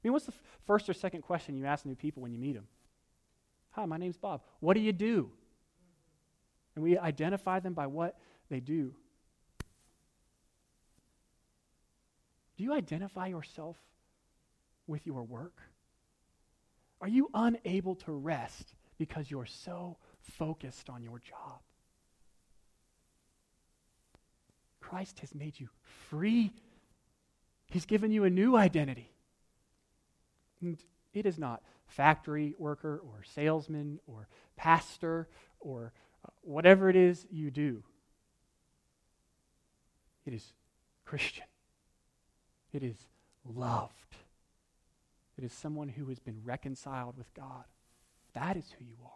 I 0.04 0.08
mean, 0.08 0.14
what's 0.14 0.26
the 0.26 0.34
f- 0.34 0.42
first 0.66 0.90
or 0.90 0.94
second 0.94 1.22
question 1.22 1.56
you 1.56 1.66
ask 1.66 1.86
new 1.86 1.96
people 1.96 2.22
when 2.22 2.34
you 2.34 2.40
meet 2.40 2.56
them? 2.56 2.68
Hi, 3.72 3.86
my 3.86 3.98
name's 3.98 4.18
Bob. 4.18 4.42
What 4.60 4.74
do 4.74 4.82
you 4.82 4.92
do? 4.92 5.32
And 6.76 6.84
we 6.84 6.98
identify 6.98 7.60
them 7.60 7.74
by 7.74 7.88
what 7.88 8.18
they 8.50 8.60
do. 8.60 8.94
Do 12.58 12.64
you 12.64 12.74
identify 12.74 13.28
yourself 13.28 13.78
with 14.88 15.06
your 15.06 15.24
work? 15.24 15.58
Are 17.02 17.08
you 17.08 17.30
unable 17.34 17.96
to 17.96 18.12
rest 18.12 18.76
because 18.98 19.30
you're 19.30 19.46
so 19.46 19.98
focused 20.22 20.90
on 20.90 21.04
your 21.04 21.20
job? 21.20 21.60
Christ 24.80 25.20
has 25.20 25.34
made 25.34 25.60
you 25.60 25.70
free 26.10 26.54
He's 27.74 27.88
given 27.88 28.12
you 28.12 28.24
a 28.24 28.30
new 28.30 28.56
identity. 28.56 29.10
And 30.62 30.78
it 31.12 31.26
is 31.26 31.40
not 31.40 31.64
factory 31.88 32.54
worker 32.60 33.02
or 33.04 33.24
salesman 33.24 34.00
or 34.06 34.28
pastor 34.56 35.28
or 35.60 35.92
uh, 36.24 36.30
whatever 36.42 36.88
it 36.88 36.96
is 36.96 37.26
you 37.32 37.50
do, 37.50 37.82
it 40.28 40.34
is 40.34 40.54
Christian. 41.04 41.46
It 42.74 42.84
is 42.84 42.98
loved. 43.46 43.94
It 45.38 45.44
is 45.44 45.54
someone 45.54 45.90
who 45.90 46.06
has 46.08 46.20
been 46.20 46.42
reconciled 46.44 47.18
with 47.18 47.34
God. 47.34 47.64
That 48.34 48.58
is 48.58 48.66
who 48.78 48.86
you 48.86 48.98
are. 49.04 49.12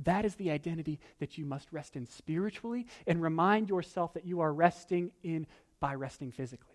That 0.00 0.24
is 0.24 0.34
the 0.34 0.50
identity 0.50 0.98
that 1.18 1.38
you 1.38 1.44
must 1.44 1.72
rest 1.72 1.96
in 1.96 2.06
spiritually 2.06 2.86
and 3.06 3.22
remind 3.22 3.68
yourself 3.68 4.14
that 4.14 4.26
you 4.26 4.40
are 4.40 4.52
resting 4.52 5.12
in 5.22 5.46
by 5.80 5.94
resting 5.94 6.32
physically. 6.32 6.74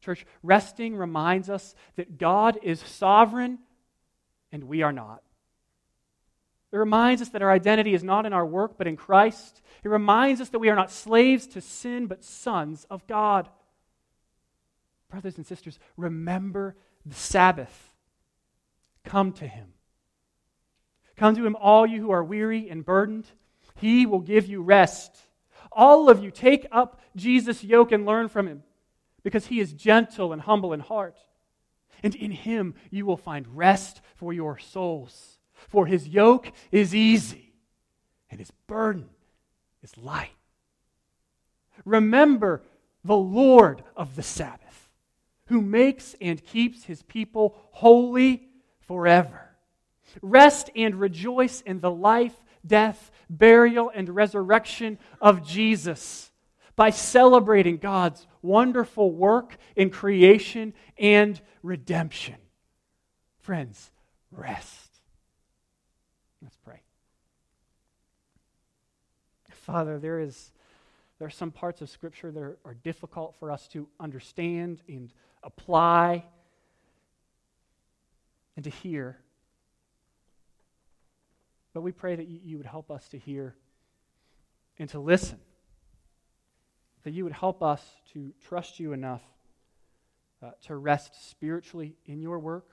Church, 0.00 0.26
resting 0.42 0.96
reminds 0.96 1.48
us 1.48 1.74
that 1.96 2.18
God 2.18 2.58
is 2.62 2.80
sovereign 2.80 3.58
and 4.52 4.64
we 4.64 4.82
are 4.82 4.92
not. 4.92 5.22
It 6.74 6.78
reminds 6.78 7.22
us 7.22 7.28
that 7.28 7.42
our 7.42 7.52
identity 7.52 7.94
is 7.94 8.02
not 8.02 8.26
in 8.26 8.32
our 8.32 8.44
work, 8.44 8.76
but 8.76 8.88
in 8.88 8.96
Christ. 8.96 9.62
It 9.84 9.88
reminds 9.88 10.40
us 10.40 10.48
that 10.48 10.58
we 10.58 10.70
are 10.70 10.74
not 10.74 10.90
slaves 10.90 11.46
to 11.48 11.60
sin, 11.60 12.08
but 12.08 12.24
sons 12.24 12.84
of 12.90 13.06
God. 13.06 13.48
Brothers 15.08 15.36
and 15.36 15.46
sisters, 15.46 15.78
remember 15.96 16.74
the 17.06 17.14
Sabbath. 17.14 17.92
Come 19.04 19.30
to 19.34 19.46
Him. 19.46 19.68
Come 21.14 21.36
to 21.36 21.46
Him, 21.46 21.54
all 21.60 21.86
you 21.86 22.00
who 22.00 22.10
are 22.10 22.24
weary 22.24 22.68
and 22.68 22.84
burdened. 22.84 23.26
He 23.76 24.04
will 24.04 24.18
give 24.18 24.48
you 24.48 24.60
rest. 24.60 25.16
All 25.70 26.10
of 26.10 26.24
you, 26.24 26.32
take 26.32 26.66
up 26.72 27.00
Jesus' 27.14 27.62
yoke 27.62 27.92
and 27.92 28.04
learn 28.04 28.28
from 28.28 28.48
Him, 28.48 28.64
because 29.22 29.46
He 29.46 29.60
is 29.60 29.72
gentle 29.72 30.32
and 30.32 30.42
humble 30.42 30.72
in 30.72 30.80
heart. 30.80 31.18
And 32.02 32.16
in 32.16 32.32
Him 32.32 32.74
you 32.90 33.06
will 33.06 33.16
find 33.16 33.46
rest 33.56 34.00
for 34.16 34.32
your 34.32 34.58
souls. 34.58 35.38
For 35.68 35.86
his 35.86 36.08
yoke 36.08 36.52
is 36.70 36.94
easy 36.94 37.52
and 38.30 38.38
his 38.38 38.50
burden 38.66 39.08
is 39.82 39.96
light. 39.96 40.30
Remember 41.84 42.62
the 43.04 43.16
Lord 43.16 43.82
of 43.96 44.16
the 44.16 44.22
Sabbath, 44.22 44.90
who 45.46 45.60
makes 45.60 46.16
and 46.20 46.42
keeps 46.42 46.84
his 46.84 47.02
people 47.02 47.54
holy 47.72 48.48
forever. 48.80 49.50
Rest 50.22 50.70
and 50.74 50.94
rejoice 50.94 51.60
in 51.60 51.80
the 51.80 51.90
life, 51.90 52.34
death, 52.66 53.10
burial, 53.28 53.90
and 53.94 54.08
resurrection 54.08 54.98
of 55.20 55.46
Jesus 55.46 56.30
by 56.76 56.90
celebrating 56.90 57.76
God's 57.76 58.26
wonderful 58.42 59.10
work 59.10 59.56
in 59.76 59.90
creation 59.90 60.74
and 60.98 61.40
redemption. 61.62 62.36
Friends, 63.38 63.90
rest. 64.30 64.90
Let's 66.42 66.56
pray. 66.56 66.80
Father, 69.64 69.98
there 69.98 70.20
is 70.20 70.52
there 71.18 71.26
are 71.26 71.30
some 71.30 71.50
parts 71.50 71.80
of 71.80 71.88
Scripture 71.88 72.30
that 72.30 72.42
are, 72.42 72.74
difficult 72.82 73.34
for 73.38 73.50
us 73.50 73.66
to 73.68 73.88
understand 73.98 74.82
and 74.88 75.10
apply 75.42 76.24
and 78.56 78.64
to 78.64 78.70
hear. 78.70 79.16
But 81.72 81.80
we 81.80 81.92
pray 81.92 82.16
that 82.16 82.26
you, 82.26 82.40
you 82.44 82.56
would 82.58 82.66
help 82.66 82.90
us 82.90 83.08
to 83.08 83.18
hear 83.18 83.54
and 84.78 84.88
to 84.90 84.98
listen. 84.98 85.38
That 87.04 87.12
you 87.12 87.24
would 87.24 87.32
help 87.32 87.62
us 87.62 87.82
to 88.12 88.32
trust 88.46 88.80
you 88.80 88.92
enough 88.92 89.22
uh, 90.42 90.50
to 90.66 90.76
rest 90.76 91.30
spiritually 91.30 91.94
in 92.04 92.20
your 92.20 92.38
work, 92.38 92.68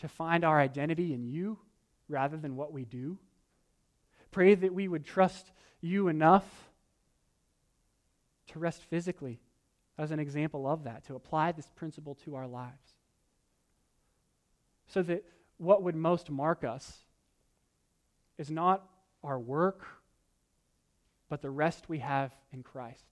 to 0.00 0.08
find 0.08 0.44
our 0.44 0.60
identity 0.60 1.14
in 1.14 1.24
you 1.24 1.56
rather 2.08 2.36
than 2.36 2.56
what 2.56 2.72
we 2.72 2.84
do. 2.84 3.16
Pray 4.34 4.56
that 4.56 4.74
we 4.74 4.88
would 4.88 5.04
trust 5.04 5.52
you 5.80 6.08
enough 6.08 6.44
to 8.48 8.58
rest 8.58 8.82
physically 8.82 9.38
as 9.96 10.10
an 10.10 10.18
example 10.18 10.66
of 10.66 10.82
that, 10.82 11.04
to 11.06 11.14
apply 11.14 11.52
this 11.52 11.70
principle 11.76 12.16
to 12.24 12.34
our 12.34 12.48
lives. 12.48 12.96
So 14.88 15.02
that 15.02 15.24
what 15.58 15.84
would 15.84 15.94
most 15.94 16.30
mark 16.30 16.64
us 16.64 17.04
is 18.36 18.50
not 18.50 18.84
our 19.22 19.38
work, 19.38 19.86
but 21.28 21.40
the 21.40 21.48
rest 21.48 21.88
we 21.88 22.00
have 22.00 22.32
in 22.52 22.64
Christ. 22.64 23.06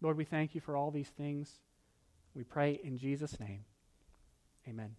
Lord, 0.00 0.16
we 0.16 0.24
thank 0.24 0.54
you 0.54 0.60
for 0.60 0.76
all 0.76 0.92
these 0.92 1.08
things. 1.08 1.58
We 2.36 2.44
pray 2.44 2.78
in 2.84 2.98
Jesus' 2.98 3.40
name. 3.40 3.64
Amen. 4.68 4.94